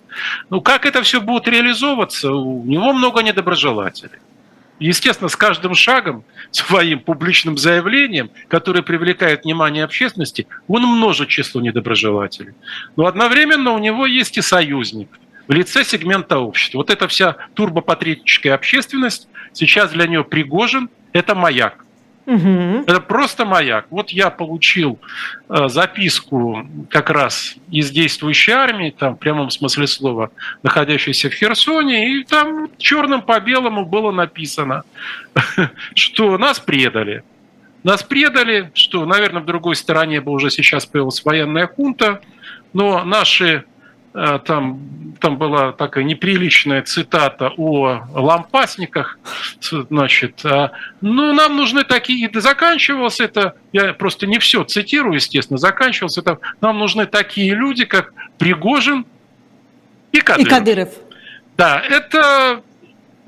Ну, 0.50 0.62
как 0.62 0.86
это 0.86 1.04
все 1.04 1.22
будет 1.22 1.48
реализовываться? 1.48 2.32
У 2.32 2.64
него 2.64 2.94
много 2.94 3.22
недоброжелателей. 3.22 4.20
Естественно, 4.80 5.30
с 5.30 5.36
каждым 5.36 5.76
шагом, 5.76 6.24
своим 6.52 7.00
публичным 7.00 7.58
заявлением, 7.58 8.32
которое 8.48 8.82
привлекает 8.82 9.44
внимание 9.44 9.84
общественности, 9.84 10.48
он 10.68 10.84
множит 10.84 11.30
число 11.30 11.62
недоброжелателей. 11.62 12.54
Но 12.96 13.06
одновременно 13.06 13.72
у 13.72 13.80
него 13.80 14.06
есть 14.06 14.38
и 14.38 14.42
союзник 14.42 15.10
в 15.48 15.52
лице 15.52 15.84
сегмента 15.84 16.40
общества. 16.40 16.80
Вот 16.80 16.90
эта 16.90 17.08
вся 17.08 17.36
турбопатриотическая 17.54 18.56
общественность 18.56 19.28
сейчас 19.52 19.92
для 19.92 20.08
нее 20.08 20.24
Пригожин– 20.24 20.90
это 21.14 21.36
маяк. 21.36 21.84
Угу. 22.26 22.84
Это 22.88 23.02
просто 23.02 23.46
маяк. 23.46 23.86
Вот 23.90 24.12
я 24.12 24.30
получил 24.30 24.98
э, 25.50 25.68
записку 25.68 26.66
как 26.90 27.10
раз 27.10 27.56
из 27.70 27.92
действующей 27.92 28.54
армии, 28.54 28.96
там 28.98 29.16
в 29.16 29.20
прямом 29.20 29.50
смысле 29.50 29.88
слова, 29.88 30.32
находящейся 30.64 31.30
в 31.30 31.34
Херсоне, 31.34 32.16
и 32.16 32.24
там 32.24 32.70
черным 32.78 33.22
по 33.22 33.40
белому 33.40 33.86
было 33.86 34.12
написано, 34.12 34.84
что 35.96 36.38
нас 36.38 36.60
предали. 36.60 37.24
Нас 37.84 38.02
предали, 38.02 38.72
что, 38.74 39.06
наверное, 39.06 39.42
в 39.42 39.46
другой 39.46 39.76
стороне 39.76 40.22
бы 40.22 40.32
уже 40.32 40.50
сейчас 40.50 40.86
появилась 40.86 41.24
военная 41.26 41.68
хунта, 41.68 42.22
но 42.72 43.04
наши 43.04 43.66
там, 44.14 44.80
там 45.20 45.38
была 45.38 45.72
такая 45.72 46.04
неприличная 46.04 46.82
цитата 46.84 47.52
о 47.58 48.04
лампасниках, 48.14 49.20
значит, 49.90 50.46
а, 50.46 50.72
ну, 51.02 51.34
нам 51.34 51.56
нужны 51.56 51.84
такие, 51.84 52.28
и 52.28 52.40
заканчивалось 52.40 53.20
это, 53.20 53.56
я 53.72 53.94
просто 53.94 54.28
не 54.28 54.40
все 54.40 54.64
цитирую, 54.64 55.16
естественно, 55.16 55.58
заканчивалось 55.58 56.18
это, 56.18 56.40
нам 56.62 56.78
нужны 56.78 57.06
такие 57.06 57.54
люди, 57.56 57.86
как 57.86 58.14
Пригожин 58.38 59.06
и 60.12 60.20
Кадыров. 60.20 60.48
И 60.48 60.50
Кадыров. 60.50 60.90
Да, 61.58 61.80
это 61.80 62.62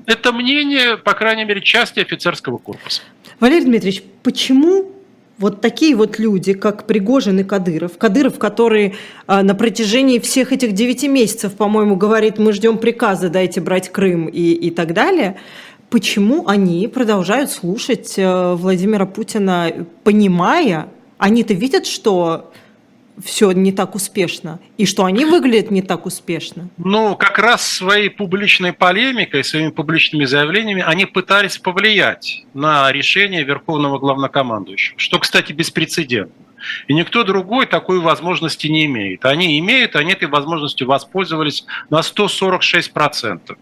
Это 0.06 0.32
мнение, 0.32 0.96
по 0.96 1.14
крайней 1.14 1.44
мере, 1.44 1.60
части 1.60 1.98
офицерского 1.98 2.58
корпуса. 2.58 3.02
Валерий 3.40 3.64
Дмитриевич, 3.64 4.04
почему 4.22 4.92
вот 5.38 5.60
такие 5.60 5.94
вот 5.94 6.18
люди, 6.18 6.54
как 6.54 6.86
Пригожин 6.86 7.38
и 7.40 7.44
Кадыров, 7.44 7.98
Кадыров, 7.98 8.38
который 8.38 8.94
а, 9.26 9.42
на 9.42 9.54
протяжении 9.54 10.18
всех 10.18 10.52
этих 10.52 10.72
девяти 10.72 11.08
месяцев, 11.08 11.54
по-моему, 11.54 11.96
говорит, 11.96 12.38
мы 12.38 12.52
ждем 12.52 12.78
приказа, 12.78 13.28
дайте 13.28 13.60
брать 13.60 13.90
Крым 13.90 14.26
и, 14.26 14.52
и 14.52 14.70
так 14.70 14.94
далее, 14.94 15.36
почему 15.90 16.48
они 16.48 16.88
продолжают 16.88 17.50
слушать 17.50 18.14
э, 18.16 18.54
Владимира 18.54 19.06
Путина, 19.06 19.72
понимая, 20.04 20.88
они-то 21.18 21.54
видят, 21.54 21.86
что 21.86 22.50
все 23.24 23.52
не 23.52 23.72
так 23.72 23.94
успешно, 23.94 24.58
и 24.76 24.86
что 24.86 25.04
они 25.04 25.24
выглядят 25.24 25.70
не 25.70 25.82
так 25.82 26.06
успешно? 26.06 26.68
Ну, 26.76 27.16
как 27.16 27.38
раз 27.38 27.66
своей 27.66 28.10
публичной 28.10 28.72
полемикой, 28.72 29.44
своими 29.44 29.70
публичными 29.70 30.24
заявлениями 30.24 30.82
они 30.86 31.06
пытались 31.06 31.58
повлиять 31.58 32.44
на 32.54 32.90
решение 32.92 33.44
Верховного 33.44 33.98
Главнокомандующего, 33.98 34.98
что, 34.98 35.18
кстати, 35.18 35.52
беспрецедентно. 35.52 36.45
И 36.88 36.94
никто 36.94 37.24
другой 37.24 37.66
такой 37.66 38.00
возможности 38.00 38.66
не 38.66 38.86
имеет. 38.86 39.24
Они 39.24 39.58
имеют, 39.58 39.96
они 39.96 40.12
этой 40.12 40.28
возможностью 40.28 40.86
воспользовались 40.86 41.64
на 41.90 42.00
146%. 42.00 43.56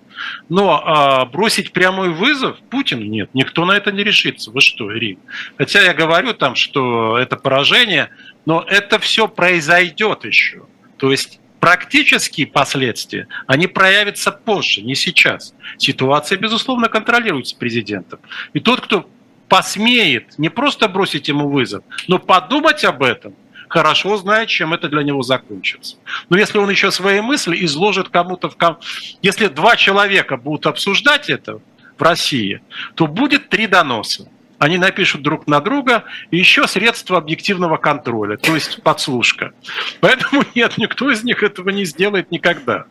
Но 0.48 0.82
а, 0.84 1.24
бросить 1.26 1.72
прямой 1.72 2.10
вызов 2.10 2.58
Путину 2.70 3.04
нет, 3.04 3.30
никто 3.34 3.64
на 3.64 3.72
это 3.72 3.92
не 3.92 4.04
решится. 4.04 4.50
Вы 4.50 4.60
что, 4.60 4.96
Ирина? 4.96 5.20
Хотя 5.58 5.82
я 5.82 5.94
говорю 5.94 6.34
там, 6.34 6.54
что 6.54 7.18
это 7.18 7.36
поражение, 7.36 8.10
но 8.46 8.64
это 8.66 8.98
все 8.98 9.28
произойдет 9.28 10.24
еще. 10.24 10.62
То 10.98 11.10
есть 11.10 11.40
практические 11.60 12.46
последствия, 12.46 13.26
они 13.46 13.66
проявятся 13.66 14.30
позже, 14.30 14.82
не 14.82 14.94
сейчас. 14.94 15.54
Ситуация, 15.78 16.36
безусловно, 16.38 16.88
контролируется 16.88 17.56
президентом. 17.56 18.20
И 18.52 18.60
тот, 18.60 18.82
кто 18.82 19.08
посмеет 19.48 20.38
не 20.38 20.48
просто 20.48 20.88
бросить 20.88 21.28
ему 21.28 21.48
вызов, 21.48 21.84
но 22.08 22.18
подумать 22.18 22.84
об 22.84 23.02
этом, 23.02 23.34
хорошо 23.68 24.16
знает, 24.16 24.48
чем 24.48 24.72
это 24.72 24.88
для 24.88 25.02
него 25.02 25.22
закончится. 25.22 25.96
Но 26.28 26.38
если 26.38 26.58
он 26.58 26.70
еще 26.70 26.90
свои 26.90 27.20
мысли 27.20 27.64
изложит 27.64 28.08
кому-то 28.08 28.48
в... 28.48 28.56
Ком... 28.56 28.78
Если 29.22 29.48
два 29.48 29.76
человека 29.76 30.36
будут 30.36 30.66
обсуждать 30.66 31.28
это 31.28 31.60
в 31.98 32.02
России, 32.02 32.60
то 32.94 33.06
будет 33.06 33.48
три 33.48 33.66
доноса. 33.66 34.28
Они 34.58 34.78
напишут 34.78 35.22
друг 35.22 35.46
на 35.46 35.60
друга 35.60 36.04
и 36.30 36.38
еще 36.38 36.66
средства 36.68 37.18
объективного 37.18 37.76
контроля, 37.76 38.36
то 38.36 38.54
есть 38.54 38.82
подслушка. 38.82 39.52
Поэтому 40.00 40.44
нет, 40.54 40.78
никто 40.78 41.10
из 41.10 41.24
них 41.24 41.42
этого 41.42 41.70
не 41.70 41.84
сделает 41.84 42.30
никогда. 42.30 42.86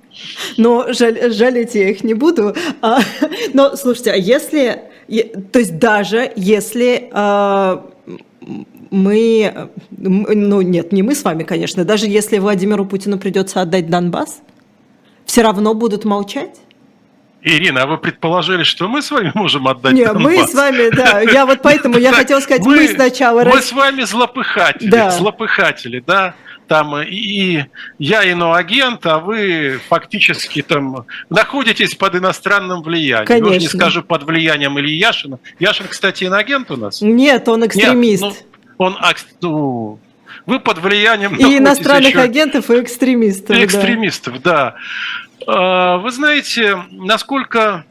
Но 0.58 0.92
жаль, 0.92 1.32
жалеть 1.34 1.76
я 1.76 1.90
их 1.90 2.04
не 2.04 2.14
буду. 2.14 2.56
А, 2.82 3.00
но 3.54 3.76
слушайте, 3.76 4.12
а 4.12 4.16
если, 4.16 4.84
то 5.52 5.60
есть 5.60 5.78
даже 5.78 6.32
если 6.36 7.10
а, 7.12 7.86
мы, 8.92 9.70
ну 9.92 10.62
нет, 10.62 10.92
не 10.92 11.04
мы 11.04 11.16
с 11.16 11.24
вами, 11.24 11.44
конечно, 11.44 11.84
даже 11.86 12.08
если 12.08 12.38
Владимиру 12.38 12.86
Путину 12.86 13.18
придется 13.18 13.62
отдать 13.62 13.90
Донбасс, 13.90 14.42
все 15.26 15.42
равно 15.42 15.74
будут 15.74 16.06
молчать? 16.06 16.60
Ирина, 17.42 17.84
а 17.84 17.88
вы 17.88 17.98
предположили, 17.98 18.64
что 18.64 18.88
мы 18.88 19.02
с 19.02 19.12
вами 19.12 19.32
можем 19.36 19.68
отдать 19.68 19.94
Нет, 19.94 20.14
Донбасс? 20.14 20.24
мы 20.24 20.48
с 20.48 20.54
вами, 20.54 20.96
да. 20.96 21.20
Я 21.22 21.46
вот 21.46 21.62
поэтому 21.62 21.98
я 21.98 22.14
хотела 22.14 22.40
сказать, 22.40 22.66
мы 22.66 22.88
сначала... 22.88 23.44
Мы 23.44 23.62
с 23.62 23.72
вами 23.72 24.04
злопыхатели, 24.04 25.10
злопыхатели, 25.18 26.04
да 26.06 26.36
там 26.74 26.98
и 27.04 27.66
я 28.00 28.24
иноагент, 28.24 29.06
а 29.06 29.20
вы 29.20 29.80
фактически 29.90 30.64
там 30.64 31.06
находитесь 31.30 31.94
под 31.94 32.16
иностранным 32.16 32.82
влиянием. 32.82 33.28
Конечно. 33.28 33.46
Я 33.46 33.52
уже 33.52 33.60
не 33.60 33.68
скажу 33.68 34.02
под 34.02 34.24
влиянием 34.24 34.80
Ильи 34.80 34.98
Яшина. 34.98 35.38
Яшин, 35.60 35.86
кстати, 35.88 36.24
иноагент 36.24 36.72
у 36.72 36.76
нас? 36.76 37.00
Нет, 37.00 37.48
он 37.48 37.68
экстремист. 37.68 38.24
Нет, 38.24 38.46
ну, 38.80 38.86
он, 38.86 38.98
ну, 39.42 40.00
вы 40.48 40.60
под 40.60 40.80
влиянием... 40.80 41.36
И 41.36 41.60
иностранных 41.60 42.10
еще... 42.10 42.22
агентов, 42.22 42.72
и 42.72 42.82
экстремистов. 42.82 43.56
И 43.56 43.64
экстремистов, 43.64 44.42
да. 44.42 44.74
да. 45.46 46.00
Вы 46.00 46.10
знаете, 46.10 46.84
насколько 46.90 47.86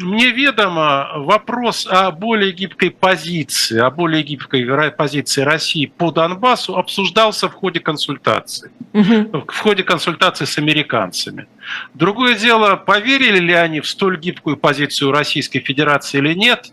мне 0.00 0.30
ведомо 0.30 1.10
вопрос 1.16 1.86
о 1.86 2.10
более 2.10 2.52
гибкой 2.52 2.90
позиции, 2.90 3.78
о 3.78 3.90
более 3.90 4.22
гибкой 4.22 4.90
позиции 4.92 5.42
России 5.42 5.86
по 5.86 6.10
Донбассу 6.10 6.76
обсуждался 6.76 7.48
в 7.48 7.54
ходе 7.54 7.80
консультаций, 7.80 8.70
угу. 8.92 9.44
в 9.48 9.58
ходе 9.58 9.82
консультаций 9.82 10.46
с 10.46 10.58
американцами. 10.58 11.46
Другое 11.94 12.34
дело, 12.34 12.76
поверили 12.76 13.38
ли 13.38 13.52
они 13.52 13.80
в 13.80 13.88
столь 13.88 14.18
гибкую 14.18 14.56
позицию 14.56 15.12
Российской 15.12 15.60
Федерации 15.60 16.18
или 16.18 16.34
нет, 16.34 16.72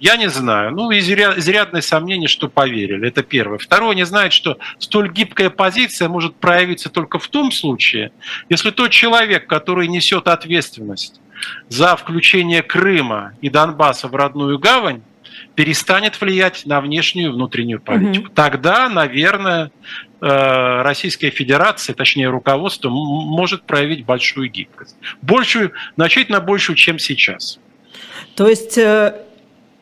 я 0.00 0.16
не 0.16 0.28
знаю. 0.28 0.72
Ну, 0.72 0.90
изрядное 0.92 1.80
сомнение, 1.80 2.28
что 2.28 2.48
поверили. 2.48 3.08
Это 3.08 3.22
первое. 3.22 3.58
Второе, 3.58 3.92
они 3.92 4.04
знают, 4.04 4.32
что 4.32 4.58
столь 4.78 5.10
гибкая 5.10 5.50
позиция 5.50 6.08
может 6.08 6.36
проявиться 6.36 6.88
только 6.88 7.18
в 7.18 7.26
том 7.28 7.50
случае, 7.50 8.12
если 8.48 8.70
тот 8.70 8.90
человек, 8.90 9.46
который 9.48 9.88
несет 9.88 10.28
ответственность 10.28 11.20
за 11.68 11.96
включение 11.96 12.62
Крыма 12.62 13.32
и 13.40 13.50
Донбасса 13.50 14.08
в 14.08 14.14
родную 14.14 14.58
гавань, 14.58 15.02
перестанет 15.54 16.20
влиять 16.20 16.66
на 16.66 16.80
внешнюю 16.80 17.30
и 17.30 17.32
внутреннюю 17.32 17.80
политику. 17.80 18.26
Угу. 18.26 18.34
Тогда, 18.34 18.88
наверное, 18.88 19.70
э, 20.20 20.82
Российская 20.82 21.30
Федерация, 21.30 21.94
точнее 21.94 22.28
руководство, 22.28 22.90
может 22.90 23.64
проявить 23.64 24.04
большую 24.04 24.50
гибкость. 24.50 24.96
Большую, 25.20 25.72
значительно 25.96 26.40
большую, 26.40 26.76
чем 26.76 26.98
сейчас. 26.98 27.58
То 28.36 28.48
есть 28.48 28.78
э, 28.78 29.16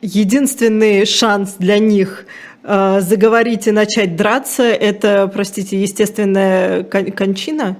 единственный 0.01 1.05
шанс 1.05 1.57
для 1.59 1.79
них 1.79 2.27
э, 2.63 3.01
заговорить 3.01 3.67
и 3.67 3.71
начать 3.71 4.17
драться, 4.17 4.63
это, 4.63 5.29
простите, 5.29 5.81
естественная 5.81 6.85
кончина? 6.85 7.77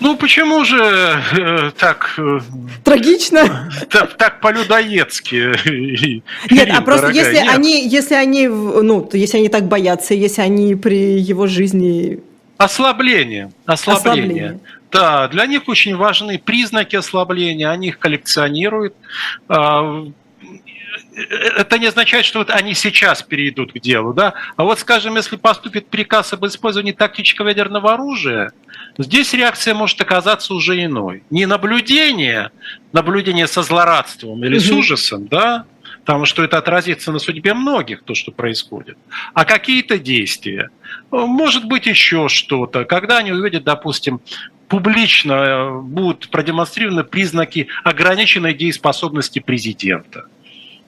Ну 0.00 0.16
почему 0.16 0.64
же 0.64 1.22
э, 1.38 1.70
так 1.78 2.14
э, 2.18 2.40
трагично, 2.82 3.70
так, 3.90 4.16
так 4.16 4.40
по-людоедски? 4.40 5.54
Нет, 6.50 6.68
а 6.72 6.82
просто 6.82 7.08
дорогая, 7.08 7.24
если 7.24 7.44
нет. 7.44 7.54
они, 7.54 7.88
если 7.88 8.14
они, 8.14 8.48
ну, 8.48 9.08
если 9.12 9.38
они 9.38 9.48
так 9.48 9.66
боятся, 9.68 10.14
если 10.14 10.42
они 10.42 10.74
при 10.74 11.20
его 11.20 11.46
жизни 11.46 12.20
ослабление, 12.56 13.52
ослабление. 13.66 14.22
ослабление. 14.22 14.60
Да, 14.90 15.28
для 15.28 15.46
них 15.46 15.68
очень 15.68 15.96
важны 15.96 16.38
признаки 16.38 16.96
ослабления, 16.96 17.70
они 17.70 17.88
их 17.88 17.98
коллекционируют. 17.98 18.94
А, 19.48 20.06
это 21.16 21.78
не 21.78 21.86
означает, 21.86 22.24
что 22.24 22.40
вот 22.40 22.50
они 22.50 22.74
сейчас 22.74 23.22
перейдут 23.22 23.72
к 23.72 23.80
делу, 23.80 24.12
да. 24.12 24.34
А 24.56 24.64
вот, 24.64 24.78
скажем, 24.78 25.16
если 25.16 25.36
поступит 25.36 25.88
приказ 25.88 26.32
об 26.32 26.46
использовании 26.46 26.92
тактического 26.92 27.48
ядерного 27.48 27.94
оружия, 27.94 28.52
здесь 28.98 29.32
реакция 29.34 29.74
может 29.74 30.00
оказаться 30.00 30.54
уже 30.54 30.82
иной. 30.84 31.22
Не 31.30 31.46
наблюдение, 31.46 32.50
наблюдение 32.92 33.46
со 33.46 33.62
злорадством 33.62 34.44
или 34.44 34.56
угу. 34.56 34.64
с 34.64 34.70
ужасом, 34.70 35.26
да, 35.26 35.64
потому 36.00 36.26
что 36.26 36.44
это 36.44 36.58
отразится 36.58 37.12
на 37.12 37.18
судьбе 37.18 37.54
многих, 37.54 38.02
то, 38.02 38.14
что 38.14 38.30
происходит, 38.32 38.98
а 39.32 39.44
какие-то 39.44 39.98
действия. 39.98 40.70
Может 41.10 41.64
быть, 41.64 41.86
еще 41.86 42.28
что-то. 42.28 42.84
Когда 42.84 43.18
они 43.18 43.32
увидят, 43.32 43.64
допустим, 43.64 44.20
публично 44.68 45.32
э, 45.32 45.80
будут 45.80 46.28
продемонстрированы 46.30 47.04
признаки 47.04 47.68
ограниченной 47.84 48.54
дееспособности 48.54 49.38
президента– 49.38 50.26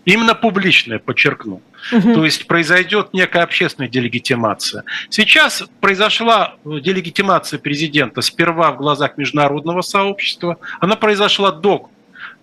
Именно 0.07 0.37
публичное, 0.37 1.01
подчеркну. 1.01 1.61
Угу. 1.93 2.15
То 2.15 2.25
есть 2.25 2.47
произойдет 2.47 3.13
некая 3.13 3.43
общественная 3.43 3.89
делегитимация. 3.89 4.85
Сейчас 5.11 5.65
произошла 5.81 6.55
делегитимация 6.65 7.59
президента 7.59 8.23
сперва 8.23 8.71
в 8.71 8.77
глазах 8.77 9.19
международного 9.19 9.83
сообщества. 9.83 10.59
Она 10.79 10.95
произошла 10.95 11.51
до 11.51 11.91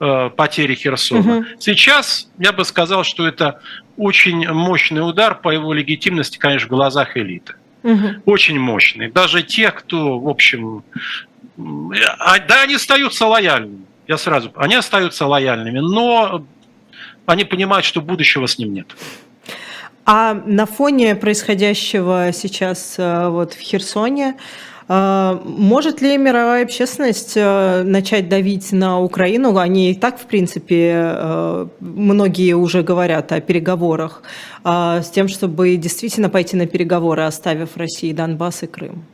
э, 0.02 0.30
потери 0.36 0.76
Херсона. 0.76 1.38
Угу. 1.38 1.46
Сейчас 1.60 2.28
я 2.38 2.52
бы 2.52 2.66
сказал, 2.66 3.06
что 3.06 3.26
это 3.26 3.62
очень 3.96 4.46
мощный 4.50 5.00
удар 5.00 5.34
по 5.34 5.50
его 5.50 5.72
легитимности, 5.72 6.38
конечно, 6.38 6.68
в 6.68 6.72
глазах 6.72 7.16
элиты. 7.16 7.54
Угу. 7.84 8.24
Очень 8.26 8.60
мощный. 8.60 9.10
Даже 9.10 9.42
те, 9.42 9.72
кто, 9.72 10.20
в 10.20 10.28
общем, 10.28 10.84
а, 12.20 12.40
да, 12.40 12.64
они 12.64 12.76
остаются 12.76 13.26
лояльными. 13.26 13.86
Я 14.06 14.18
сразу, 14.18 14.52
они 14.58 14.76
остаются 14.76 15.26
лояльными, 15.26 15.80
но 15.80 16.46
они 17.26 17.44
понимают, 17.44 17.86
что 17.86 18.02
будущего 18.02 18.48
с 18.48 18.58
ним 18.58 18.74
нет. 18.74 18.88
А 20.06 20.34
на 20.34 20.66
фоне 20.66 21.16
происходящего 21.16 22.32
сейчас 22.34 22.96
э, 22.98 23.30
вот 23.30 23.54
в 23.54 23.60
Херсоне, 23.60 24.36
э, 24.90 25.40
может 25.46 26.02
ли 26.02 26.18
мировая 26.18 26.64
общественность 26.66 27.34
э, 27.38 27.84
начать 27.84 28.28
давить 28.28 28.74
на 28.74 29.00
Украину? 29.00 29.58
Они 29.58 29.92
и 29.92 29.96
так, 29.96 30.20
в 30.20 30.26
принципе, 30.26 31.70
многие 31.80 32.54
уже 32.54 32.84
говорят 32.84 33.32
о 33.32 33.40
переговорах 33.40 34.24
с 34.66 35.10
тем, 35.10 35.30
чтобы 35.30 35.78
действительно 35.78 36.30
пойти 36.30 36.58
на 36.58 36.68
переговоры, 36.68 37.24
оставив 37.24 37.78
России 37.78 38.12
Донбасс 38.12 38.64
и 38.64 38.68
Крым. 38.68 39.06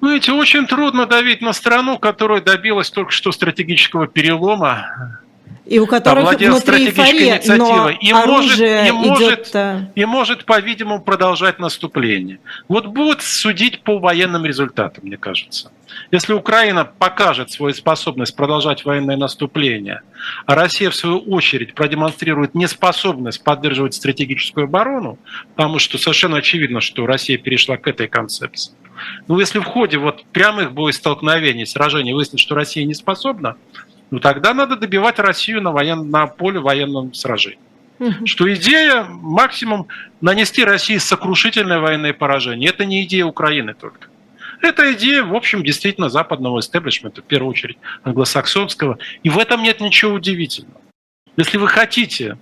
Ну, 0.00 0.12
видите, 0.12 0.32
очень 0.32 0.66
трудно 0.66 1.06
давить 1.06 1.42
на 1.42 1.52
страну, 1.52 1.98
которая 1.98 2.40
добилась 2.40 2.90
только 2.90 3.10
что 3.10 3.32
стратегического 3.32 4.06
перелома, 4.06 5.18
и 5.66 5.80
у 5.80 5.86
которых 5.86 6.38
внутри 6.38 6.86
эйфория, 6.86 7.42
но 7.56 7.90
и 7.90 8.12
может, 8.12 8.60
и, 8.60 8.92
может, 8.92 9.48
идет... 9.48 9.90
и 9.96 10.04
может, 10.04 10.44
по-видимому, 10.44 11.02
продолжать 11.02 11.58
наступление. 11.58 12.38
Вот 12.68 12.86
будут 12.86 13.22
судить 13.22 13.82
по 13.82 13.98
военным 13.98 14.44
результатам, 14.44 15.04
мне 15.04 15.16
кажется. 15.16 15.72
Если 16.12 16.32
Украина 16.32 16.84
покажет 16.84 17.50
свою 17.50 17.74
способность 17.74 18.36
продолжать 18.36 18.84
военное 18.84 19.16
наступление, 19.16 20.02
а 20.46 20.54
Россия, 20.54 20.90
в 20.90 20.94
свою 20.94 21.18
очередь, 21.18 21.74
продемонстрирует 21.74 22.54
неспособность 22.54 23.42
поддерживать 23.42 23.94
стратегическую 23.94 24.64
оборону, 24.64 25.18
потому 25.54 25.78
что 25.78 25.98
совершенно 25.98 26.38
очевидно, 26.38 26.80
что 26.80 27.06
Россия 27.06 27.38
перешла 27.38 27.76
к 27.76 27.88
этой 27.88 28.08
концепции. 28.08 28.72
Ну, 29.26 29.38
если 29.38 29.58
в 29.58 29.64
ходе 29.64 29.98
вот 29.98 30.24
прямых 30.32 30.72
боестолкновений, 30.72 31.66
сражений 31.66 32.12
выяснится, 32.12 32.44
что 32.44 32.54
Россия 32.54 32.84
не 32.84 32.94
способна, 32.94 33.56
ну 34.10 34.20
тогда 34.20 34.54
надо 34.54 34.76
добивать 34.76 35.18
Россию 35.18 35.62
на, 35.62 35.72
воен... 35.72 36.10
на 36.10 36.26
поле 36.26 36.60
военном 36.60 37.14
сражении. 37.14 37.58
Угу. 37.98 38.26
Что 38.26 38.52
идея 38.54 39.04
максимум 39.08 39.88
нанести 40.20 40.64
России 40.64 40.98
сокрушительное 40.98 41.78
военное 41.78 42.12
поражение. 42.12 42.70
Это 42.70 42.84
не 42.84 43.04
идея 43.04 43.24
Украины 43.24 43.74
только. 43.74 44.08
Это 44.60 44.92
идея, 44.92 45.22
в 45.22 45.34
общем, 45.34 45.62
действительно 45.62 46.08
западного 46.08 46.60
истеблишмента, 46.60 47.22
в 47.22 47.24
первую 47.24 47.50
очередь 47.50 47.78
англосаксонского. 48.04 48.98
И 49.22 49.30
в 49.30 49.38
этом 49.38 49.62
нет 49.62 49.80
ничего 49.80 50.12
удивительного. 50.12 50.80
Если 51.36 51.58
вы 51.58 51.68
хотите 51.68 52.38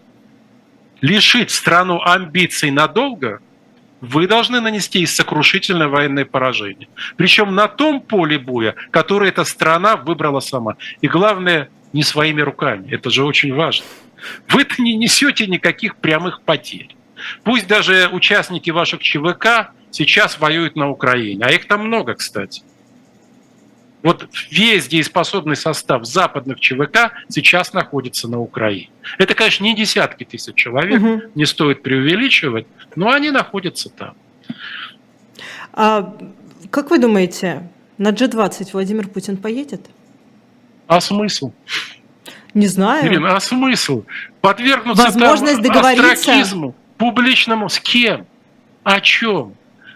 лишить 1.01 1.51
страну 1.51 2.01
амбиций 2.01 2.71
надолго, 2.71 3.41
вы 4.01 4.26
должны 4.26 4.61
нанести 4.61 5.05
сокрушительное 5.07 5.88
военное 5.88 6.24
поражение. 6.24 6.88
Причем 7.16 7.55
на 7.55 7.68
том 7.68 8.01
поле 8.01 8.38
боя, 8.38 8.74
которое 8.90 9.30
эта 9.30 9.45
страна 9.45 9.97
выбрала 9.97 10.40
сама. 10.40 10.76
И 11.01 11.09
главное, 11.09 11.70
не 11.92 12.03
своими 12.03 12.42
руками. 12.42 12.90
Это 12.90 13.09
же 13.09 13.24
очень 13.24 13.55
важно. 13.55 13.86
Вы-то 14.49 14.82
не 14.82 14.97
несете 14.97 15.47
никаких 15.47 15.97
прямых 15.97 16.42
потерь. 16.42 16.95
Пусть 17.45 17.66
даже 17.66 18.09
участники 18.12 18.70
ваших 18.70 19.03
ЧВК 19.03 19.70
сейчас 19.90 20.38
воюют 20.38 20.76
на 20.76 20.90
Украине, 20.90 21.45
а 21.45 21.53
их 21.53 21.66
там 21.66 21.86
много, 21.86 22.14
кстати. 22.14 22.62
Вот 24.05 24.29
весь 24.51 24.87
дееспособный 24.87 25.57
состав 25.57 26.05
западных 26.05 26.61
ЧВК 26.61 27.13
сейчас 27.31 27.73
находится 27.73 28.29
на 28.29 28.39
Украине. 28.39 28.91
Это, 29.17 29.35
конечно, 29.35 29.65
не 29.65 29.75
десятки 29.75 30.25
тысяч 30.25 30.55
человек, 30.55 31.03
угу. 31.03 31.23
не 31.35 31.47
стоит 31.47 31.83
преувеличивать, 31.83 32.67
но 32.97 33.11
они 33.11 33.31
находятся 33.31 33.89
там. 33.89 34.15
А, 35.73 36.15
как 36.71 36.91
вы 36.91 36.99
думаете, 36.99 37.67
на 37.97 38.11
G20 38.11 38.69
Владимир 38.75 39.09
Путин 39.09 39.39
поедет? 39.39 39.81
А 40.87 41.01
смысл? 41.01 41.53
Не 42.53 42.67
знаю. 42.67 43.07
Ирина, 43.07 43.35
а 43.35 43.41
смысл? 43.41 44.05
Подвергнуться 44.43 45.03
Возможность 45.03 45.63
там 45.63 45.63
договориться? 45.63 46.75
публичному 46.99 47.71
с 47.71 47.81
кем? 47.81 48.27
О 48.83 49.01
чем? 49.01 49.55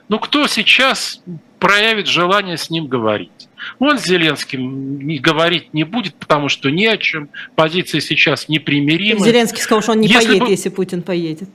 Ну, 0.08 0.18
кто 0.18 0.46
сейчас 0.46 1.20
проявит 1.58 2.06
желание 2.06 2.56
с 2.56 2.70
ним 2.70 2.86
говорить? 2.86 3.47
Он 3.78 3.98
с 3.98 4.04
Зеленским 4.04 4.98
говорить 5.20 5.74
не 5.74 5.84
будет, 5.84 6.14
потому 6.14 6.48
что 6.48 6.70
ни 6.70 6.86
о 6.86 6.96
чем. 6.96 7.28
Позиция 7.54 8.00
сейчас 8.00 8.48
непримирима. 8.48 9.24
Зеленский 9.24 9.62
сказал, 9.62 9.82
что 9.82 9.92
он 9.92 10.00
не 10.00 10.08
если 10.08 10.26
поедет, 10.26 10.44
бы... 10.44 10.50
если 10.50 10.68
Путин 10.68 11.02
поедет. 11.02 11.48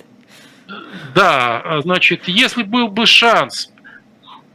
Да, 1.16 1.82
значит, 1.84 2.28
если 2.28 2.64
был 2.64 2.88
бы 2.88 3.06
шанс 3.06 3.72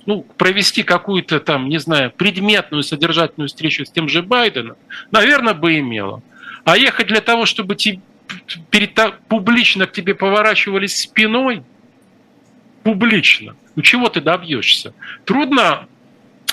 ну, 0.08 0.22
провести 0.38 0.84
какую-то 0.84 1.38
там, 1.38 1.68
не 1.68 1.78
знаю, 1.78 2.10
предметную, 2.10 2.82
содержательную 2.82 3.48
встречу 3.48 3.84
с 3.84 3.90
тем 3.90 4.08
же 4.08 4.22
Байденом, 4.22 4.76
наверное, 5.10 5.52
бы 5.52 5.78
имело. 5.78 6.22
А 6.64 6.78
ехать 6.78 7.08
для 7.08 7.20
того, 7.20 7.44
чтобы 7.44 7.76
тебе, 7.76 8.00
перед, 8.70 8.94
публично 9.28 9.86
к 9.86 9.92
тебе 9.92 10.14
поворачивались 10.14 10.96
спиной, 10.96 11.62
публично, 12.84 13.54
ну 13.76 13.82
чего 13.82 14.08
ты 14.08 14.22
добьешься? 14.22 14.94
Трудно 15.26 15.86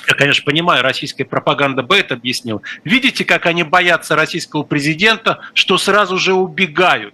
я, 0.08 0.16
конечно, 0.16 0.44
понимаю, 0.46 0.84
российская 0.84 1.26
пропаганда 1.26 1.84
бы 1.84 1.98
это 1.98 2.16
объяснила. 2.16 2.62
Видите, 2.84 3.26
как 3.26 3.46
они 3.46 3.64
боятся 3.64 4.16
российского 4.16 4.64
президента, 4.64 5.40
что 5.54 5.78
сразу 5.78 6.18
же 6.18 6.34
убегают 6.34 7.14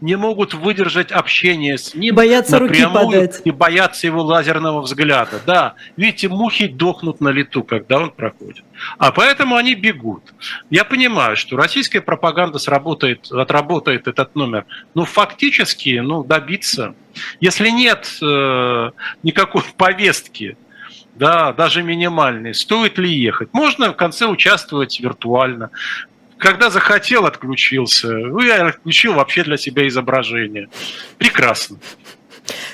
не 0.00 0.16
могут 0.16 0.54
выдержать 0.54 1.12
общение 1.12 1.78
с 1.78 1.94
ним 1.94 2.14
боятся 2.14 2.58
руки 2.58 2.86
подать. 2.86 3.42
и 3.44 3.50
боятся 3.50 4.06
его 4.06 4.22
лазерного 4.22 4.80
взгляда. 4.80 5.40
Да, 5.46 5.74
видите, 5.96 6.28
мухи 6.28 6.66
дохнут 6.66 7.20
на 7.20 7.28
лету, 7.28 7.62
когда 7.62 7.98
он 7.98 8.10
проходит. 8.10 8.64
А 8.98 9.12
поэтому 9.12 9.56
они 9.56 9.74
бегут. 9.74 10.22
Я 10.70 10.84
понимаю, 10.84 11.36
что 11.36 11.56
российская 11.56 12.00
пропаганда 12.00 12.58
сработает, 12.58 13.30
отработает 13.30 14.08
этот 14.08 14.34
номер, 14.34 14.64
но 14.94 15.04
фактически 15.04 15.98
ну, 15.98 16.24
добиться, 16.24 16.94
если 17.40 17.68
нет 17.68 18.08
э, 18.22 18.90
никакой 19.22 19.62
повестки, 19.76 20.56
да, 21.14 21.52
даже 21.52 21.82
минимальной, 21.82 22.54
стоит 22.54 22.98
ли 22.98 23.12
ехать. 23.12 23.48
Можно 23.52 23.92
в 23.92 23.96
конце 23.96 24.26
участвовать 24.26 25.00
виртуально 25.00 25.70
когда 26.40 26.70
захотел, 26.70 27.26
отключился. 27.26 28.08
Ну, 28.08 28.40
я 28.40 28.68
отключил 28.68 29.12
вообще 29.12 29.44
для 29.44 29.56
себя 29.56 29.86
изображение. 29.86 30.68
Прекрасно. 31.18 31.76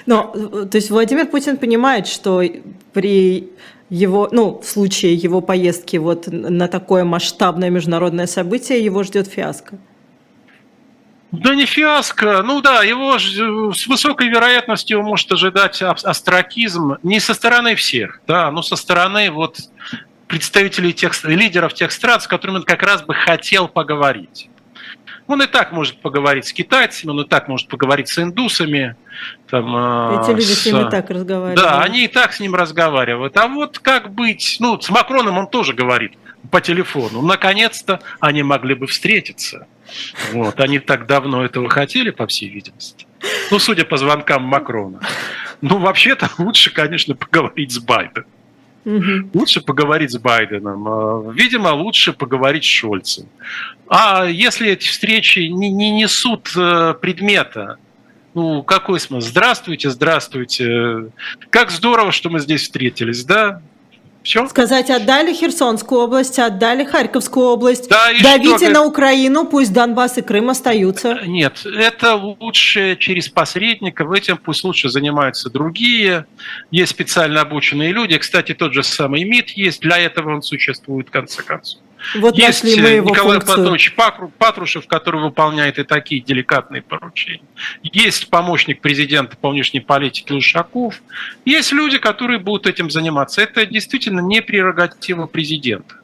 Но, 0.07 0.32
то 0.70 0.76
есть 0.76 0.91
Владимир 0.91 1.26
Путин 1.26 1.57
понимает, 1.57 2.07
что 2.07 2.43
при 2.93 3.51
его, 3.91 4.28
ну, 4.32 4.61
в 4.61 4.64
случае 4.64 5.14
его 5.14 5.41
поездки 5.41 5.97
вот 5.97 6.28
на 6.28 6.68
такое 6.68 7.05
масштабное 7.05 7.70
международное 7.70 8.26
событие 8.26 8.84
его 8.84 9.03
ждет 9.03 9.26
фиаско. 9.26 9.78
Да 11.41 11.55
не 11.55 11.66
фиаско, 11.66 12.43
ну 12.43 12.61
да, 12.61 12.82
его 12.82 13.18
с 13.18 13.87
высокой 13.87 14.28
вероятностью 14.28 15.03
может 15.03 15.30
ожидать 15.32 15.80
астракизм 15.82 16.97
не 17.03 17.20
со 17.20 17.34
стороны 17.34 17.74
всех, 17.74 18.20
да, 18.26 18.51
но 18.51 18.62
со 18.62 18.76
стороны 18.76 19.30
вот 19.30 19.59
представителей 20.26 20.93
тех, 20.93 21.12
лидеров 21.24 21.74
тех 21.74 21.93
стран, 21.93 22.20
с 22.20 22.26
которыми 22.26 22.57
он 22.57 22.62
как 22.62 22.82
раз 22.82 23.03
бы 23.03 23.14
хотел 23.14 23.68
поговорить. 23.68 24.51
Он 25.28 25.43
и 25.43 25.47
так 25.47 25.72
может 25.72 26.01
поговорить 26.01 26.47
с 26.47 26.53
китайцами, 26.53 27.11
он 27.11 27.22
и 27.22 27.28
так 27.28 27.49
может 27.49 27.68
поговорить 27.68 28.09
с 28.09 28.18
индусами. 28.18 28.95
Там, 29.51 29.72
а, 29.74 30.22
Эти 30.22 30.30
люди 30.30 30.53
с, 30.53 30.62
с 30.62 30.66
ним 30.66 30.87
и 30.87 30.91
так 30.91 31.11
разговаривают. 31.11 31.61
Да, 31.61 31.80
они 31.82 32.05
и 32.05 32.09
так 32.09 32.32
с 32.32 32.39
ним 32.39 32.55
разговаривают. 32.55 33.37
А 33.37 33.49
вот 33.49 33.80
как 33.80 34.12
быть? 34.14 34.59
Ну, 34.61 34.80
с 34.80 34.89
Макроном 34.89 35.37
он 35.39 35.49
тоже 35.49 35.72
говорит 35.72 36.12
по 36.53 36.61
телефону. 36.61 37.22
Наконец-то 37.22 38.01
они 38.20 38.45
могли 38.45 38.74
бы 38.74 38.87
встретиться. 38.87 39.66
Вот. 40.32 40.61
Они 40.61 40.78
так 40.78 41.07
давно 41.07 41.45
этого 41.45 41.68
хотели, 41.68 42.11
по 42.11 42.26
всей 42.26 42.49
видимости. 42.49 43.07
Ну, 43.51 43.59
судя 43.59 43.84
по 43.84 43.97
звонкам 43.97 44.43
Макрона. 44.43 45.01
Ну, 45.61 45.78
вообще-то 45.78 46.30
лучше, 46.39 46.72
конечно, 46.72 47.14
поговорить 47.14 47.72
с 47.72 47.78
Байденом. 47.78 48.28
Угу. 48.84 49.30
Лучше 49.34 49.61
поговорить 49.61 50.12
с 50.12 50.18
Байденом. 50.18 50.87
А, 50.87 51.32
видимо, 51.32 51.68
лучше 51.68 52.12
поговорить 52.12 52.64
с 52.64 52.68
Шольцем. 52.68 53.26
А 53.89 54.24
если 54.26 54.70
эти 54.70 54.87
встречи 54.87 55.41
не, 55.41 55.70
не 55.70 55.91
несут 55.91 56.53
э, 56.57 56.95
предмета, 57.01 57.78
ну, 58.34 58.62
какой 58.62 59.01
смысл? 59.01 59.26
Здравствуйте, 59.26 59.91
здравствуйте. 59.91 61.11
Как 61.51 61.70
здорово, 61.70 62.12
что 62.12 62.30
мы 62.30 62.39
здесь 62.39 62.62
встретились, 62.62 63.24
да? 63.24 63.61
Все? 64.27 64.49
Сказать, 64.49 64.91
отдали 64.91 65.33
Херсонскую 65.33 66.01
область, 66.01 66.41
отдали 66.41 66.83
Харьковскую 66.85 67.47
область. 67.47 67.89
Да, 67.89 68.09
Давите 68.20 68.70
на 68.70 68.83
Украину, 68.83 69.47
пусть 69.47 69.72
Донбасс 69.72 70.18
и 70.18 70.22
Крым 70.22 70.51
остаются. 70.51 71.20
Нет, 71.24 71.64
это 71.64 72.16
лучше 72.16 72.97
через 72.99 73.29
посредников, 73.29 74.11
этим 74.11 74.37
пусть 74.37 74.64
лучше 74.64 74.89
занимаются 74.89 75.49
другие. 75.49 76.27
Есть 76.72 76.91
специально 76.91 77.43
обученные 77.43 77.93
люди. 77.93 78.18
Кстати, 78.18 78.53
тот 78.53 78.74
же 78.74 78.83
самый 78.83 79.22
МИД 79.22 79.51
есть, 79.51 79.81
для 79.81 79.97
этого 79.97 80.35
он 80.35 80.43
существует 80.43 81.07
в 81.07 81.11
конце 81.12 81.45
концов. 81.45 81.81
Вот 82.14 82.36
Есть 82.36 82.64
нашли 82.64 82.80
мы 82.80 82.88
его 82.88 83.11
Николай 83.11 83.38
функцию. 83.38 83.57
Павлович 83.57 83.94
Патрушев, 84.38 84.86
который 84.86 85.20
выполняет 85.20 85.78
и 85.78 85.84
такие 85.84 86.20
деликатные 86.20 86.82
поручения. 86.82 87.42
Есть 87.82 88.30
помощник 88.30 88.80
президента 88.80 89.36
по 89.36 89.51
внешней 89.51 89.80
политике 89.80 90.34
Ушаков. 90.34 91.01
Есть 91.44 91.72
люди, 91.72 91.99
которые 91.99 92.38
будут 92.38 92.66
этим 92.66 92.90
заниматься. 92.90 93.42
Это 93.42 93.66
действительно 93.66 94.20
не 94.20 94.42
прерогатива 94.42 95.26
президента. 95.26 95.97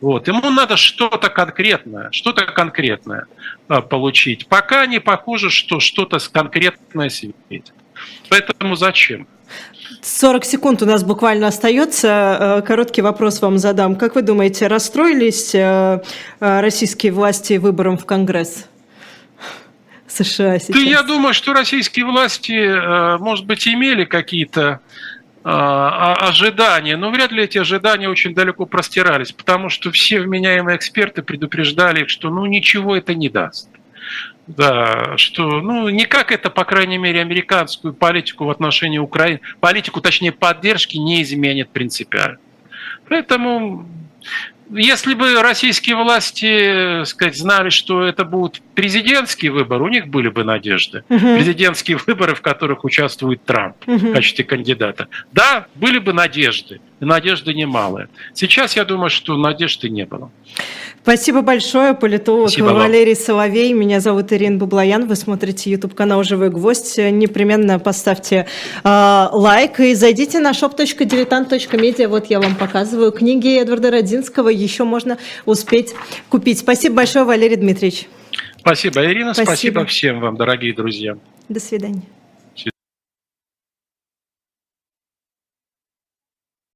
Вот. 0.00 0.28
Ему 0.28 0.50
надо 0.50 0.76
что-то 0.76 1.30
конкретное, 1.30 2.10
что-то 2.12 2.46
конкретное 2.46 3.26
а, 3.68 3.80
получить. 3.80 4.46
Пока 4.46 4.86
не 4.86 5.00
похоже, 5.00 5.50
что 5.50 5.80
что-то 5.80 6.18
конкретное 6.30 7.08
светит. 7.08 7.72
Поэтому 8.28 8.76
зачем? 8.76 9.26
40 10.02 10.44
секунд 10.44 10.82
у 10.82 10.86
нас 10.86 11.02
буквально 11.02 11.48
остается. 11.48 12.58
Э, 12.58 12.62
короткий 12.66 13.02
вопрос 13.02 13.40
вам 13.40 13.58
задам. 13.58 13.96
Как 13.96 14.14
вы 14.14 14.22
думаете, 14.22 14.66
расстроились 14.66 15.54
э, 15.54 16.02
э, 16.40 16.60
российские 16.60 17.12
власти 17.12 17.54
выбором 17.54 17.96
в 17.96 18.04
Конгресс? 18.04 18.66
США 20.06 20.58
сейчас. 20.58 20.76
Да 20.76 20.80
я 20.80 21.02
думаю, 21.02 21.34
что 21.34 21.52
российские 21.54 22.04
власти, 22.04 23.18
может 23.18 23.46
быть, 23.46 23.66
имели 23.66 24.04
какие-то 24.04 24.78
ожидания, 25.42 26.96
но 26.96 27.10
вряд 27.10 27.32
ли 27.32 27.42
эти 27.42 27.58
ожидания 27.58 28.08
очень 28.08 28.32
далеко 28.32 28.64
простирались, 28.64 29.32
потому 29.32 29.70
что 29.70 29.90
все 29.90 30.20
вменяемые 30.20 30.76
эксперты 30.76 31.22
предупреждали, 31.22 32.06
что 32.06 32.30
ну 32.30 32.46
ничего 32.46 32.96
это 32.96 33.14
не 33.14 33.28
даст. 33.28 33.68
Да, 34.46 35.16
что, 35.16 35.60
ну, 35.62 35.88
никак 35.88 36.30
это, 36.30 36.50
по 36.50 36.64
крайней 36.64 36.98
мере, 36.98 37.20
американскую 37.20 37.94
политику 37.94 38.44
в 38.44 38.50
отношении 38.50 38.98
Украины, 38.98 39.40
политику, 39.60 40.00
точнее, 40.00 40.32
поддержки 40.32 40.98
не 40.98 41.22
изменит 41.22 41.70
принципиально. 41.70 42.38
Поэтому 43.08 43.86
если 44.70 45.14
бы 45.14 45.40
российские 45.42 45.96
власти 45.96 47.00
э, 47.00 47.04
сказать, 47.04 47.36
знали, 47.36 47.68
что 47.70 48.02
это 48.02 48.24
будут 48.24 48.62
президентские 48.74 49.52
выборы, 49.52 49.84
у 49.84 49.88
них 49.88 50.08
были 50.08 50.28
бы 50.28 50.44
надежды. 50.44 51.04
Угу. 51.08 51.36
Президентские 51.36 51.98
выборы, 52.06 52.34
в 52.34 52.40
которых 52.40 52.84
участвует 52.84 53.44
Трамп 53.44 53.76
угу. 53.86 53.96
в 53.96 54.12
качестве 54.12 54.44
кандидата. 54.44 55.08
Да, 55.32 55.66
были 55.74 55.98
бы 55.98 56.12
надежды, 56.12 56.80
надежды 57.04 57.54
немалые. 57.54 58.08
Сейчас 58.32 58.76
я 58.76 58.84
думаю, 58.84 59.10
что 59.10 59.36
надежды 59.36 59.88
не 59.88 60.04
было. 60.04 60.30
Спасибо 61.02 61.42
большое, 61.42 61.92
политолог 61.92 62.48
Спасибо 62.48 62.68
Валерий 62.68 63.14
Соловей. 63.14 63.74
Меня 63.74 64.00
зовут 64.00 64.32
Ирина 64.32 64.56
Бублаян. 64.56 65.06
Вы 65.06 65.16
смотрите 65.16 65.70
YouTube 65.70 65.94
канал 65.94 66.24
«Живой 66.24 66.48
гвоздь». 66.48 66.96
Непременно 66.96 67.78
поставьте 67.78 68.46
э, 68.82 69.28
лайк 69.32 69.80
и 69.80 69.94
зайдите 69.94 70.40
на 70.40 70.52
shop.diletant.media. 70.52 72.08
Вот 72.08 72.26
я 72.26 72.40
вам 72.40 72.56
показываю 72.56 73.12
книги 73.12 73.60
Эдварда 73.60 73.90
Родинского. 73.90 74.48
Еще 74.48 74.84
можно 74.84 75.18
успеть 75.44 75.94
купить. 76.30 76.60
Спасибо 76.60 76.96
большое, 76.96 77.26
Валерий 77.26 77.56
Дмитриевич. 77.56 78.08
Спасибо, 78.56 79.04
Ирина. 79.04 79.34
Спасибо, 79.34 79.50
Спасибо 79.50 79.84
всем 79.84 80.20
вам, 80.20 80.36
дорогие 80.36 80.72
друзья. 80.72 81.18
До 81.50 81.60
свидания. 81.60 82.02